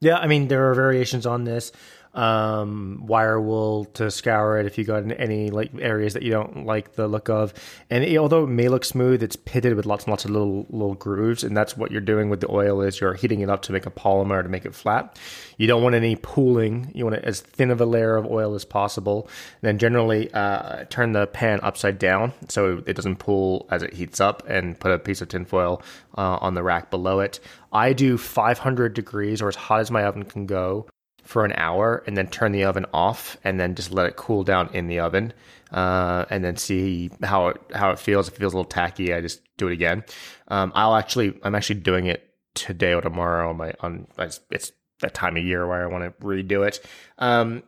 Yeah, 0.00 0.18
I 0.24 0.26
mean 0.26 0.48
there 0.48 0.64
are 0.68 0.74
variations 0.74 1.26
on 1.26 1.44
this. 1.44 1.70
Um, 2.14 3.06
wire 3.06 3.40
wool 3.40 3.86
to 3.86 4.10
scour 4.10 4.58
it 4.58 4.66
if 4.66 4.76
you 4.76 4.84
got 4.84 5.04
any 5.18 5.50
like 5.50 5.70
areas 5.78 6.12
that 6.12 6.22
you 6.22 6.30
don't 6.30 6.66
like 6.66 6.94
the 6.94 7.08
look 7.08 7.30
of. 7.30 7.54
And 7.88 8.04
it, 8.04 8.18
although 8.18 8.44
it 8.44 8.48
may 8.48 8.68
look 8.68 8.84
smooth, 8.84 9.22
it's 9.22 9.36
pitted 9.36 9.74
with 9.74 9.86
lots 9.86 10.04
and 10.04 10.10
lots 10.10 10.24
of 10.24 10.30
little 10.30 10.66
little 10.68 10.94
grooves, 10.94 11.42
and 11.42 11.56
that's 11.56 11.76
what 11.76 11.90
you're 11.90 12.00
doing 12.00 12.28
with 12.28 12.40
the 12.40 12.50
oil 12.50 12.82
is 12.82 13.00
you're 13.00 13.14
heating 13.14 13.40
it 13.40 13.48
up 13.48 13.62
to 13.62 13.72
make 13.72 13.86
a 13.86 13.90
polymer 13.90 14.42
to 14.42 14.48
make 14.48 14.66
it 14.66 14.74
flat. 14.74 15.18
You 15.56 15.66
don't 15.66 15.82
want 15.82 15.94
any 15.94 16.16
pooling. 16.16 16.90
You 16.94 17.04
want 17.04 17.16
it 17.16 17.24
as 17.24 17.40
thin 17.40 17.70
of 17.70 17.80
a 17.80 17.86
layer 17.86 18.16
of 18.16 18.26
oil 18.26 18.54
as 18.54 18.64
possible. 18.64 19.28
And 19.62 19.68
then 19.68 19.78
generally 19.78 20.32
uh, 20.32 20.84
turn 20.90 21.12
the 21.12 21.26
pan 21.26 21.60
upside 21.62 21.98
down 21.98 22.32
so 22.48 22.82
it 22.86 22.94
doesn't 22.94 23.16
pool 23.16 23.66
as 23.70 23.82
it 23.82 23.94
heats 23.94 24.20
up, 24.20 24.42
and 24.48 24.78
put 24.78 24.92
a 24.92 24.98
piece 24.98 25.22
of 25.22 25.28
tinfoil 25.28 25.82
uh, 26.18 26.38
on 26.40 26.54
the 26.54 26.62
rack 26.62 26.90
below 26.90 27.20
it. 27.20 27.40
I 27.72 27.94
do 27.94 28.18
500 28.18 28.92
degrees 28.92 29.40
or 29.40 29.48
as 29.48 29.56
hot 29.56 29.80
as 29.80 29.90
my 29.90 30.04
oven 30.04 30.24
can 30.24 30.44
go 30.44 30.86
for 31.22 31.44
an 31.44 31.52
hour 31.56 32.02
and 32.06 32.16
then 32.16 32.26
turn 32.26 32.52
the 32.52 32.64
oven 32.64 32.86
off 32.92 33.36
and 33.44 33.58
then 33.58 33.74
just 33.74 33.92
let 33.92 34.06
it 34.06 34.16
cool 34.16 34.44
down 34.44 34.68
in 34.74 34.86
the 34.88 35.00
oven 35.00 35.32
uh, 35.70 36.24
and 36.30 36.44
then 36.44 36.56
see 36.56 37.10
how 37.22 37.48
it 37.48 37.60
how 37.74 37.90
it 37.90 37.98
feels. 37.98 38.28
If 38.28 38.34
it 38.34 38.38
feels 38.38 38.52
a 38.52 38.56
little 38.56 38.70
tacky, 38.70 39.14
I 39.14 39.20
just 39.20 39.40
do 39.56 39.68
it 39.68 39.72
again. 39.72 40.04
Um, 40.48 40.72
I'll 40.74 40.96
actually 40.96 41.38
I'm 41.42 41.54
actually 41.54 41.80
doing 41.80 42.06
it 42.06 42.28
today 42.54 42.92
or 42.92 43.00
tomorrow 43.00 43.50
on 43.50 43.56
my 43.56 43.72
on 43.80 44.06
it's 44.18 44.72
that 45.00 45.14
time 45.14 45.36
of 45.36 45.44
year 45.44 45.66
where 45.66 45.82
I 45.82 45.86
want 45.86 46.04
to 46.04 46.24
redo 46.24 46.66
it. 46.66 46.84
Um, 47.18 47.62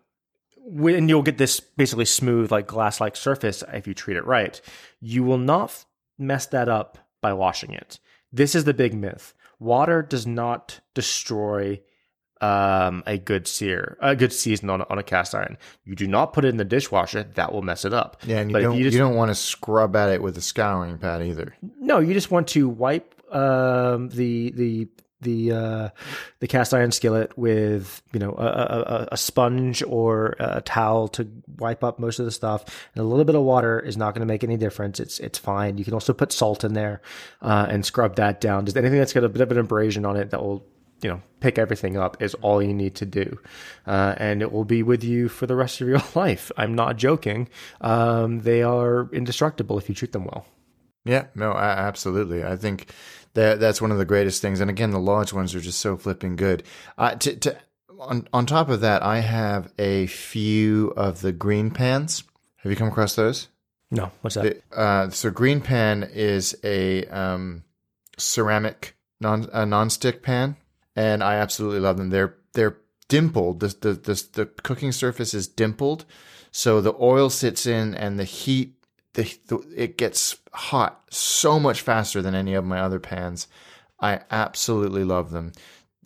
when 0.66 1.08
you'll 1.08 1.22
get 1.22 1.38
this 1.38 1.60
basically 1.60 2.06
smooth 2.06 2.50
like 2.50 2.66
glass 2.66 3.00
like 3.00 3.16
surface 3.16 3.62
if 3.72 3.86
you 3.86 3.94
treat 3.94 4.16
it 4.16 4.26
right. 4.26 4.60
You 5.00 5.22
will 5.22 5.38
not 5.38 5.84
mess 6.18 6.46
that 6.46 6.68
up 6.68 6.98
by 7.20 7.32
washing 7.32 7.72
it. 7.72 7.98
This 8.32 8.54
is 8.54 8.64
the 8.64 8.74
big 8.74 8.94
myth. 8.94 9.34
Water 9.58 10.02
does 10.02 10.26
not 10.26 10.80
destroy 10.94 11.80
um, 12.44 13.02
a 13.06 13.16
good 13.18 13.46
sear, 13.48 13.96
a 14.00 14.14
good 14.14 14.32
season 14.32 14.70
on, 14.70 14.82
on 14.82 14.98
a 14.98 15.02
cast 15.02 15.34
iron. 15.34 15.56
You 15.84 15.94
do 15.94 16.06
not 16.06 16.32
put 16.32 16.44
it 16.44 16.48
in 16.48 16.56
the 16.56 16.64
dishwasher; 16.64 17.22
that 17.34 17.52
will 17.52 17.62
mess 17.62 17.84
it 17.84 17.92
up. 17.94 18.18
Yeah, 18.26 18.40
and 18.40 18.50
you 18.50 18.54
But 18.54 18.62
don't 18.62 18.78
you 18.78 18.84
you, 18.84 18.98
don't 18.98 19.14
want 19.16 19.30
to 19.30 19.34
scrub 19.34 19.96
at 19.96 20.10
it 20.10 20.22
with 20.22 20.36
a 20.36 20.42
scouring 20.42 20.98
pad 20.98 21.22
either. 21.22 21.54
No, 21.80 21.98
you 22.00 22.12
just 22.14 22.30
want 22.30 22.48
to 22.48 22.68
wipe 22.68 23.14
um, 23.34 24.08
the 24.10 24.50
the 24.50 24.88
the 25.20 25.52
uh, 25.52 25.88
the 26.40 26.46
cast 26.46 26.74
iron 26.74 26.92
skillet 26.92 27.36
with 27.38 28.02
you 28.12 28.20
know 28.20 28.32
a, 28.36 28.44
a, 28.46 28.80
a- 29.04 29.08
a 29.12 29.16
sponge 29.16 29.82
or 29.86 30.36
a 30.38 30.60
towel 30.60 31.08
to 31.08 31.26
wipe 31.58 31.82
up 31.82 31.98
most 31.98 32.18
of 32.18 32.26
the 32.26 32.30
stuff. 32.30 32.64
And 32.94 33.02
a 33.02 33.08
little 33.08 33.24
bit 33.24 33.34
of 33.34 33.42
water 33.42 33.80
is 33.80 33.96
not 33.96 34.12
going 34.14 34.20
to 34.20 34.30
make 34.30 34.44
any 34.44 34.58
difference. 34.58 35.00
It's 35.00 35.18
it's 35.20 35.38
fine. 35.38 35.78
You 35.78 35.84
can 35.84 35.94
also 35.94 36.12
put 36.12 36.30
salt 36.32 36.62
in 36.62 36.74
there 36.74 37.00
uh, 37.40 37.66
and 37.70 37.86
scrub 37.86 38.16
that 38.16 38.40
down. 38.42 38.66
Just 38.66 38.76
anything 38.76 38.98
that's 38.98 39.14
got 39.14 39.24
a 39.24 39.28
bit 39.30 39.40
of 39.40 39.50
an 39.50 39.58
abrasion 39.58 40.04
on 40.04 40.16
it 40.16 40.28
that 40.30 40.42
will 40.42 40.66
you 41.04 41.10
know 41.10 41.20
pick 41.40 41.58
everything 41.58 41.98
up 41.98 42.16
is 42.22 42.32
all 42.36 42.62
you 42.62 42.72
need 42.72 42.94
to 42.96 43.04
do, 43.04 43.38
uh, 43.86 44.14
and 44.16 44.40
it 44.40 44.50
will 44.50 44.64
be 44.64 44.82
with 44.82 45.04
you 45.04 45.28
for 45.28 45.46
the 45.46 45.54
rest 45.54 45.82
of 45.82 45.86
your 45.86 46.02
life. 46.14 46.50
I'm 46.56 46.74
not 46.74 46.96
joking. 46.96 47.50
Um, 47.82 48.40
they 48.40 48.62
are 48.62 49.10
indestructible 49.12 49.76
if 49.76 49.90
you 49.90 49.94
treat 49.94 50.12
them 50.12 50.24
well. 50.24 50.46
Yeah, 51.04 51.26
no, 51.34 51.52
a- 51.52 51.56
absolutely. 51.56 52.42
I 52.42 52.56
think 52.56 52.90
that 53.34 53.60
that's 53.60 53.82
one 53.82 53.92
of 53.92 53.98
the 53.98 54.06
greatest 54.06 54.40
things. 54.40 54.60
And 54.60 54.70
again, 54.70 54.92
the 54.92 54.98
large 54.98 55.34
ones 55.34 55.54
are 55.54 55.60
just 55.60 55.78
so 55.78 55.98
flipping 55.98 56.36
good. 56.36 56.62
Uh, 56.96 57.16
to, 57.16 57.36
to 57.36 57.58
on 58.00 58.26
on 58.32 58.46
top 58.46 58.70
of 58.70 58.80
that, 58.80 59.02
I 59.02 59.20
have 59.20 59.70
a 59.78 60.06
few 60.06 60.94
of 60.96 61.20
the 61.20 61.32
green 61.32 61.70
pans. 61.70 62.24
Have 62.56 62.72
you 62.72 62.76
come 62.76 62.88
across 62.88 63.14
those? 63.14 63.48
No, 63.90 64.10
what's 64.22 64.36
that? 64.36 64.62
Uh, 64.74 65.10
so 65.10 65.30
green 65.30 65.60
pan 65.60 66.08
is 66.14 66.56
a 66.64 67.04
um, 67.08 67.62
ceramic 68.16 68.96
non 69.20 69.48
a 69.52 69.66
non-stick 69.66 70.22
pan, 70.22 70.56
and 70.96 71.22
I 71.22 71.34
absolutely 71.36 71.80
love 71.80 71.96
them. 71.96 72.10
They're 72.10 72.36
they're 72.52 72.78
dimpled. 73.08 73.60
The 73.60 73.68
the 73.68 73.92
the, 73.94 74.24
the 74.32 74.46
cooking 74.46 74.92
surface 74.92 75.34
is 75.34 75.48
dimpled, 75.48 76.04
so 76.50 76.80
the 76.80 76.94
oil 77.00 77.30
sits 77.30 77.66
in 77.66 77.94
and 77.94 78.18
the 78.18 78.24
heat 78.24 78.74
the, 79.14 79.36
the 79.48 79.58
it 79.74 79.96
gets 79.96 80.36
hot 80.52 81.02
so 81.10 81.58
much 81.58 81.80
faster 81.80 82.22
than 82.22 82.34
any 82.34 82.54
of 82.54 82.64
my 82.64 82.80
other 82.80 83.00
pans. 83.00 83.48
I 84.00 84.20
absolutely 84.30 85.04
love 85.04 85.30
them. 85.30 85.52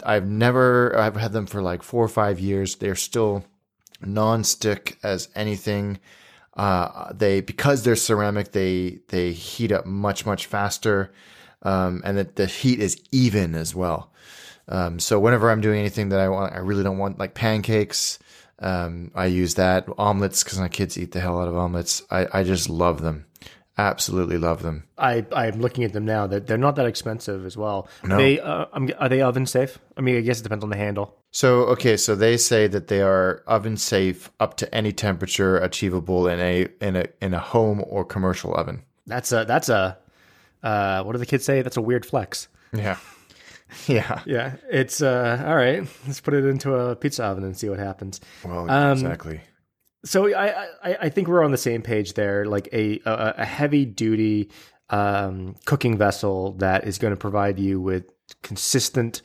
I've 0.05 0.29
never 0.29 0.97
I've 0.97 1.17
had 1.17 1.33
them 1.33 1.47
for 1.47 1.61
like 1.61 1.83
four 1.83 2.05
or 2.05 2.09
five 2.09 2.39
years. 2.39 2.77
They're 2.77 2.95
still 2.95 3.45
non-stick 4.01 4.99
as 5.03 5.29
anything. 5.35 5.99
Uh, 6.57 7.13
they 7.13 7.41
because 7.41 7.83
they're 7.83 7.97
ceramic, 7.97 8.53
they 8.53 9.01
they 9.09 9.33
heat 9.33 9.73
up 9.73 9.87
much 9.87 10.27
much 10.27 10.47
faster, 10.47 11.13
um, 11.63 12.03
and 12.05 12.19
that 12.19 12.37
the 12.37 12.47
heat 12.47 12.81
is 12.81 13.01
even 13.11 13.55
as 13.55 13.75
well. 13.75 14.13
Um, 14.69 14.99
so 14.99 15.19
whenever 15.19 15.51
I'm 15.51 15.61
doing 15.61 15.81
anything 15.81 16.11
that 16.11 16.21
I 16.21 16.29
want, 16.29 16.55
I 16.55 16.59
really 16.59 16.83
don't 16.83 16.99
want 16.99 17.19
like 17.19 17.35
pancakes. 17.35 18.19
Um, 18.61 19.11
I 19.15 19.27
use 19.27 19.55
that 19.55 19.87
omelets 19.99 20.43
because 20.43 20.59
my 20.59 20.69
kids 20.69 20.99
eat 20.99 21.13
the 21.13 21.21
hell 21.21 21.41
out 21.41 21.49
of 21.49 21.57
omelets. 21.57 22.03
I, 22.11 22.27
I 22.33 22.43
just 22.43 22.69
love 22.69 23.01
them, 23.01 23.25
absolutely 23.79 24.37
love 24.37 24.63
them. 24.63 24.85
I 24.99 25.25
I'm 25.33 25.61
looking 25.61 25.85
at 25.85 25.93
them 25.93 26.05
now. 26.05 26.27
That 26.27 26.47
they're 26.47 26.59
not 26.59 26.77
that 26.77 26.87
expensive 26.87 27.47
as 27.47 27.57
well. 27.57 27.89
No. 28.05 28.17
They 28.17 28.41
uh, 28.41 28.67
I'm, 28.73 28.91
are 28.99 29.09
they 29.09 29.23
oven 29.23 29.47
safe? 29.47 29.79
I 29.97 30.01
mean, 30.01 30.17
I 30.17 30.21
guess 30.21 30.41
it 30.41 30.43
depends 30.43 30.65
on 30.65 30.71
the 30.71 30.77
handle. 30.77 31.15
So 31.31 31.67
okay, 31.67 31.97
so 31.97 32.15
they 32.15 32.37
say 32.37 32.67
that 32.67 32.89
they 32.89 33.01
are 33.01 33.43
oven 33.47 33.77
safe 33.77 34.31
up 34.41 34.57
to 34.57 34.75
any 34.75 34.93
temperature 34.93 35.59
achievable 35.59 36.27
in 36.27 36.41
a 36.41 36.67
in 36.81 36.97
a 36.97 37.05
in 37.21 37.35
a 37.35 37.39
home 37.41 37.85
or 37.87 38.05
commercial 38.05 38.55
oven. 38.55 38.83
That's 39.07 39.31
a 39.33 39.45
that's 39.47 39.69
a 39.69 39.99
uh, 40.63 41.03
what 41.05 41.13
do 41.13 41.19
the 41.19 41.27
kids 41.27 41.45
say? 41.45 41.63
That's 41.63 41.77
a 41.77 41.81
weird 41.83 42.05
flex. 42.05 42.49
Yeah, 42.73 42.97
yeah. 43.87 44.23
Yeah, 44.27 44.57
it's 44.71 45.03
uh, 45.03 45.45
all 45.47 45.57
right. 45.57 45.87
Let's 46.07 46.21
put 46.21 46.35
it 46.35 46.45
into 46.45 46.75
a 46.75 46.97
pizza 46.97 47.25
oven 47.25 47.45
and 47.45 47.57
see 47.57 47.69
what 47.69 47.79
happens. 47.79 48.21
Well, 48.45 48.71
Um, 48.71 48.93
exactly. 48.93 49.41
So 50.05 50.33
I, 50.35 50.67
I 50.83 50.97
I 51.03 51.09
think 51.09 51.29
we're 51.29 51.45
on 51.45 51.51
the 51.51 51.57
same 51.57 51.83
page 51.83 52.15
there. 52.15 52.45
Like 52.47 52.69
a 52.73 53.01
a, 53.05 53.35
a 53.39 53.45
heavy 53.45 53.85
duty 53.85 54.51
um, 54.91 55.57
cooking 55.67 55.99
vessel 55.99 56.53
that 56.59 56.87
is 56.87 56.99
going 56.99 57.13
to 57.13 57.17
provide 57.17 57.59
you 57.59 57.81
with 57.81 58.05
consistent, 58.43 59.23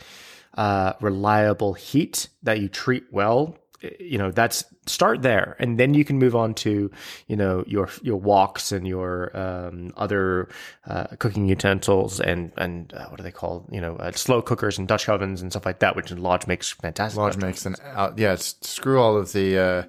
uh, 0.58 0.94
reliable 1.00 1.74
heat 1.74 2.28
that 2.42 2.60
you 2.60 2.70
treat 2.70 3.04
well. 3.12 3.58
You 4.00 4.18
know 4.18 4.32
that's 4.32 4.64
start 4.86 5.22
there, 5.22 5.56
and 5.60 5.78
then 5.78 5.94
you 5.94 6.06
can 6.06 6.18
move 6.18 6.36
on 6.36 6.54
to 6.56 6.90
you 7.28 7.36
know 7.36 7.64
your 7.68 7.90
your 8.02 8.20
woks 8.20 8.72
and 8.72 8.88
your 8.88 9.36
um, 9.38 9.94
other 9.98 10.48
uh, 10.88 11.08
cooking 11.20 11.48
utensils 11.48 12.20
and 12.20 12.52
and 12.58 12.94
uh, 12.94 13.08
what 13.08 13.20
are 13.20 13.24
they 13.24 13.32
called? 13.32 13.68
You 13.72 13.82
know, 13.82 13.96
uh, 13.98 14.12
slow 14.14 14.42
cookers 14.42 14.78
and 14.78 14.88
Dutch 14.88 15.10
ovens 15.10 15.42
and 15.42 15.52
stuff 15.52 15.66
like 15.66 15.80
that, 15.80 15.96
which 15.96 16.12
Lodge 16.12 16.48
makes 16.48 16.72
fantastic. 16.72 17.18
Lodge 17.18 17.38
makes 17.38 17.66
an 17.66 17.76
out. 17.84 18.18
Yeah, 18.18 18.36
screw 18.38 19.02
all 19.02 19.18
of 19.18 19.34
the. 19.34 19.58
Uh, 19.58 19.84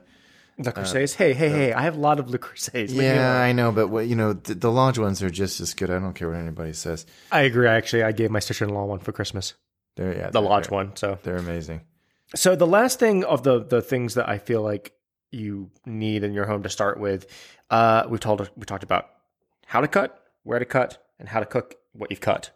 Le 0.57 0.73
Creuset. 0.73 1.15
hey, 1.17 1.35
hey, 1.35 1.49
hey! 1.49 1.73
I 1.73 1.83
have 1.83 1.97
a 1.97 2.01
lot 2.01 2.21
of 2.21 2.31
Le 2.31 2.39
Creuset. 2.39 2.89
yeah, 2.89 3.41
I 3.41 3.51
know, 3.51 3.73
but 3.73 3.89
what 3.89 4.07
you 4.07 4.15
know, 4.15 4.35
the, 4.35 4.55
the 4.55 4.71
Lodge 4.71 4.99
ones 5.01 5.21
are 5.21 5.31
just 5.31 5.61
as 5.61 5.75
good. 5.75 5.91
I 5.91 5.99
don't 5.99 6.15
care 6.15 6.31
what 6.31 6.39
anybody 6.39 6.73
says. 6.73 7.07
I 7.33 7.41
agree. 7.41 7.67
Actually, 7.67 8.05
I 8.05 8.13
gave 8.13 8.31
my 8.31 8.39
sister-in-law 8.39 8.85
one 8.85 9.01
for 9.01 9.11
Christmas, 9.11 9.55
They're 9.97 10.15
yeah, 10.17 10.27
the 10.27 10.41
they're, 10.41 10.43
Lodge 10.43 10.69
they're, 10.69 10.77
one. 10.77 10.95
So, 10.95 11.19
They're 11.25 11.37
amazing. 11.37 11.81
So 12.35 12.57
the 12.57 12.67
last 12.67 12.99
thing 12.99 13.25
of 13.25 13.43
the 13.43 13.65
the 13.65 13.83
things 13.83 14.15
that 14.15 14.29
I 14.29 14.39
feel 14.39 14.63
like 14.63 14.93
you 15.31 15.71
need 15.85 16.25
in 16.25 16.33
your 16.33 16.47
home 16.47 16.63
to 16.63 16.69
start 16.69 16.99
with, 16.99 17.27
uh, 17.71 18.05
we've 18.09 18.21
told 18.21 18.49
we 18.57 18.65
talked 18.65 18.85
about 18.85 19.11
how 19.67 19.81
to 19.81 19.89
cut, 19.89 20.23
where 20.43 20.59
to 20.59 20.65
cut, 20.65 21.05
and 21.19 21.29
how 21.29 21.41
to 21.41 21.47
cook 21.47 21.77
what 21.93 22.11
you've 22.11 22.21
cut. 22.21 22.51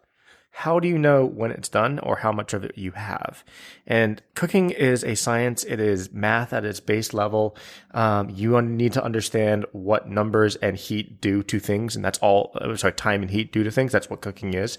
How 0.51 0.79
do 0.79 0.87
you 0.87 0.97
know 0.97 1.25
when 1.25 1.51
it's 1.51 1.69
done 1.69 1.99
or 1.99 2.17
how 2.17 2.31
much 2.31 2.53
of 2.53 2.63
it 2.63 2.77
you 2.77 2.91
have? 2.91 3.43
And 3.85 4.21
cooking 4.33 4.71
is 4.71 5.03
a 5.03 5.15
science. 5.15 5.63
It 5.63 5.79
is 5.79 6.11
math 6.11 6.53
at 6.53 6.65
its 6.65 6.79
base 6.79 7.13
level. 7.13 7.55
Um, 7.91 8.29
you 8.31 8.59
need 8.61 8.93
to 8.93 9.03
understand 9.03 9.65
what 9.71 10.09
numbers 10.09 10.55
and 10.57 10.75
heat 10.75 11.21
do 11.21 11.43
to 11.43 11.59
things, 11.59 11.95
and 11.95 12.03
that's 12.03 12.17
all. 12.19 12.51
uh, 12.55 12.75
Sorry, 12.75 12.93
time 12.93 13.21
and 13.21 13.29
heat 13.29 13.53
do 13.53 13.63
to 13.63 13.71
things. 13.71 13.91
That's 13.91 14.09
what 14.09 14.21
cooking 14.21 14.53
is. 14.53 14.77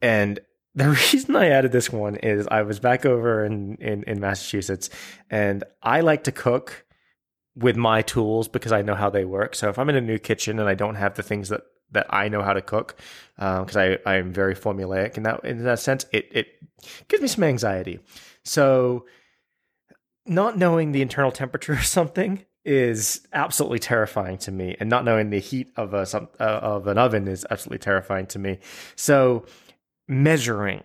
And 0.00 0.38
the 0.76 0.90
reason 0.90 1.34
I 1.34 1.48
added 1.48 1.72
this 1.72 1.90
one 1.90 2.16
is 2.16 2.46
I 2.50 2.62
was 2.62 2.78
back 2.78 3.04
over 3.06 3.44
in, 3.44 3.76
in, 3.76 4.04
in 4.04 4.20
Massachusetts 4.20 4.90
and 5.30 5.64
I 5.82 6.02
like 6.02 6.24
to 6.24 6.32
cook 6.32 6.84
with 7.56 7.76
my 7.76 8.02
tools 8.02 8.46
because 8.46 8.72
I 8.72 8.82
know 8.82 8.94
how 8.94 9.08
they 9.08 9.24
work. 9.24 9.54
So 9.54 9.70
if 9.70 9.78
I'm 9.78 9.88
in 9.88 9.96
a 9.96 10.00
new 10.02 10.18
kitchen 10.18 10.58
and 10.58 10.68
I 10.68 10.74
don't 10.74 10.96
have 10.96 11.14
the 11.14 11.22
things 11.22 11.48
that, 11.48 11.62
that 11.92 12.06
I 12.10 12.28
know 12.28 12.42
how 12.42 12.52
to 12.52 12.60
cook, 12.60 12.96
because 13.36 13.76
I, 13.76 13.96
I 14.04 14.16
am 14.16 14.32
very 14.32 14.54
formulaic 14.54 15.16
in 15.16 15.22
that 15.22 15.44
in 15.44 15.64
that 15.64 15.78
sense, 15.78 16.04
it, 16.12 16.28
it 16.30 16.46
gives 17.08 17.22
me 17.22 17.28
some 17.28 17.44
anxiety. 17.44 18.00
So 18.44 19.06
not 20.26 20.58
knowing 20.58 20.92
the 20.92 21.00
internal 21.00 21.32
temperature 21.32 21.72
of 21.74 21.86
something 21.86 22.44
is 22.66 23.26
absolutely 23.32 23.78
terrifying 23.78 24.36
to 24.38 24.50
me, 24.50 24.76
and 24.78 24.90
not 24.90 25.04
knowing 25.04 25.30
the 25.30 25.38
heat 25.38 25.72
of 25.76 25.94
a 25.94 26.04
some, 26.04 26.28
uh, 26.38 26.42
of 26.42 26.86
an 26.88 26.98
oven 26.98 27.28
is 27.28 27.46
absolutely 27.48 27.78
terrifying 27.78 28.26
to 28.26 28.38
me. 28.38 28.58
So 28.96 29.46
measuring 30.08 30.82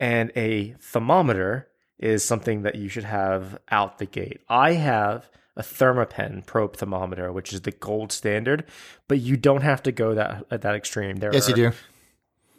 and 0.00 0.32
a 0.36 0.72
thermometer 0.80 1.68
is 1.98 2.24
something 2.24 2.62
that 2.62 2.74
you 2.74 2.88
should 2.88 3.04
have 3.04 3.58
out 3.70 3.98
the 3.98 4.06
gate. 4.06 4.40
I 4.48 4.72
have 4.72 5.28
a 5.56 5.62
Thermapen 5.62 6.44
probe 6.44 6.76
thermometer, 6.76 7.32
which 7.32 7.52
is 7.52 7.60
the 7.60 7.70
gold 7.70 8.10
standard, 8.10 8.64
but 9.06 9.20
you 9.20 9.36
don't 9.36 9.62
have 9.62 9.82
to 9.84 9.92
go 9.92 10.14
that 10.14 10.44
at 10.50 10.62
that 10.62 10.74
extreme. 10.74 11.16
There 11.16 11.32
Yes, 11.32 11.46
are, 11.46 11.50
you 11.50 11.70
do. 11.70 11.76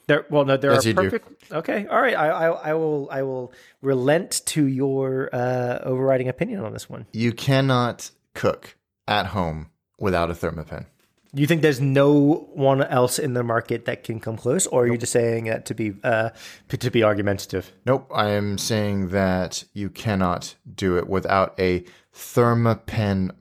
There 0.07 0.25
well, 0.29 0.45
no, 0.45 0.55
there 0.55 0.71
Yes, 0.71 0.85
are 0.85 0.89
you 0.89 0.93
do. 0.93 1.01
perfect. 1.01 1.51
Okay, 1.51 1.85
all 1.87 1.99
right. 2.01 2.15
I, 2.15 2.27
I, 2.29 2.47
I 2.69 2.73
will, 2.73 3.09
I 3.11 3.23
will 3.23 3.51
relent 3.81 4.43
to 4.47 4.65
your 4.65 5.29
uh, 5.33 5.79
overriding 5.83 6.29
opinion 6.29 6.61
on 6.63 6.71
this 6.71 6.89
one. 6.89 7.05
You 7.11 7.33
cannot 7.33 8.11
cook 8.33 8.77
at 9.07 9.27
home 9.27 9.71
without 9.99 10.29
a 10.29 10.33
Thermapen. 10.33 10.85
You 11.35 11.47
think 11.47 11.61
there's 11.61 11.81
no 11.81 12.47
one 12.53 12.81
else 12.81 13.19
in 13.19 13.33
the 13.33 13.43
market 13.43 13.85
that 13.85 14.03
can 14.03 14.19
come 14.19 14.37
close, 14.37 14.65
or 14.67 14.83
are 14.83 14.87
you 14.87 14.97
just 14.97 15.11
saying 15.11 15.45
that 15.45 15.65
to 15.65 15.75
be 15.75 15.93
uh, 16.03 16.29
to 16.69 16.89
be 16.89 17.03
argumentative? 17.03 17.71
Nope, 17.85 18.09
I 18.13 18.29
am 18.29 18.57
saying 18.57 19.09
that 19.09 19.65
you 19.73 19.89
cannot 19.89 20.55
do 20.73 20.97
it 20.97 21.07
without 21.07 21.59
a 21.59 21.83
Thermapen 22.13 23.31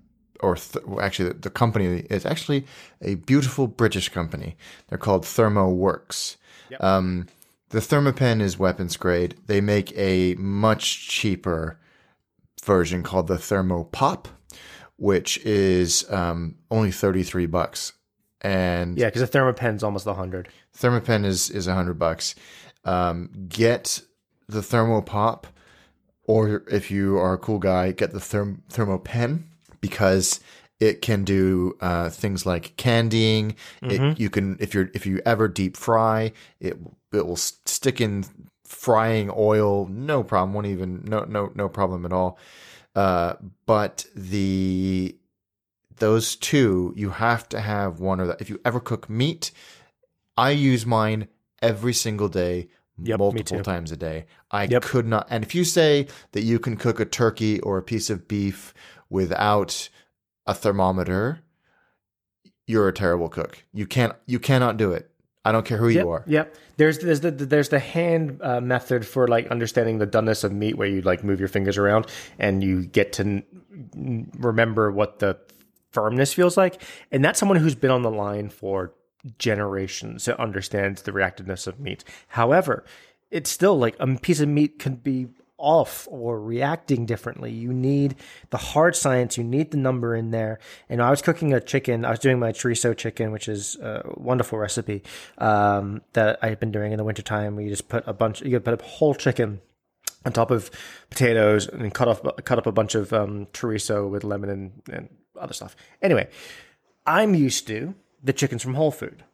or 0.40 0.56
th- 0.56 0.84
actually 1.00 1.32
the 1.32 1.50
company 1.50 2.04
is 2.10 2.26
actually 2.26 2.66
a 3.00 3.14
beautiful 3.14 3.66
British 3.66 4.08
company. 4.08 4.56
They're 4.88 4.98
called 4.98 5.22
ThermoWorks. 5.22 6.36
Um, 6.80 7.26
the 7.70 7.78
Thermapen 7.78 8.40
is 8.40 8.58
weapons 8.58 8.96
grade. 8.96 9.36
They 9.46 9.60
make 9.60 9.96
a 9.96 10.34
much 10.34 11.08
cheaper 11.08 11.78
version 12.62 13.02
called 13.02 13.28
the 13.28 13.36
Thermopop, 13.36 14.26
which 14.96 15.38
is 15.38 16.08
um, 16.10 16.56
only 16.70 16.90
33 16.90 17.46
bucks. 17.46 17.92
And 18.40 18.98
Yeah, 18.98 19.06
because 19.06 19.22
a 19.22 19.26
Thermapen's 19.26 19.82
almost 19.82 20.06
a 20.06 20.12
hundred. 20.12 20.48
Thermapen 20.76 21.24
is 21.24 21.48
is 21.50 21.66
a 21.66 21.74
hundred 21.74 21.98
bucks. 21.98 22.34
Um, 22.84 23.30
get 23.48 24.02
the 24.48 24.60
Thermopop, 24.60 25.44
or 26.24 26.62
if 26.70 26.90
you 26.90 27.16
are 27.16 27.32
a 27.32 27.38
cool 27.38 27.58
guy, 27.58 27.92
get 27.92 28.12
the 28.12 28.18
therm- 28.18 28.60
Thermapen 28.70 29.44
because 29.80 30.40
it 30.78 31.00
can 31.00 31.24
do 31.24 31.76
uh, 31.80 32.10
things 32.10 32.44
like 32.44 32.76
candying. 32.76 33.56
It, 33.82 34.18
you 34.18 34.28
can 34.28 34.58
if 34.60 34.74
you're 34.74 34.90
if 34.92 35.06
you 35.06 35.22
ever 35.24 35.48
deep 35.48 35.76
fry, 35.76 36.32
it 36.60 36.76
it 37.12 37.26
will 37.26 37.36
stick 37.36 38.00
in 38.00 38.26
frying 38.66 39.30
oil, 39.34 39.86
no 39.86 40.22
problem. 40.22 40.52
Won't 40.52 40.66
even 40.66 41.02
no 41.04 41.20
no 41.24 41.50
no 41.54 41.68
problem 41.70 42.04
at 42.04 42.12
all. 42.12 42.38
Uh, 42.94 43.34
but 43.66 44.06
the 44.14 45.16
those 45.98 46.36
two, 46.36 46.92
you 46.96 47.10
have 47.10 47.48
to 47.50 47.60
have 47.60 48.00
one 48.00 48.20
or 48.20 48.26
that. 48.26 48.40
If 48.40 48.50
you 48.50 48.60
ever 48.64 48.80
cook 48.80 49.08
meat, 49.08 49.50
I 50.36 50.50
use 50.50 50.84
mine 50.84 51.28
every 51.62 51.92
single 51.92 52.28
day, 52.28 52.68
Yep, 53.02 53.18
multiple 53.18 53.62
times 53.62 53.92
a 53.92 53.96
day. 53.96 54.26
I 54.50 54.64
Yep. 54.64 54.82
could 54.82 55.06
not. 55.06 55.26
And 55.30 55.44
if 55.44 55.54
you 55.54 55.64
say 55.64 56.08
that 56.32 56.42
you 56.42 56.58
can 56.58 56.76
cook 56.76 57.00
a 57.00 57.04
turkey 57.04 57.60
or 57.60 57.78
a 57.78 57.82
piece 57.82 58.10
of 58.10 58.28
beef 58.28 58.74
without 59.08 59.88
a 60.46 60.54
thermometer, 60.54 61.40
you're 62.66 62.88
a 62.88 62.92
terrible 62.92 63.28
cook. 63.28 63.64
You 63.72 63.86
can't. 63.86 64.14
You 64.26 64.38
cannot 64.38 64.76
do 64.76 64.92
it. 64.92 65.10
I 65.44 65.52
don't 65.52 65.66
care 65.66 65.76
who 65.76 65.88
Yep, 65.88 66.04
you 66.04 66.10
are. 66.10 66.24
Yep. 66.26 66.56
There's 66.76 66.98
there's 66.98 67.20
the 67.20 67.30
there's 67.30 67.68
the 67.68 67.78
hand 67.78 68.40
uh, 68.42 68.60
method 68.60 69.06
for 69.06 69.28
like 69.28 69.48
understanding 69.48 69.98
the 69.98 70.06
doneness 70.06 70.42
of 70.42 70.52
meat, 70.52 70.76
where 70.76 70.88
you 70.88 71.02
like 71.02 71.22
move 71.22 71.38
your 71.38 71.48
fingers 71.48 71.76
around 71.76 72.06
and 72.38 72.64
you 72.64 72.84
get 72.86 73.12
to 73.14 73.22
n- 73.22 74.30
remember 74.38 74.90
what 74.90 75.18
the 75.18 75.38
firmness 75.92 76.32
feels 76.32 76.56
like, 76.56 76.82
and 77.12 77.24
that's 77.24 77.38
someone 77.38 77.58
who's 77.58 77.74
been 77.74 77.90
on 77.90 78.02
the 78.02 78.10
line 78.10 78.48
for 78.48 78.92
generations 79.38 80.24
that 80.24 80.38
understands 80.40 81.02
the 81.02 81.12
reactiveness 81.12 81.66
of 81.66 81.78
meat. 81.78 82.04
However, 82.28 82.84
it's 83.30 83.50
still 83.50 83.78
like 83.78 83.96
a 84.00 84.06
piece 84.16 84.40
of 84.40 84.48
meat 84.48 84.78
can 84.78 84.96
be 84.96 85.28
off 85.64 86.06
or 86.10 86.38
reacting 86.40 87.06
differently. 87.06 87.50
You 87.50 87.72
need 87.72 88.16
the 88.50 88.58
hard 88.58 88.94
science, 88.94 89.38
you 89.38 89.44
need 89.44 89.70
the 89.70 89.78
number 89.78 90.14
in 90.14 90.30
there. 90.30 90.58
And 90.88 91.02
I 91.02 91.10
was 91.10 91.22
cooking 91.22 91.54
a 91.54 91.60
chicken, 91.60 92.04
I 92.04 92.10
was 92.10 92.18
doing 92.18 92.38
my 92.38 92.52
chorizo 92.52 92.96
chicken, 92.96 93.32
which 93.32 93.48
is 93.48 93.76
a 93.76 94.02
wonderful 94.16 94.58
recipe 94.58 95.02
um, 95.38 96.02
that 96.12 96.38
I've 96.42 96.60
been 96.60 96.70
doing 96.70 96.92
in 96.92 96.98
the 96.98 97.04
wintertime. 97.04 97.56
Where 97.56 97.64
you 97.64 97.70
just 97.70 97.88
put 97.88 98.04
a 98.06 98.12
bunch, 98.12 98.42
you 98.42 98.60
put 98.60 98.80
a 98.80 98.84
whole 98.84 99.14
chicken 99.14 99.60
on 100.26 100.32
top 100.32 100.50
of 100.50 100.70
potatoes 101.10 101.66
and 101.66 101.92
cut 101.92 102.08
off 102.08 102.22
cut 102.44 102.58
up 102.58 102.66
a 102.66 102.72
bunch 102.72 102.94
of 102.94 103.12
um, 103.12 103.46
chorizo 103.46 104.08
with 104.08 104.22
lemon 104.22 104.50
and, 104.50 104.82
and 104.92 105.08
other 105.40 105.54
stuff. 105.54 105.74
Anyway, 106.02 106.28
I'm 107.06 107.34
used 107.34 107.66
to 107.68 107.94
the 108.22 108.32
chickens 108.32 108.62
from 108.62 108.74
Whole 108.74 108.90
Food, 108.90 109.24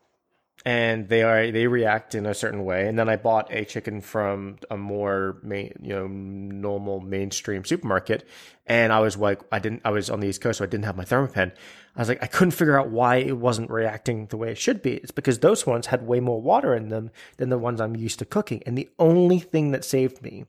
and 0.65 1.09
they 1.09 1.23
are 1.23 1.51
they 1.51 1.67
react 1.67 2.15
in 2.15 2.27
a 2.27 2.35
certain 2.35 2.65
way. 2.65 2.87
And 2.87 2.99
then 2.99 3.09
I 3.09 3.17
bought 3.17 3.53
a 3.53 3.65
chicken 3.65 4.01
from 4.01 4.59
a 4.71 4.77
more 4.77 5.39
main, 5.43 5.73
you 5.81 5.95
know 5.95 6.07
normal 6.07 7.01
mainstream 7.01 7.65
supermarket, 7.65 8.27
and 8.67 8.93
I 8.93 9.01
was 9.01 9.17
like, 9.17 9.41
I 9.51 9.59
didn't. 9.59 9.83
I 9.85 9.91
was 9.91 10.11
on 10.11 10.21
the 10.21 10.29
East 10.29 10.41
Coast, 10.41 10.59
so 10.59 10.65
I 10.65 10.69
didn't 10.69 10.85
have 10.85 10.97
my 10.97 11.05
Thermapen. 11.05 11.53
I 11.97 12.01
was 12.01 12.09
like, 12.09 12.23
I 12.23 12.27
couldn't 12.27 12.53
figure 12.53 12.79
out 12.79 12.91
why 12.91 13.17
it 13.17 13.37
wasn't 13.37 13.71
reacting 13.71 14.27
the 14.27 14.37
way 14.37 14.51
it 14.51 14.59
should 14.59 14.81
be. 14.83 14.95
It's 14.95 15.11
because 15.11 15.39
those 15.39 15.67
ones 15.67 15.87
had 15.87 16.07
way 16.07 16.21
more 16.21 16.41
water 16.41 16.75
in 16.75 16.89
them 16.89 17.11
than 17.39 17.49
the 17.49 17.59
ones 17.59 17.81
I'm 17.81 17.97
used 17.97 18.21
to 18.21 18.25
cooking. 18.25 18.63
And 18.65 18.79
the 18.79 18.89
only 18.99 19.41
thing 19.41 19.73
that 19.73 19.85
saved 19.85 20.23
me 20.23 20.45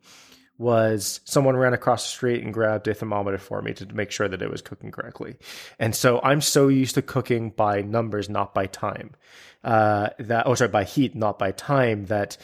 was 0.61 1.19
someone 1.25 1.57
ran 1.57 1.73
across 1.73 2.03
the 2.03 2.09
street 2.09 2.43
and 2.43 2.53
grabbed 2.53 2.87
a 2.87 2.93
thermometer 2.93 3.39
for 3.39 3.61
me 3.61 3.73
to 3.73 3.85
make 3.93 4.11
sure 4.11 4.27
that 4.27 4.41
it 4.41 4.49
was 4.49 4.61
cooking 4.61 4.91
correctly. 4.91 5.35
And 5.79 5.95
so 5.95 6.21
I'm 6.23 6.39
so 6.39 6.67
used 6.67 6.95
to 6.95 7.01
cooking 7.01 7.49
by 7.49 7.81
numbers, 7.81 8.29
not 8.29 8.53
by 8.53 8.67
time. 8.67 9.15
Uh, 9.63 10.09
that, 10.19 10.45
oh, 10.45 10.53
sorry, 10.55 10.69
by 10.69 10.83
heat, 10.83 11.15
not 11.15 11.39
by 11.39 11.51
time, 11.51 12.05
that 12.05 12.37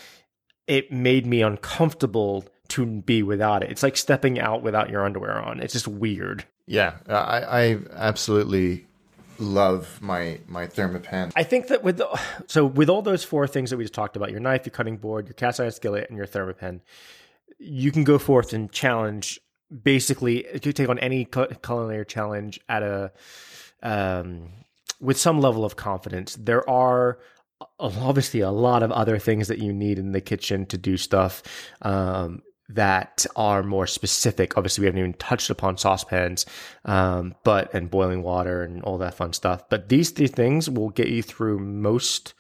it 0.66 0.92
made 0.92 1.26
me 1.26 1.42
uncomfortable 1.44 2.44
to 2.70 2.86
be 2.86 3.24
without 3.24 3.64
it. 3.64 3.72
It's 3.72 3.84
like 3.84 3.96
stepping 3.96 4.40
out 4.40 4.64
without 4.64 4.90
your 4.90 5.06
underwear 5.06 5.40
on. 5.40 5.60
It's 5.60 5.74
just 5.74 5.88
weird. 5.88 6.44
Yeah, 6.66 6.96
I, 7.08 7.42
I 7.44 7.78
absolutely 7.94 8.86
love 9.40 10.02
my 10.02 10.40
my 10.48 10.66
Thermapen. 10.68 11.32
I 11.36 11.44
think 11.44 11.68
that 11.68 11.84
with 11.84 11.98
the, 11.98 12.20
so 12.48 12.66
with 12.66 12.90
all 12.90 13.02
those 13.02 13.24
four 13.24 13.48
things 13.48 13.70
that 13.70 13.78
we 13.78 13.84
just 13.84 13.94
talked 13.94 14.16
about, 14.16 14.32
your 14.32 14.40
knife, 14.40 14.66
your 14.66 14.72
cutting 14.72 14.98
board, 14.98 15.28
your 15.28 15.36
cast 15.36 15.60
iron 15.60 15.72
skillet, 15.72 16.10
and 16.10 16.18
your 16.18 16.28
Thermapen, 16.28 16.82
you 17.60 17.92
can 17.92 18.04
go 18.04 18.18
forth 18.18 18.54
and 18.54 18.72
challenge. 18.72 19.40
Basically, 19.84 20.46
you 20.54 20.60
can 20.60 20.74
take 20.74 20.90
on 20.90 21.00
any 21.00 21.26
culinary 21.26 22.06
challenge 22.06 22.60
at 22.70 22.84
a 22.84 23.12
um, 23.84 24.50
with 25.00 25.18
some 25.18 25.40
level 25.40 25.66
of 25.66 25.76
confidence. 25.76 26.36
There 26.36 26.68
are 26.70 27.20
obviously 27.80 28.42
a 28.42 28.52
lot 28.52 28.84
of 28.84 28.92
other 28.92 29.18
things 29.18 29.48
that 29.48 29.60
you 29.60 29.74
need 29.74 30.00
in 30.00 30.12
the 30.12 30.22
kitchen 30.22 30.66
to 30.68 30.78
do 30.78 30.98
stuff 30.98 31.44
um, 31.82 32.42
that 32.70 33.26
are 33.36 33.64
more 33.64 33.88
specific. 33.88 34.58
Obviously, 34.58 34.82
we 34.82 34.86
haven't 34.88 35.00
even 35.00 35.14
touched 35.14 35.50
upon 35.50 35.78
saucepans, 35.78 36.46
um, 36.86 37.36
but 37.44 37.74
and 37.74 37.90
boiling 37.90 38.24
water 38.24 38.64
and 38.64 38.84
all 38.84 38.98
that 38.98 39.16
fun 39.16 39.34
stuff. 39.34 39.68
But 39.70 39.90
these 39.90 40.12
three 40.12 40.28
things 40.28 40.70
will 40.70 40.90
get 40.90 41.08
you 41.08 41.24
through 41.24 41.60
most, 41.60 42.34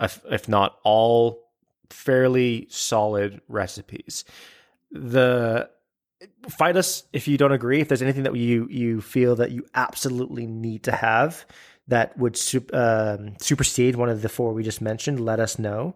if, 0.00 0.20
if 0.30 0.48
not 0.48 0.78
all, 0.84 1.45
fairly 1.90 2.66
solid 2.70 3.40
recipes. 3.48 4.24
The 4.90 5.68
fight 6.48 6.76
us 6.76 7.04
if 7.12 7.28
you 7.28 7.36
don't 7.36 7.52
agree. 7.52 7.80
If 7.80 7.88
there's 7.88 8.02
anything 8.02 8.22
that 8.24 8.34
you 8.36 8.66
you 8.70 9.00
feel 9.00 9.36
that 9.36 9.50
you 9.50 9.64
absolutely 9.74 10.46
need 10.46 10.82
to 10.84 10.92
have 10.92 11.44
that 11.88 12.16
would 12.18 12.38
um, 12.72 13.36
supersede 13.40 13.96
one 13.96 14.08
of 14.08 14.22
the 14.22 14.28
four 14.28 14.52
we 14.52 14.62
just 14.62 14.80
mentioned, 14.80 15.20
let 15.20 15.38
us 15.38 15.58
know. 15.58 15.94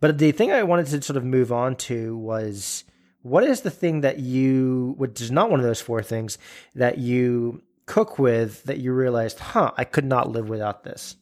But 0.00 0.18
the 0.18 0.32
thing 0.32 0.52
I 0.52 0.62
wanted 0.62 0.86
to 0.86 1.02
sort 1.02 1.16
of 1.16 1.24
move 1.24 1.52
on 1.52 1.76
to 1.76 2.16
was 2.16 2.84
what 3.22 3.44
is 3.44 3.60
the 3.60 3.70
thing 3.70 4.00
that 4.02 4.20
you, 4.20 4.94
which 4.96 5.20
is 5.20 5.30
not 5.30 5.50
one 5.50 5.60
of 5.60 5.66
those 5.66 5.80
four 5.80 6.02
things, 6.02 6.38
that 6.74 6.98
you 6.98 7.62
cook 7.86 8.18
with 8.18 8.62
that 8.64 8.78
you 8.78 8.92
realized, 8.92 9.38
huh, 9.38 9.72
I 9.76 9.84
could 9.84 10.04
not 10.04 10.30
live 10.30 10.48
without 10.48 10.84
this? 10.84 11.16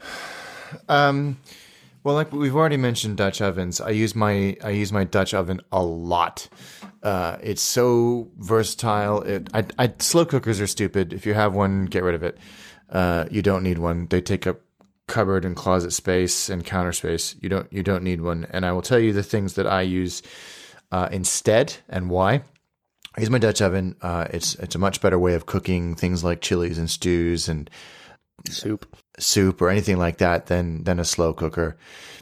Um, 0.88 1.38
well, 2.06 2.14
like 2.14 2.30
we've 2.30 2.54
already 2.54 2.76
mentioned 2.76 3.16
Dutch 3.16 3.40
ovens. 3.40 3.80
I 3.80 3.90
use 3.90 4.14
my 4.14 4.56
I 4.62 4.70
use 4.70 4.92
my 4.92 5.02
Dutch 5.02 5.34
oven 5.34 5.60
a 5.72 5.82
lot. 5.82 6.48
Uh, 7.02 7.36
it's 7.42 7.60
so 7.60 8.30
versatile. 8.38 9.22
It 9.22 9.48
I, 9.52 9.64
I 9.76 9.92
slow 9.98 10.24
cookers 10.24 10.60
are 10.60 10.68
stupid. 10.68 11.12
If 11.12 11.26
you 11.26 11.34
have 11.34 11.52
one, 11.52 11.86
get 11.86 12.04
rid 12.04 12.14
of 12.14 12.22
it. 12.22 12.38
Uh, 12.88 13.24
you 13.28 13.42
don't 13.42 13.64
need 13.64 13.78
one. 13.78 14.06
They 14.06 14.20
take 14.20 14.46
up 14.46 14.60
cupboard 15.08 15.44
and 15.44 15.56
closet 15.56 15.92
space 15.92 16.48
and 16.48 16.64
counter 16.64 16.92
space. 16.92 17.34
You 17.40 17.48
don't 17.48 17.72
you 17.72 17.82
don't 17.82 18.04
need 18.04 18.20
one. 18.20 18.46
And 18.50 18.64
I 18.64 18.70
will 18.70 18.82
tell 18.82 19.00
you 19.00 19.12
the 19.12 19.24
things 19.24 19.54
that 19.54 19.66
I 19.66 19.82
use 19.82 20.22
uh, 20.92 21.08
instead 21.10 21.74
and 21.88 22.08
why. 22.08 22.44
I 23.16 23.20
use 23.20 23.30
my 23.30 23.38
Dutch 23.38 23.60
oven. 23.60 23.96
Uh, 24.00 24.28
it's 24.30 24.54
it's 24.54 24.76
a 24.76 24.78
much 24.78 25.00
better 25.00 25.18
way 25.18 25.34
of 25.34 25.46
cooking 25.46 25.96
things 25.96 26.22
like 26.22 26.40
chilies 26.40 26.78
and 26.78 26.88
stews 26.88 27.48
and 27.48 27.68
Soup. 28.48 28.86
Soup 29.18 29.60
or 29.60 29.70
anything 29.70 29.98
like 29.98 30.18
that 30.18 30.46
than 30.46 30.84
than 30.84 30.98
a 30.98 31.04
slow 31.04 31.32
cooker 31.32 31.76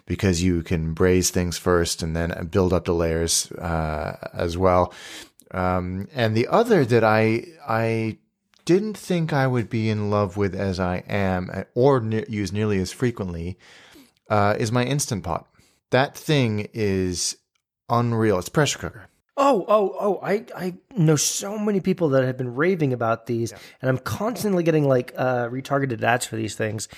because 0.07 0.43
you 0.43 0.63
can 0.63 0.93
braise 0.93 1.31
things 1.31 1.57
first 1.57 2.03
and 2.03 2.15
then 2.15 2.49
build 2.51 2.73
up 2.73 2.85
the 2.85 2.93
layers 2.93 3.51
uh, 3.53 4.17
as 4.33 4.57
well. 4.59 4.93
Um, 5.51 6.09
and 6.15 6.37
the 6.37 6.47
other 6.49 6.85
that 6.85 7.05
I 7.05 7.47
I 7.67 8.19
didn't 8.65 8.97
think 8.97 9.33
I 9.33 9.47
would 9.47 9.69
be 9.69 9.91
in 9.91 10.11
love 10.11 10.37
with 10.37 10.55
as 10.55 10.81
I 10.81 11.05
am 11.09 11.65
or 11.75 12.01
ne- 12.01 12.25
use 12.29 12.53
nearly 12.53 12.79
as 12.81 12.93
frequently 12.93 13.59
uh, 14.29 14.57
is 14.59 14.73
my 14.73 14.85
instant 14.85 15.23
pot. 15.25 15.47
That 15.91 16.17
thing 16.17 16.69
is 16.73 17.37
unreal. 17.89 18.39
It's 18.39 18.49
pressure 18.49 18.79
cooker. 18.79 19.09
Oh, 19.37 19.65
oh, 19.67 19.97
oh! 19.99 20.21
I 20.23 20.45
I 20.57 20.75
know 20.97 21.17
so 21.17 21.59
many 21.59 21.81
people 21.81 22.11
that 22.11 22.23
have 22.25 22.37
been 22.37 22.55
raving 22.55 22.93
about 22.93 23.27
these, 23.27 23.53
and 23.83 23.89
I'm 23.91 23.99
constantly 23.99 24.63
getting 24.63 24.87
like 24.87 25.13
uh, 25.17 25.49
retargeted 25.49 26.03
ads 26.03 26.25
for 26.27 26.37
these 26.37 26.55
things. 26.55 26.89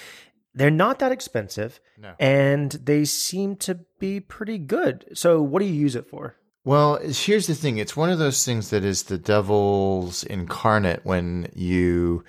they're 0.54 0.70
not 0.70 0.98
that 1.00 1.12
expensive, 1.12 1.80
No. 1.98 2.14
and 2.18 2.72
they 2.72 3.04
seem 3.04 3.56
to 3.56 3.80
be 3.98 4.20
pretty 4.20 4.56
good. 4.58 5.04
So, 5.14 5.40
what 5.42 5.60
do 5.60 5.66
you 5.66 5.74
use 5.74 5.94
it 5.96 6.06
for? 6.08 6.34
Well, 6.64 6.98
here's 7.02 7.46
the 7.46 7.54
thing. 7.54 7.78
It's 7.78 7.96
one 7.96 8.10
of 8.10 8.18
those 8.18 8.44
things 8.44 8.70
that 8.70 8.84
is 8.84 9.04
the 9.04 9.18
devil's 9.18 10.24
incarnate 10.24 11.00
when 11.04 11.48
you, 11.54 12.24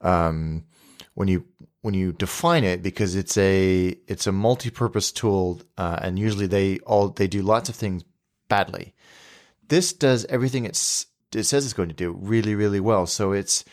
um, 0.00 0.64
when 1.14 1.28
you 1.28 1.44
when 1.82 1.94
you 1.94 2.12
define 2.12 2.64
it 2.64 2.82
because 2.82 3.14
it's 3.16 3.36
a 3.38 3.96
it's 4.06 4.26
a 4.26 4.32
multi-purpose 4.32 5.12
tool, 5.12 5.60
uh, 5.76 5.98
and 6.02 6.18
usually 6.18 6.46
they 6.46 6.78
all 6.80 7.08
they 7.08 7.26
do 7.26 7.42
lots 7.42 7.68
of 7.68 7.74
things 7.74 8.04
badly. 8.48 8.94
This 9.70 9.94
does 9.94 10.26
everything 10.26 10.66
it's 10.66 11.06
it 11.34 11.44
says 11.44 11.64
it's 11.64 11.74
going 11.74 11.88
to 11.88 11.94
do 11.94 12.12
really 12.20 12.54
really 12.54 12.80
well. 12.80 13.06
So 13.06 13.32
it's 13.32 13.64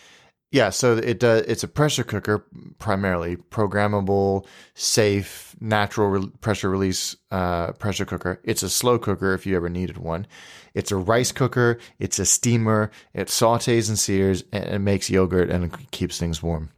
yeah, 0.50 0.70
so 0.70 0.96
it 0.96 1.20
does. 1.20 1.42
It's 1.42 1.64
a 1.64 1.68
pressure 1.68 2.06
cooker 2.06 2.46
primarily, 2.80 3.36
programmable, 3.36 4.46
safe, 4.76 5.54
natural 5.60 6.08
re- 6.08 6.32
pressure 6.40 6.70
release 6.70 7.18
uh, 7.32 7.74
pressure 7.74 8.06
cooker. 8.06 8.40
It's 8.44 8.64
a 8.64 8.70
slow 8.70 8.98
cooker 8.98 9.34
if 9.34 9.46
you 9.46 9.58
ever 9.58 9.68
needed 9.68 9.98
one. 9.98 10.26
It's 10.74 10.92
a 10.92 10.96
rice 10.96 11.34
cooker. 11.34 11.80
It's 12.00 12.18
a 12.18 12.26
steamer. 12.26 12.92
It 13.14 13.28
sautés 13.28 13.90
and 13.90 14.00
sears 14.00 14.46
and 14.54 14.64
it 14.64 14.80
makes 14.80 15.10
yogurt 15.10 15.50
and 15.50 15.92
keeps 15.92 16.18
things 16.18 16.42
warm. 16.42 16.70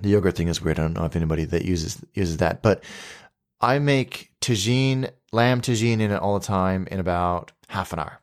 The 0.00 0.08
yogurt 0.08 0.36
thing 0.36 0.48
is 0.48 0.62
weird. 0.62 0.78
I 0.78 0.82
don't 0.82 0.94
know 0.94 1.04
if 1.04 1.14
anybody 1.14 1.44
that 1.44 1.66
uses 1.66 2.02
uses 2.14 2.38
that, 2.38 2.62
but 2.62 2.82
I 3.60 3.78
make 3.78 4.30
tagine, 4.40 5.10
lamb 5.32 5.60
tagine 5.60 6.00
in 6.00 6.12
it 6.12 6.20
all 6.20 6.38
the 6.38 6.46
time 6.46 6.88
in 6.90 6.98
about 6.98 7.52
half 7.68 7.92
an 7.92 7.98
hour, 7.98 8.20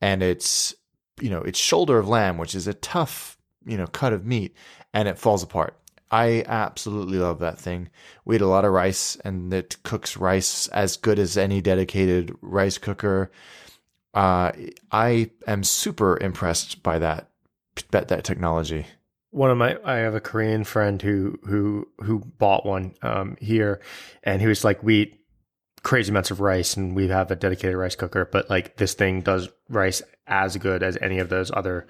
and 0.00 0.22
it's 0.22 0.74
you 1.20 1.30
know 1.30 1.42
it's 1.42 1.58
shoulder 1.58 1.98
of 1.98 2.08
lamb, 2.08 2.38
which 2.38 2.54
is 2.54 2.66
a 2.66 2.74
tough 2.74 3.36
you 3.64 3.76
know 3.76 3.86
cut 3.86 4.12
of 4.12 4.26
meat 4.26 4.54
and 4.92 5.08
it 5.08 5.18
falls 5.18 5.42
apart. 5.42 5.76
I 6.10 6.44
absolutely 6.46 7.18
love 7.18 7.38
that 7.38 7.58
thing. 7.58 7.88
We 8.24 8.36
eat 8.36 8.42
a 8.42 8.46
lot 8.46 8.64
of 8.64 8.72
rice 8.72 9.16
and 9.24 9.52
it 9.54 9.76
cooks 9.84 10.16
rice 10.16 10.66
as 10.68 10.96
good 10.96 11.20
as 11.20 11.36
any 11.38 11.60
dedicated 11.60 12.34
rice 12.40 12.78
cooker. 12.78 13.30
Uh, 14.12 14.50
i 14.90 15.30
am 15.46 15.62
super 15.62 16.18
impressed 16.20 16.82
by 16.82 16.98
that 16.98 17.28
that, 17.92 18.08
that 18.08 18.24
technology. 18.24 18.86
One 19.30 19.50
of 19.50 19.58
my 19.58 19.78
I 19.84 19.98
have 19.98 20.16
a 20.16 20.20
Korean 20.20 20.64
friend 20.64 21.00
who 21.00 21.38
who 21.46 21.86
who 22.02 22.18
bought 22.18 22.66
one 22.66 22.94
um, 23.02 23.36
here, 23.40 23.80
and 24.24 24.40
he 24.40 24.48
was 24.48 24.64
like, 24.64 24.82
"We 24.82 25.19
crazy 25.82 26.10
amounts 26.10 26.30
of 26.30 26.40
rice, 26.40 26.76
and 26.76 26.94
we 26.94 27.08
have 27.08 27.30
a 27.30 27.36
dedicated 27.36 27.76
rice 27.76 27.96
cooker, 27.96 28.24
but 28.24 28.50
like 28.50 28.76
this 28.76 28.94
thing 28.94 29.22
does 29.22 29.48
rice 29.68 30.02
as 30.26 30.56
good 30.56 30.82
as 30.82 30.98
any 31.00 31.18
of 31.18 31.28
those 31.28 31.50
other 31.52 31.86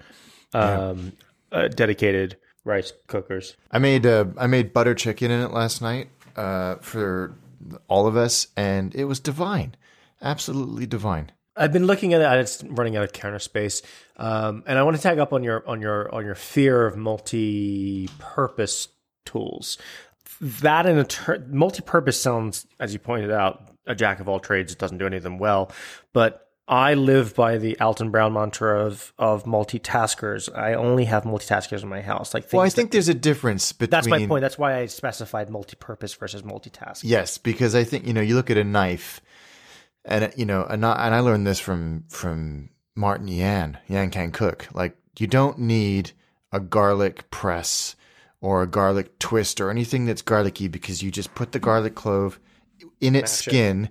um, 0.53 1.13
uh, 1.51 1.67
dedicated 1.67 2.37
rice 2.63 2.93
cookers." 3.07 3.55
i 3.71 3.79
made 3.79 4.05
uh, 4.05 4.25
i 4.37 4.47
made 4.47 4.73
butter 4.73 4.93
chicken 4.93 5.31
in 5.31 5.41
it 5.41 5.51
last 5.51 5.81
night 5.81 6.09
uh, 6.35 6.75
for 6.75 7.35
all 7.87 8.07
of 8.07 8.15
us 8.15 8.47
and 8.55 8.95
it 8.95 9.05
was 9.05 9.19
divine 9.19 9.75
absolutely 10.21 10.85
divine 10.85 11.31
I've 11.55 11.73
been 11.73 11.85
looking 11.85 12.13
at 12.13 12.21
it. 12.21 12.25
and 12.25 12.39
It's 12.39 12.63
running 12.63 12.95
out 12.95 13.03
of 13.03 13.11
counter 13.11 13.39
space, 13.39 13.81
um, 14.17 14.63
and 14.65 14.79
I 14.79 14.83
want 14.83 14.95
to 14.95 15.03
tag 15.03 15.19
up 15.19 15.33
on 15.33 15.43
your 15.43 15.67
on 15.67 15.81
your 15.81 16.13
on 16.13 16.25
your 16.25 16.35
fear 16.35 16.85
of 16.85 16.95
multi-purpose 16.95 18.87
tools. 19.25 19.77
That 20.39 20.85
in 20.85 20.97
a 20.97 21.03
ter- 21.03 21.45
multi-purpose 21.49 22.19
sounds, 22.19 22.65
as 22.79 22.93
you 22.93 22.99
pointed 22.99 23.31
out, 23.31 23.70
a 23.91 23.95
jack 23.95 24.19
of 24.19 24.27
all 24.29 24.39
trades. 24.39 24.71
It 24.71 24.79
doesn't 24.79 24.97
do 24.97 25.05
any 25.05 25.17
of 25.17 25.23
them 25.23 25.37
well, 25.37 25.71
but 26.13 26.47
I 26.67 26.93
live 26.93 27.35
by 27.35 27.57
the 27.57 27.77
Alton 27.79 28.11
Brown 28.11 28.33
mantra 28.33 28.85
of 28.85 29.13
of 29.17 29.43
multitaskers. 29.43 30.49
I 30.55 30.73
only 30.75 31.05
have 31.05 31.23
multitaskers 31.23 31.83
in 31.83 31.89
my 31.89 32.01
house. 32.01 32.33
Like, 32.33 32.51
well 32.53 32.61
i 32.61 32.65
that- 32.65 32.71
think 32.71 32.91
there's 32.91 33.09
a 33.09 33.13
difference 33.13 33.71
between 33.73 33.89
that's 33.91 34.07
my 34.07 34.25
point. 34.25 34.41
That's 34.41 34.57
why 34.57 34.77
I 34.79 34.85
specified 34.85 35.49
multi-purpose 35.49 36.13
versus 36.13 36.43
multitask. 36.43 37.01
Yes, 37.03 37.37
because 37.37 37.75
I 37.75 37.83
think 37.83 38.07
you 38.07 38.13
know 38.13 38.21
you 38.21 38.35
look 38.35 38.49
at 38.49 38.57
a 38.57 38.63
knife, 38.63 39.21
and 40.05 40.31
you 40.37 40.45
know, 40.45 40.63
and 40.63 40.85
I, 40.85 41.07
and 41.07 41.15
I 41.15 41.19
learned 41.19 41.45
this 41.45 41.59
from 41.59 42.05
from 42.09 42.69
Martin 42.95 43.27
Yan. 43.27 43.77
Yan 43.87 44.09
can 44.09 44.31
cook. 44.31 44.67
Like 44.73 44.95
you 45.19 45.27
don't 45.27 45.59
need 45.59 46.11
a 46.53 46.59
garlic 46.59 47.29
press 47.31 47.95
or 48.39 48.61
a 48.63 48.67
garlic 48.67 49.19
twist 49.19 49.59
or 49.61 49.69
anything 49.69 50.05
that's 50.05 50.21
garlicky 50.21 50.67
because 50.67 51.03
you 51.03 51.11
just 51.11 51.33
put 51.35 51.51
the 51.51 51.59
garlic 51.59 51.95
clove 51.95 52.39
in 52.99 53.15
its 53.15 53.31
Smash 53.31 53.47
it. 53.47 53.49
skin 53.49 53.89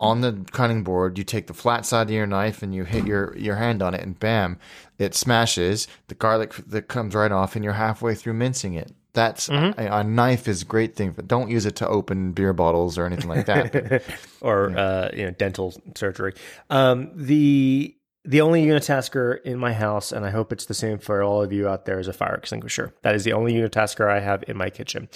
on 0.00 0.20
the 0.20 0.44
cutting 0.52 0.84
board. 0.84 1.18
You 1.18 1.24
take 1.24 1.46
the 1.46 1.54
flat 1.54 1.84
side 1.84 2.08
of 2.08 2.10
your 2.10 2.26
knife 2.26 2.62
and 2.62 2.74
you 2.74 2.84
hit 2.84 3.06
your 3.06 3.36
your 3.36 3.56
hand 3.56 3.82
on 3.82 3.94
it, 3.94 4.02
and 4.02 4.18
bam, 4.18 4.58
it 4.98 5.14
smashes. 5.14 5.88
The 6.08 6.14
garlic 6.14 6.54
that 6.68 6.88
comes 6.88 7.14
right 7.14 7.32
off, 7.32 7.56
and 7.56 7.64
you're 7.64 7.74
halfway 7.74 8.14
through 8.14 8.34
mincing 8.34 8.74
it. 8.74 8.92
That's 9.14 9.48
a, 9.48 9.74
a 9.76 10.04
knife 10.04 10.46
is 10.46 10.62
a 10.62 10.64
great 10.64 10.94
thing, 10.94 11.10
but 11.10 11.26
don't 11.26 11.50
use 11.50 11.66
it 11.66 11.74
to 11.76 11.88
open 11.88 12.32
beer 12.32 12.52
bottles 12.52 12.98
or 12.98 13.06
anything 13.06 13.28
like 13.28 13.46
that. 13.46 14.04
or 14.40 14.76
uh, 14.78 15.10
you 15.12 15.24
know 15.24 15.30
dental 15.32 15.74
surgery. 15.96 16.34
Um, 16.70 17.10
the 17.14 17.96
the 18.24 18.42
only 18.42 18.66
unitasker 18.66 19.42
in 19.42 19.58
my 19.58 19.72
house, 19.72 20.12
and 20.12 20.24
I 20.24 20.30
hope 20.30 20.52
it's 20.52 20.66
the 20.66 20.74
same 20.74 20.98
for 20.98 21.22
all 21.22 21.42
of 21.42 21.52
you 21.52 21.66
out 21.66 21.86
there, 21.86 21.98
is 21.98 22.06
a 22.08 22.12
fire 22.12 22.34
extinguisher. 22.34 22.92
That 23.02 23.14
is 23.14 23.24
the 23.24 23.32
only 23.32 23.54
unitasker 23.54 24.08
I 24.08 24.20
have 24.20 24.44
in 24.46 24.56
my 24.56 24.70
kitchen 24.70 25.08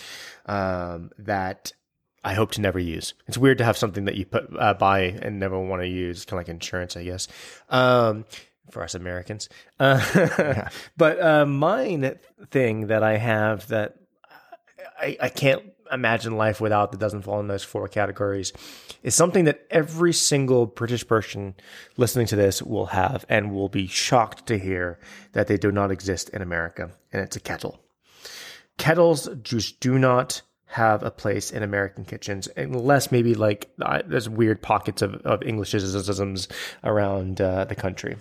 um, 0.47 1.11
that 1.19 1.73
I 2.25 2.35
hope 2.35 2.53
to 2.53 2.61
never 2.61 2.79
use. 2.79 3.15
It's 3.27 3.39
weird 3.39 3.59
to 3.59 3.65
have 3.65 3.77
something 3.77 4.05
that 4.05 4.15
you 4.15 4.27
put 4.27 4.49
uh, 4.59 4.75
buy 4.75 5.01
and 5.01 5.41
never 5.41 5.59
want 5.59 5.83
to 5.83 5.89
use, 5.89 6.25
kind 6.25 6.39
of 6.41 6.47
like 6.47 6.55
insurance, 6.55 6.97
I 6.97 7.05
guess. 7.05 7.29
Um, 7.69 8.25
for 8.71 8.83
us 8.83 8.95
Americans, 8.95 9.49
uh, 9.81 10.69
but 10.97 11.21
uh, 11.21 11.45
mine 11.45 12.19
thing 12.51 12.87
that 12.87 13.03
I 13.03 13.17
have 13.19 13.67
that 13.69 13.97
I, 14.99 15.17
I 15.21 15.29
can't 15.29 15.63
imagine 15.91 16.37
life 16.37 16.61
without 16.61 16.91
that 16.93 17.01
doesn't 17.01 17.23
fall 17.23 17.41
in 17.41 17.49
those 17.49 17.65
four 17.65 17.87
categories 17.87 18.53
is 19.03 19.15
something 19.15 19.45
that 19.45 19.67
every 19.71 20.13
single 20.13 20.65
British 20.65 21.07
person 21.07 21.55
listening 21.97 22.27
to 22.27 22.37
this 22.37 22.63
will 22.63 22.87
have 22.87 23.27
and 23.29 23.53
will 23.53 23.69
be 23.69 23.87
shocked 23.87 24.47
to 24.47 24.59
hear 24.59 24.99
that 25.33 25.49
they 25.49 25.59
do 25.59 25.71
not 25.71 25.91
exist 25.91 26.31
in 26.31 26.41
America, 26.41 26.91
and 27.13 27.23
it's 27.23 27.37
a 27.37 27.41
kettle. 27.41 27.81
Kettles 28.79 29.29
just 29.43 29.81
do 29.81 29.99
not 29.99 30.43
have 30.73 31.03
a 31.03 31.11
place 31.11 31.51
in 31.51 31.63
American 31.63 32.05
kitchens 32.05 32.49
unless 32.57 33.13
maybe 33.13 33.35
like 33.35 33.71
there's 34.07 34.29
weird 34.29 34.63
pockets 34.63 35.03
of, 35.03 35.15
of 35.17 35.41
Englishisms 35.41 36.51
around 36.83 37.41
uh, 37.41 37.65
the 37.67 37.75
country. 37.75 38.17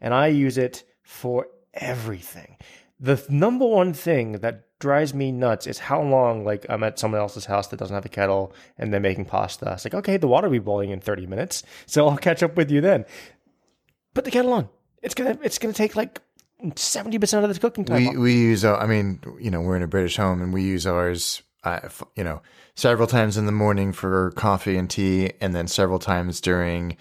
And 0.00 0.12
I 0.12 0.26
use 0.26 0.58
it 0.58 0.84
for 1.02 1.48
everything. 1.72 2.58
The 3.00 3.16
th- 3.16 3.30
number 3.30 3.66
one 3.66 3.94
thing 3.94 4.32
that 4.40 4.66
drives 4.78 5.14
me 5.14 5.32
nuts 5.32 5.66
is 5.66 5.78
how 5.78 6.02
long 6.02 6.44
like 6.44 6.66
I'm 6.68 6.82
at 6.82 6.98
someone 6.98 7.20
else's 7.20 7.46
house 7.46 7.68
that 7.68 7.78
doesn't 7.78 7.94
have 7.94 8.04
a 8.04 8.10
kettle 8.10 8.52
and 8.76 8.92
they're 8.92 9.00
making 9.00 9.24
pasta. 9.24 9.72
It's 9.72 9.86
like, 9.86 9.94
okay, 9.94 10.18
the 10.18 10.28
water 10.28 10.48
will 10.48 10.52
be 10.52 10.58
boiling 10.58 10.90
in 10.90 11.00
30 11.00 11.26
minutes, 11.26 11.62
so 11.86 12.08
I'll 12.08 12.18
catch 12.18 12.42
up 12.42 12.56
with 12.56 12.70
you 12.70 12.82
then. 12.82 13.06
Put 14.12 14.26
the 14.26 14.30
kettle 14.30 14.52
on. 14.52 14.68
It's 15.02 15.14
gonna 15.14 15.38
it's 15.42 15.58
gonna 15.58 15.72
take 15.72 15.96
like 15.96 16.20
70% 16.62 17.44
of 17.44 17.54
the 17.54 17.60
cooking 17.60 17.84
time. 17.84 18.04
we 18.04 18.16
we 18.16 18.34
use. 18.34 18.64
Uh, 18.64 18.76
I 18.76 18.86
mean, 18.86 19.20
you 19.40 19.50
know, 19.50 19.60
we're 19.60 19.76
in 19.76 19.82
a 19.82 19.88
British 19.88 20.16
home, 20.16 20.40
and 20.42 20.52
we 20.52 20.62
use 20.62 20.86
ours. 20.86 21.42
Uh, 21.66 21.88
you 22.14 22.22
know, 22.22 22.40
several 22.76 23.08
times 23.08 23.36
in 23.36 23.46
the 23.46 23.50
morning 23.50 23.92
for 23.92 24.30
coffee 24.36 24.76
and 24.76 24.88
tea, 24.88 25.32
and 25.40 25.52
then 25.52 25.66
several 25.66 25.98
times 25.98 26.40
during 26.40 26.96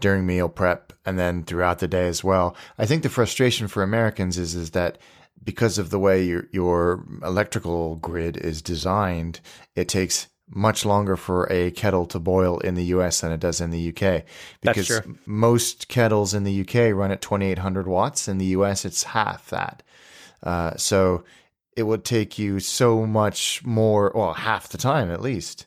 during 0.00 0.26
meal 0.26 0.48
prep, 0.48 0.92
and 1.06 1.16
then 1.16 1.44
throughout 1.44 1.78
the 1.78 1.86
day 1.86 2.08
as 2.08 2.24
well. 2.24 2.56
I 2.78 2.84
think 2.84 3.04
the 3.04 3.08
frustration 3.08 3.68
for 3.68 3.84
Americans 3.84 4.36
is 4.36 4.56
is 4.56 4.72
that 4.72 4.98
because 5.44 5.78
of 5.78 5.90
the 5.90 6.00
way 6.00 6.24
your 6.24 6.48
your 6.52 7.06
electrical 7.22 7.94
grid 7.94 8.36
is 8.36 8.60
designed, 8.60 9.38
it 9.76 9.86
takes 9.88 10.26
much 10.50 10.84
longer 10.84 11.14
for 11.16 11.46
a 11.52 11.70
kettle 11.70 12.06
to 12.06 12.18
boil 12.18 12.58
in 12.58 12.74
the 12.74 12.86
US 12.86 13.20
than 13.20 13.30
it 13.30 13.38
does 13.38 13.60
in 13.60 13.70
the 13.70 13.90
UK 13.90 14.24
because 14.62 14.88
true. 14.88 15.16
most 15.26 15.86
kettles 15.86 16.34
in 16.34 16.42
the 16.42 16.62
UK 16.62 16.92
run 16.92 17.12
at 17.12 17.20
2800 17.20 17.86
watts 17.86 18.28
in 18.28 18.38
the 18.38 18.46
US 18.46 18.86
it's 18.86 19.02
half 19.02 19.50
that 19.50 19.82
uh, 20.42 20.74
so 20.76 21.22
it 21.78 21.84
would 21.84 22.04
take 22.04 22.38
you 22.38 22.58
so 22.60 23.06
much 23.06 23.64
more 23.64 24.10
well 24.14 24.34
half 24.34 24.68
the 24.68 24.78
time 24.78 25.10
at 25.10 25.22
least 25.22 25.66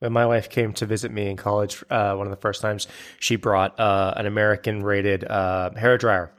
When 0.00 0.12
my 0.12 0.26
wife 0.26 0.50
came 0.50 0.72
to 0.74 0.86
visit 0.86 1.10
me 1.12 1.30
in 1.30 1.36
college, 1.36 1.82
uh, 1.88 2.14
one 2.16 2.26
of 2.26 2.30
the 2.30 2.36
first 2.46 2.60
times, 2.60 2.86
she 3.18 3.36
brought 3.36 3.78
uh, 3.80 4.12
an 4.16 4.26
American 4.26 4.82
rated 4.82 5.24
uh, 5.24 5.70
hair 5.74 5.96
dryer. 5.96 6.30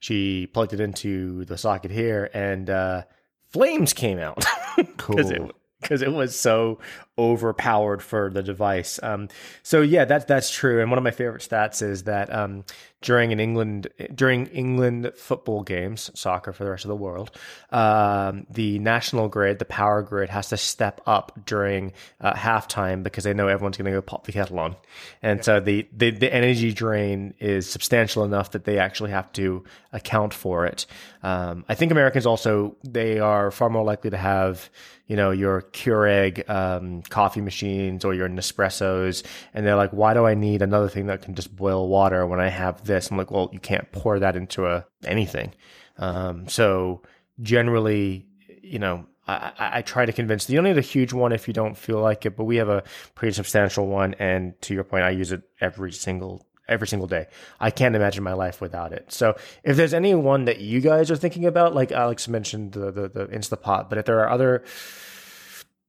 She 0.00 0.46
plugged 0.48 0.72
it 0.72 0.80
into 0.80 1.44
the 1.44 1.56
socket 1.56 1.90
here, 1.92 2.28
and 2.34 2.68
uh, 2.68 3.02
flames 3.48 3.92
came 3.92 4.18
out 4.18 4.44
because 4.76 5.30
it 5.30 5.38
Cool. 5.38 5.52
because 5.80 6.02
it 6.02 6.12
was 6.12 6.34
so 6.38 6.78
overpowered 7.18 8.02
for 8.02 8.30
the 8.30 8.42
device. 8.42 9.00
Um, 9.02 9.28
so 9.62 9.80
yeah, 9.80 10.04
that's 10.04 10.24
that's 10.26 10.50
true. 10.50 10.80
And 10.80 10.90
one 10.90 10.98
of 10.98 11.04
my 11.04 11.10
favorite 11.10 11.42
stats 11.42 11.82
is 11.82 12.04
that 12.04 12.32
um, 12.32 12.64
during 13.00 13.32
an 13.32 13.40
England 13.40 13.88
during 14.14 14.46
England 14.48 15.12
football 15.16 15.62
games, 15.62 16.10
soccer 16.14 16.52
for 16.52 16.64
the 16.64 16.70
rest 16.70 16.84
of 16.84 16.88
the 16.88 16.96
world, 16.96 17.30
um, 17.70 18.46
the 18.50 18.78
national 18.78 19.28
grid, 19.28 19.58
the 19.58 19.64
power 19.64 20.02
grid, 20.02 20.28
has 20.28 20.48
to 20.50 20.56
step 20.56 21.00
up 21.06 21.32
during 21.46 21.92
uh, 22.20 22.34
halftime 22.34 23.02
because 23.02 23.24
they 23.24 23.32
know 23.32 23.48
everyone's 23.48 23.76
going 23.76 23.86
to 23.86 23.92
go 23.92 24.02
pop 24.02 24.24
the 24.24 24.32
kettle 24.32 24.58
on, 24.58 24.76
and 25.22 25.38
yeah. 25.38 25.42
so 25.42 25.60
the, 25.60 25.88
the 25.92 26.10
the 26.10 26.32
energy 26.32 26.72
drain 26.72 27.32
is 27.38 27.68
substantial 27.68 28.24
enough 28.24 28.50
that 28.50 28.64
they 28.64 28.78
actually 28.78 29.10
have 29.10 29.30
to 29.32 29.64
account 29.92 30.34
for 30.34 30.66
it. 30.66 30.86
Um, 31.22 31.64
I 31.68 31.74
think 31.74 31.92
Americans 31.92 32.26
also 32.26 32.76
they 32.84 33.20
are 33.20 33.50
far 33.50 33.70
more 33.70 33.84
likely 33.84 34.10
to 34.10 34.18
have 34.18 34.68
you 35.06 35.14
know, 35.14 35.30
your 35.30 35.62
Keurig 35.62 36.48
um, 36.50 37.02
coffee 37.10 37.40
machines 37.40 38.04
or 38.04 38.14
your 38.14 38.28
Nespressos, 38.28 39.24
and 39.54 39.66
they're 39.66 39.76
like, 39.76 39.92
"Why 39.92 40.14
do 40.14 40.26
I 40.26 40.34
need 40.34 40.62
another 40.62 40.88
thing 40.88 41.06
that 41.06 41.22
can 41.22 41.34
just 41.34 41.54
boil 41.54 41.88
water 41.88 42.26
when 42.26 42.40
I 42.40 42.48
have 42.48 42.84
this?" 42.84 43.10
I'm 43.10 43.16
like, 43.16 43.30
"Well, 43.30 43.50
you 43.52 43.60
can't 43.60 43.90
pour 43.92 44.18
that 44.18 44.36
into 44.36 44.66
a 44.66 44.84
anything." 45.04 45.54
Um, 45.98 46.48
so 46.48 47.02
generally, 47.40 48.26
you 48.62 48.78
know, 48.78 49.06
I, 49.26 49.52
I, 49.58 49.82
try 49.82 50.06
to 50.06 50.12
convince. 50.12 50.48
You 50.48 50.56
don't 50.56 50.64
need 50.64 50.78
a 50.78 50.82
huge 50.82 51.12
one 51.12 51.32
if 51.32 51.48
you 51.48 51.54
don't 51.54 51.76
feel 51.76 52.00
like 52.00 52.26
it, 52.26 52.36
but 52.36 52.44
we 52.44 52.56
have 52.56 52.68
a 52.68 52.84
pretty 53.14 53.34
substantial 53.34 53.86
one, 53.86 54.14
and 54.14 54.60
to 54.62 54.74
your 54.74 54.84
point, 54.84 55.04
I 55.04 55.10
use 55.10 55.32
it 55.32 55.42
every 55.60 55.92
single 55.92 56.46
every 56.68 56.88
single 56.88 57.06
day. 57.06 57.26
I 57.60 57.70
can't 57.70 57.94
imagine 57.94 58.24
my 58.24 58.32
life 58.32 58.60
without 58.60 58.92
it. 58.92 59.12
So 59.12 59.36
if 59.62 59.76
there's 59.76 59.94
any 59.94 60.14
one 60.14 60.46
that 60.46 60.60
you 60.60 60.80
guys 60.80 61.10
are 61.10 61.16
thinking 61.16 61.44
about, 61.44 61.74
like 61.74 61.92
Alex 61.92 62.28
mentioned 62.28 62.72
the 62.72 62.90
the, 62.90 63.08
the 63.08 63.26
Instapot, 63.26 63.88
but 63.88 63.98
if 63.98 64.04
there 64.04 64.20
are 64.20 64.30
other 64.30 64.64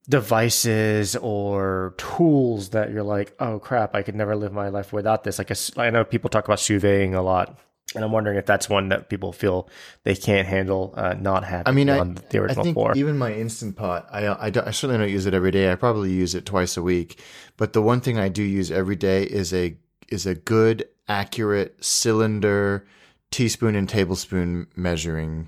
devices 0.09 1.15
or 1.17 1.93
tools 1.97 2.69
that 2.69 2.91
you're 2.91 3.03
like, 3.03 3.33
oh 3.39 3.59
crap, 3.59 3.95
I 3.95 4.03
could 4.03 4.15
never 4.15 4.35
live 4.35 4.53
my 4.53 4.69
life 4.69 4.93
without 4.93 5.23
this. 5.23 5.37
Like 5.37 5.51
a, 5.51 5.55
I 5.77 5.89
know 5.89 6.03
people 6.03 6.29
talk 6.29 6.45
about 6.45 6.59
sous 6.59 6.83
a 6.83 7.15
lot. 7.17 7.59
And 7.95 8.03
I'm 8.03 8.11
wondering 8.11 8.37
if 8.37 8.45
that's 8.45 8.69
one 8.69 8.89
that 8.89 9.09
people 9.09 9.31
feel 9.31 9.69
they 10.03 10.13
can't 10.13 10.45
handle 10.45 10.93
uh, 10.97 11.13
not 11.13 11.45
having. 11.45 11.67
I 11.67 11.71
mean, 11.71 11.89
on 11.89 12.17
I, 12.17 12.21
the 12.29 12.39
original 12.39 12.61
I 12.61 12.63
think 12.63 12.75
floor. 12.75 12.93
even 12.97 13.17
my 13.17 13.33
instant 13.33 13.77
pot, 13.77 14.09
I, 14.11 14.27
I, 14.27 14.47
I, 14.47 14.71
certainly 14.71 14.97
don't 14.97 15.09
use 15.09 15.25
it 15.25 15.33
every 15.33 15.51
day. 15.51 15.71
I 15.71 15.75
probably 15.75 16.11
use 16.11 16.35
it 16.35 16.45
twice 16.45 16.75
a 16.75 16.83
week. 16.83 17.21
But 17.55 17.71
the 17.71 17.81
one 17.81 18.01
thing 18.01 18.19
I 18.19 18.27
do 18.27 18.43
use 18.43 18.71
every 18.71 18.97
day 18.97 19.23
is 19.23 19.53
a 19.53 19.77
is 20.09 20.25
a 20.25 20.35
good, 20.35 20.87
accurate 21.07 21.81
cylinder, 21.83 22.85
teaspoon 23.31 23.73
and 23.73 23.87
tablespoon 23.87 24.67
measuring. 24.75 25.47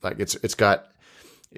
Like 0.00 0.20
it's 0.20 0.36
it's 0.36 0.54
got 0.54 0.86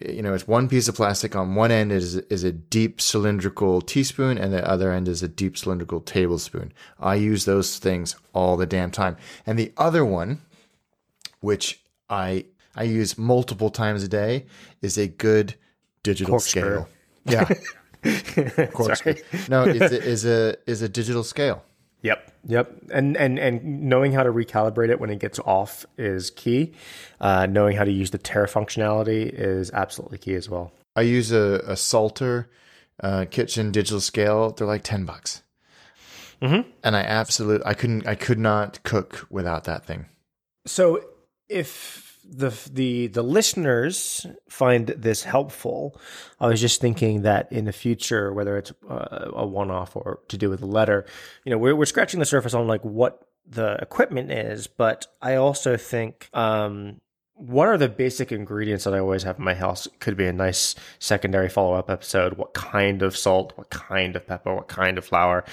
you 0.04 0.22
know, 0.22 0.34
it's 0.34 0.46
one 0.46 0.68
piece 0.68 0.88
of 0.88 0.94
plastic 0.94 1.34
on 1.34 1.54
one 1.54 1.70
end 1.70 1.92
is 1.92 2.16
is 2.16 2.44
a 2.44 2.52
deep 2.52 3.00
cylindrical 3.00 3.80
teaspoon 3.80 4.38
and 4.38 4.52
the 4.52 4.68
other 4.68 4.92
end 4.92 5.08
is 5.08 5.22
a 5.22 5.28
deep 5.28 5.56
cylindrical 5.56 6.00
tablespoon. 6.00 6.72
I 7.00 7.14
use 7.14 7.44
those 7.44 7.78
things 7.78 8.16
all 8.34 8.56
the 8.56 8.66
damn 8.66 8.90
time. 8.90 9.16
And 9.46 9.58
the 9.58 9.72
other 9.76 10.04
one, 10.04 10.42
which 11.40 11.80
I 12.10 12.46
I 12.74 12.84
use 12.84 13.16
multiple 13.16 13.70
times 13.70 14.02
a 14.02 14.08
day, 14.08 14.46
is 14.82 14.98
a 14.98 15.08
good 15.08 15.54
digital 16.02 16.32
Corkscrew. 16.32 16.86
scale. 17.26 17.54
Yeah. 18.04 18.66
Corkscrew. 18.72 19.14
No, 19.48 19.64
it's 19.64 19.92
a, 19.92 20.02
is 20.02 20.24
a 20.26 20.56
is 20.66 20.82
a 20.82 20.88
digital 20.88 21.24
scale. 21.24 21.64
Yep. 22.06 22.32
Yep. 22.46 22.72
And 22.92 23.16
and 23.16 23.38
and 23.38 23.82
knowing 23.82 24.12
how 24.12 24.22
to 24.22 24.30
recalibrate 24.30 24.90
it 24.90 25.00
when 25.00 25.10
it 25.10 25.18
gets 25.18 25.40
off 25.40 25.84
is 25.98 26.30
key. 26.30 26.72
Uh, 27.20 27.46
knowing 27.46 27.76
how 27.76 27.82
to 27.82 27.90
use 27.90 28.12
the 28.12 28.18
tare 28.18 28.46
functionality 28.46 29.28
is 29.28 29.72
absolutely 29.72 30.18
key 30.18 30.34
as 30.34 30.48
well. 30.48 30.72
I 30.94 31.00
use 31.00 31.32
a, 31.32 31.64
a 31.66 31.76
Salter 31.76 32.48
uh, 33.02 33.24
kitchen 33.28 33.72
digital 33.72 34.00
scale. 34.00 34.52
They're 34.52 34.68
like 34.68 34.84
ten 34.84 35.04
bucks. 35.04 35.42
Mm-hmm. 36.40 36.70
And 36.84 36.96
I 36.96 37.00
absolutely 37.00 37.66
I 37.66 37.74
couldn't 37.74 38.06
I 38.06 38.14
could 38.14 38.38
not 38.38 38.80
cook 38.84 39.26
without 39.28 39.64
that 39.64 39.84
thing. 39.84 40.06
So 40.64 41.02
if 41.48 42.05
the 42.28 42.50
the 42.72 43.06
the 43.08 43.22
listeners 43.22 44.26
find 44.48 44.88
this 44.88 45.22
helpful, 45.22 45.98
I 46.40 46.48
was 46.48 46.60
just 46.60 46.80
thinking 46.80 47.22
that 47.22 47.50
in 47.52 47.64
the 47.64 47.72
future, 47.72 48.32
whether 48.32 48.56
it's 48.56 48.72
uh, 48.88 49.30
a 49.34 49.46
one 49.46 49.70
off 49.70 49.96
or 49.96 50.20
to 50.28 50.36
do 50.36 50.50
with 50.50 50.62
a 50.62 50.66
letter, 50.66 51.06
you 51.44 51.50
know, 51.50 51.58
we're 51.58 51.76
we're 51.76 51.86
scratching 51.86 52.20
the 52.20 52.26
surface 52.26 52.54
on 52.54 52.66
like 52.66 52.84
what 52.84 53.26
the 53.48 53.74
equipment 53.80 54.32
is, 54.32 54.66
but 54.66 55.06
I 55.22 55.36
also 55.36 55.76
think 55.76 56.28
um, 56.32 57.00
what 57.34 57.68
are 57.68 57.76
the 57.76 57.88
basic 57.88 58.32
ingredients 58.32 58.84
that 58.84 58.94
I 58.94 58.98
always 58.98 59.22
have 59.22 59.38
in 59.38 59.44
my 59.44 59.54
house? 59.54 59.86
Could 60.00 60.16
be 60.16 60.26
a 60.26 60.32
nice 60.32 60.74
secondary 60.98 61.48
follow 61.48 61.74
up 61.74 61.90
episode. 61.90 62.38
What 62.38 62.54
kind 62.54 63.02
of 63.02 63.16
salt? 63.16 63.52
What 63.56 63.70
kind 63.70 64.16
of 64.16 64.26
pepper? 64.26 64.54
What 64.54 64.68
kind 64.68 64.96
of 64.98 65.04
flour 65.04 65.44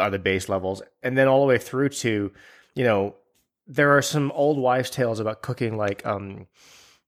are 0.00 0.10
the 0.10 0.18
base 0.18 0.48
levels? 0.48 0.82
And 1.02 1.18
then 1.18 1.28
all 1.28 1.40
the 1.40 1.48
way 1.48 1.58
through 1.58 1.90
to, 1.90 2.32
you 2.74 2.84
know, 2.84 3.16
there 3.70 3.96
are 3.96 4.02
some 4.02 4.30
old 4.32 4.58
wives' 4.58 4.90
tales 4.90 5.20
about 5.20 5.42
cooking 5.42 5.76
like 5.76 6.04
um 6.04 6.46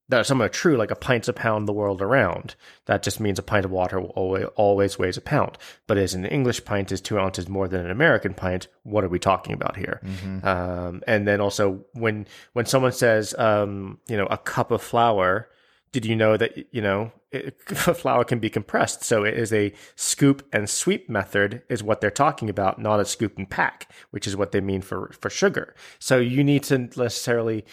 that 0.08 0.26
some 0.26 0.42
are 0.42 0.48
true, 0.48 0.76
like 0.76 0.90
a 0.90 0.96
pint's 0.96 1.28
a 1.28 1.32
pound 1.32 1.66
the 1.66 1.72
world 1.72 2.02
around. 2.02 2.54
That 2.84 3.02
just 3.02 3.18
means 3.18 3.38
a 3.38 3.42
pint 3.42 3.64
of 3.64 3.70
water 3.70 3.98
always, 3.98 4.44
always 4.56 4.98
weighs 4.98 5.16
a 5.16 5.22
pound. 5.22 5.56
But 5.86 5.96
as 5.96 6.12
an 6.12 6.26
English 6.26 6.64
pint 6.66 6.92
is 6.92 7.00
two 7.00 7.18
ounces 7.18 7.48
more 7.48 7.66
than 7.66 7.86
an 7.86 7.90
American 7.90 8.34
pint, 8.34 8.68
what 8.82 9.04
are 9.04 9.08
we 9.08 9.18
talking 9.18 9.54
about 9.54 9.76
here? 9.76 10.00
Mm-hmm. 10.04 10.46
Um, 10.46 11.02
and 11.06 11.26
then 11.26 11.40
also 11.40 11.84
when 11.94 12.26
when 12.52 12.66
someone 12.66 12.92
says, 12.92 13.34
um, 13.38 14.00
you 14.06 14.16
know, 14.16 14.26
a 14.26 14.36
cup 14.36 14.70
of 14.70 14.82
flour, 14.82 15.48
did 15.92 16.04
you 16.04 16.14
know 16.14 16.36
that 16.36 16.66
you 16.72 16.82
know 16.82 17.12
it, 17.33 17.61
flour 17.97 18.24
can 18.24 18.39
be 18.39 18.51
compressed. 18.51 19.03
So 19.03 19.24
it 19.24 19.35
is 19.35 19.53
a 19.53 19.72
scoop 19.97 20.47
and 20.53 20.68
sweep 20.68 21.09
method 21.09 21.62
is 21.68 21.83
what 21.83 22.01
they're 22.01 22.11
talking 22.11 22.51
about 22.51 22.78
not 22.78 23.01
a 23.01 23.05
scoop 23.05 23.37
and 23.39 23.49
pack 23.49 23.91
which 24.11 24.26
is 24.26 24.37
what 24.37 24.53
they 24.53 24.61
mean 24.61 24.83
for 24.83 25.11
for 25.18 25.30
sugar. 25.30 25.74
So 25.99 26.18
you 26.18 26.45
need 26.45 26.62
to 26.64 26.78
necessarily 26.78 27.64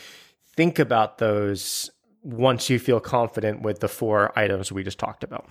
think 0.56 0.80
about 0.80 1.18
those 1.18 1.90
once 2.22 2.70
you 2.70 2.80
feel 2.80 3.00
confident 3.00 3.62
with 3.62 3.80
the 3.80 3.88
four 3.88 4.38
items 4.38 4.72
we 4.72 4.84
just 4.84 5.00
talked 5.00 5.24
about. 5.24 5.48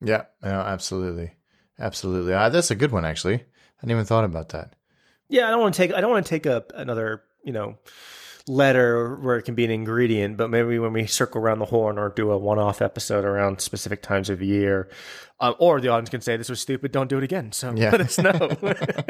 Yeah 0.00 0.24
no, 0.42 0.60
absolutely. 0.60 1.32
Absolutely. 1.78 2.34
Uh, 2.34 2.48
that's 2.50 2.70
a 2.70 2.76
good 2.76 2.92
one 2.92 3.04
actually. 3.04 3.36
I 3.36 3.44
hadn't 3.78 3.90
even 3.92 4.04
thought 4.04 4.24
about 4.24 4.50
that. 4.50 4.74
Yeah 5.28 5.46
i 5.46 5.50
don't 5.50 5.60
want 5.60 5.74
to 5.74 5.78
take 5.78 5.94
i 5.94 6.00
don't 6.00 6.10
want 6.10 6.26
to 6.26 6.30
take 6.30 6.46
a 6.46 6.64
another 6.74 7.22
you 7.44 7.52
know 7.52 7.78
letter 8.46 9.16
where 9.16 9.36
it 9.36 9.42
can 9.42 9.54
be 9.54 9.64
an 9.64 9.70
ingredient, 9.70 10.36
but 10.36 10.50
maybe 10.50 10.78
when 10.78 10.92
we 10.92 11.06
circle 11.06 11.40
around 11.40 11.60
the 11.60 11.64
horn 11.66 11.98
or 11.98 12.10
do 12.10 12.30
a 12.30 12.38
one 12.38 12.58
off 12.58 12.82
episode 12.82 13.24
around 13.24 13.60
specific 13.60 14.02
times 14.02 14.28
of 14.28 14.42
year, 14.42 14.88
uh, 15.40 15.54
or 15.58 15.80
the 15.80 15.88
audience 15.88 16.10
can 16.10 16.20
say 16.20 16.36
this 16.36 16.50
was 16.50 16.60
stupid, 16.60 16.92
don't 16.92 17.08
do 17.08 17.18
it 17.18 17.24
again. 17.24 17.52
So 17.52 17.72
yeah. 17.74 17.90
let 17.90 18.00
us 18.00 18.18
know. 18.18 18.56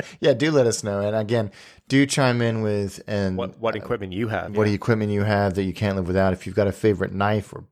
yeah, 0.20 0.34
do 0.34 0.50
let 0.50 0.66
us 0.66 0.84
know. 0.84 1.00
And 1.00 1.16
again, 1.16 1.50
do 1.88 2.06
chime 2.06 2.40
in 2.42 2.62
with 2.62 3.02
and 3.06 3.36
what, 3.36 3.58
what 3.58 3.76
equipment 3.76 4.12
you 4.12 4.28
have. 4.28 4.56
What 4.56 4.68
yeah. 4.68 4.74
equipment 4.74 5.10
you 5.10 5.24
have 5.24 5.54
that 5.54 5.64
you 5.64 5.74
can't 5.74 5.96
live 5.96 6.06
without. 6.06 6.32
If 6.32 6.46
you've 6.46 6.56
got 6.56 6.68
a 6.68 6.72
favorite 6.72 7.12
knife 7.12 7.52
or 7.52 7.64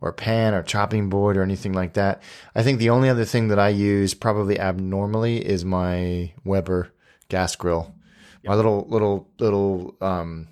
or 0.00 0.12
pan 0.12 0.54
or 0.54 0.62
chopping 0.62 1.08
board 1.08 1.36
or 1.36 1.42
anything 1.42 1.72
like 1.72 1.94
that. 1.94 2.22
I 2.54 2.62
think 2.62 2.78
the 2.78 2.90
only 2.90 3.08
other 3.08 3.24
thing 3.24 3.48
that 3.48 3.58
I 3.58 3.70
use 3.70 4.14
probably 4.14 4.58
abnormally 4.58 5.44
is 5.44 5.64
my 5.64 6.32
Weber 6.44 6.92
gas 7.28 7.56
grill. 7.56 7.94
Yep. 8.42 8.50
My 8.50 8.54
little 8.54 8.86
little 8.88 9.28
little 9.38 9.96
um, 10.00 10.48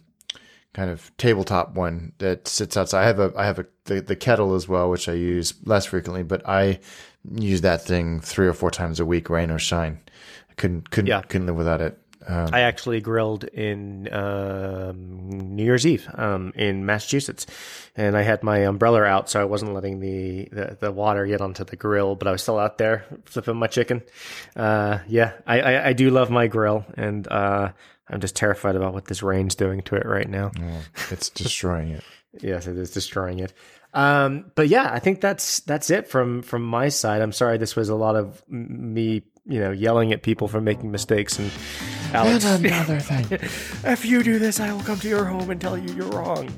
kind 0.77 0.91
of 0.91 1.11
tabletop 1.17 1.75
one 1.75 2.13
that 2.19 2.47
sits 2.47 2.77
outside. 2.77 3.03
I 3.03 3.07
have 3.07 3.19
a 3.19 3.33
I 3.35 3.47
have 3.47 3.59
a 3.59 3.67
the, 3.87 4.03
the 4.03 4.15
kettle 4.15 4.55
as 4.55 4.69
well, 4.69 4.91
which 4.91 5.09
I 5.09 5.15
use 5.15 5.55
less 5.65 5.87
frequently, 5.87 6.23
but 6.23 6.47
I 6.47 6.81
use 7.35 7.63
that 7.63 7.83
thing 7.83 8.21
three 8.21 8.47
or 8.47 8.53
four 8.53 8.71
times 8.71 9.01
a 9.01 9.07
week, 9.07 9.31
rain 9.31 9.51
or 9.51 9.59
shine. 9.59 10.01
I 10.51 10.55
couldn't 10.55 10.91
couldn't 10.91 11.09
yeah. 11.09 11.23
couldn't 11.23 11.47
live 11.47 11.57
without 11.57 11.81
it. 11.81 11.99
Um, 12.29 12.49
I 12.53 12.63
actually 12.63 13.01
grilled 13.01 13.45
in 13.45 14.13
um, 14.13 15.29
New 15.55 15.65
Year's 15.65 15.87
Eve 15.87 16.09
um, 16.15 16.53
in 16.57 16.85
Massachusetts, 16.85 17.47
and 17.95 18.17
I 18.17 18.23
had 18.23 18.43
my 18.43 18.59
umbrella 18.59 19.03
out, 19.05 19.31
so 19.31 19.41
I 19.41 19.45
wasn't 19.45 19.75
letting 19.75 20.01
the, 20.01 20.49
the, 20.51 20.77
the, 20.81 20.93
water 20.93 21.25
get 21.27 21.41
onto 21.41 21.65
the 21.65 21.77
grill, 21.77 22.17
but 22.17 22.27
I 22.27 22.33
was 22.33 22.43
still 22.43 22.59
out 22.59 22.79
there 22.79 23.05
flipping 23.27 23.57
my 23.57 23.69
chicken. 23.69 24.03
Uh, 24.57 24.99
yeah, 25.07 25.33
I, 25.47 25.61
I, 25.61 25.87
I, 25.89 25.93
do 25.93 26.11
love 26.11 26.31
my 26.31 26.49
grill, 26.49 26.85
and 26.97 27.29
uh, 27.29 27.71
I'm 28.09 28.21
just 28.21 28.35
terrified 28.35 28.75
about 28.75 28.93
what 28.93 29.05
this 29.05 29.23
rain's 29.23 29.55
doing 29.55 29.83
to 29.83 29.95
it 29.95 30.05
right 30.05 30.29
now. 30.29 30.51
Oh, 30.61 30.83
it's 31.11 31.31
destroying 31.31 31.91
it. 31.91 32.05
yes, 32.41 32.67
it 32.67 32.77
is 32.77 32.91
destroying 32.91 33.39
it. 33.39 33.53
Um, 33.95 34.51
but 34.55 34.69
yeah, 34.69 34.91
I 34.93 34.99
think 34.99 35.21
that's 35.21 35.61
that's 35.61 35.91
it 35.91 36.09
from 36.09 36.43
from 36.43 36.63
my 36.63 36.89
side. 36.91 37.23
I'm 37.23 37.33
sorry 37.33 37.57
this 37.57 37.77
was 37.77 37.89
a 37.89 37.95
lot 37.95 38.15
of 38.15 38.43
me, 38.49 39.23
you 39.47 39.61
know, 39.61 39.71
yelling 39.71 40.13
at 40.13 40.23
people 40.23 40.49
for 40.49 40.61
making 40.61 40.91
mistakes 40.91 41.39
and 41.39 41.51
Alex. 42.13 42.45
And 42.45 42.67
another 42.67 43.01
thing. 43.01 43.27
if 43.85 44.05
you 44.05 44.23
do 44.23 44.39
this, 44.39 44.61
I 44.61 44.73
will 44.73 44.83
come 44.83 44.99
to 45.01 45.09
your 45.09 45.25
home 45.25 45.51
and 45.51 45.61
tell 45.61 45.79
you 45.79 45.93
you're 45.95 46.11
wrong. 46.11 46.53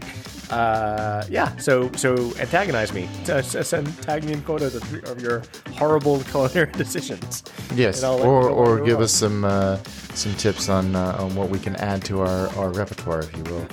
Uh, 0.51 1.25
yeah, 1.29 1.55
so 1.57 1.93
so 1.93 2.15
antagonize 2.39 2.93
me. 2.95 3.07
Send 3.25 4.03
tag 4.03 4.25
me 4.25 4.33
in 4.33 4.41
photos 4.41 4.75
of, 4.75 5.05
of 5.05 5.21
your 5.21 5.43
horrible 5.75 6.21
culinary 6.31 6.73
decisions. 6.73 7.43
Yes, 7.75 8.03
or 8.03 8.49
or 8.49 8.81
give 8.81 9.01
us 9.01 9.13
some 9.13 9.45
uh, 9.45 9.77
some 10.15 10.35
tips 10.37 10.71
on 10.71 10.97
uh, 10.97 11.17
on 11.19 11.35
what 11.35 11.51
we 11.51 11.59
can 11.59 11.77
add 11.77 12.03
to 12.07 12.21
our 12.21 12.49
our 12.57 12.71
repertoire, 12.71 13.21
if 13.21 13.37
you 13.37 13.43
will. 13.45 13.67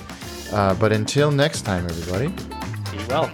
Uh, 0.52 0.74
but 0.74 0.92
until 0.92 1.30
next 1.30 1.62
time, 1.62 1.84
everybody. 1.86 2.28
Be 2.92 3.02
well. 3.08 3.32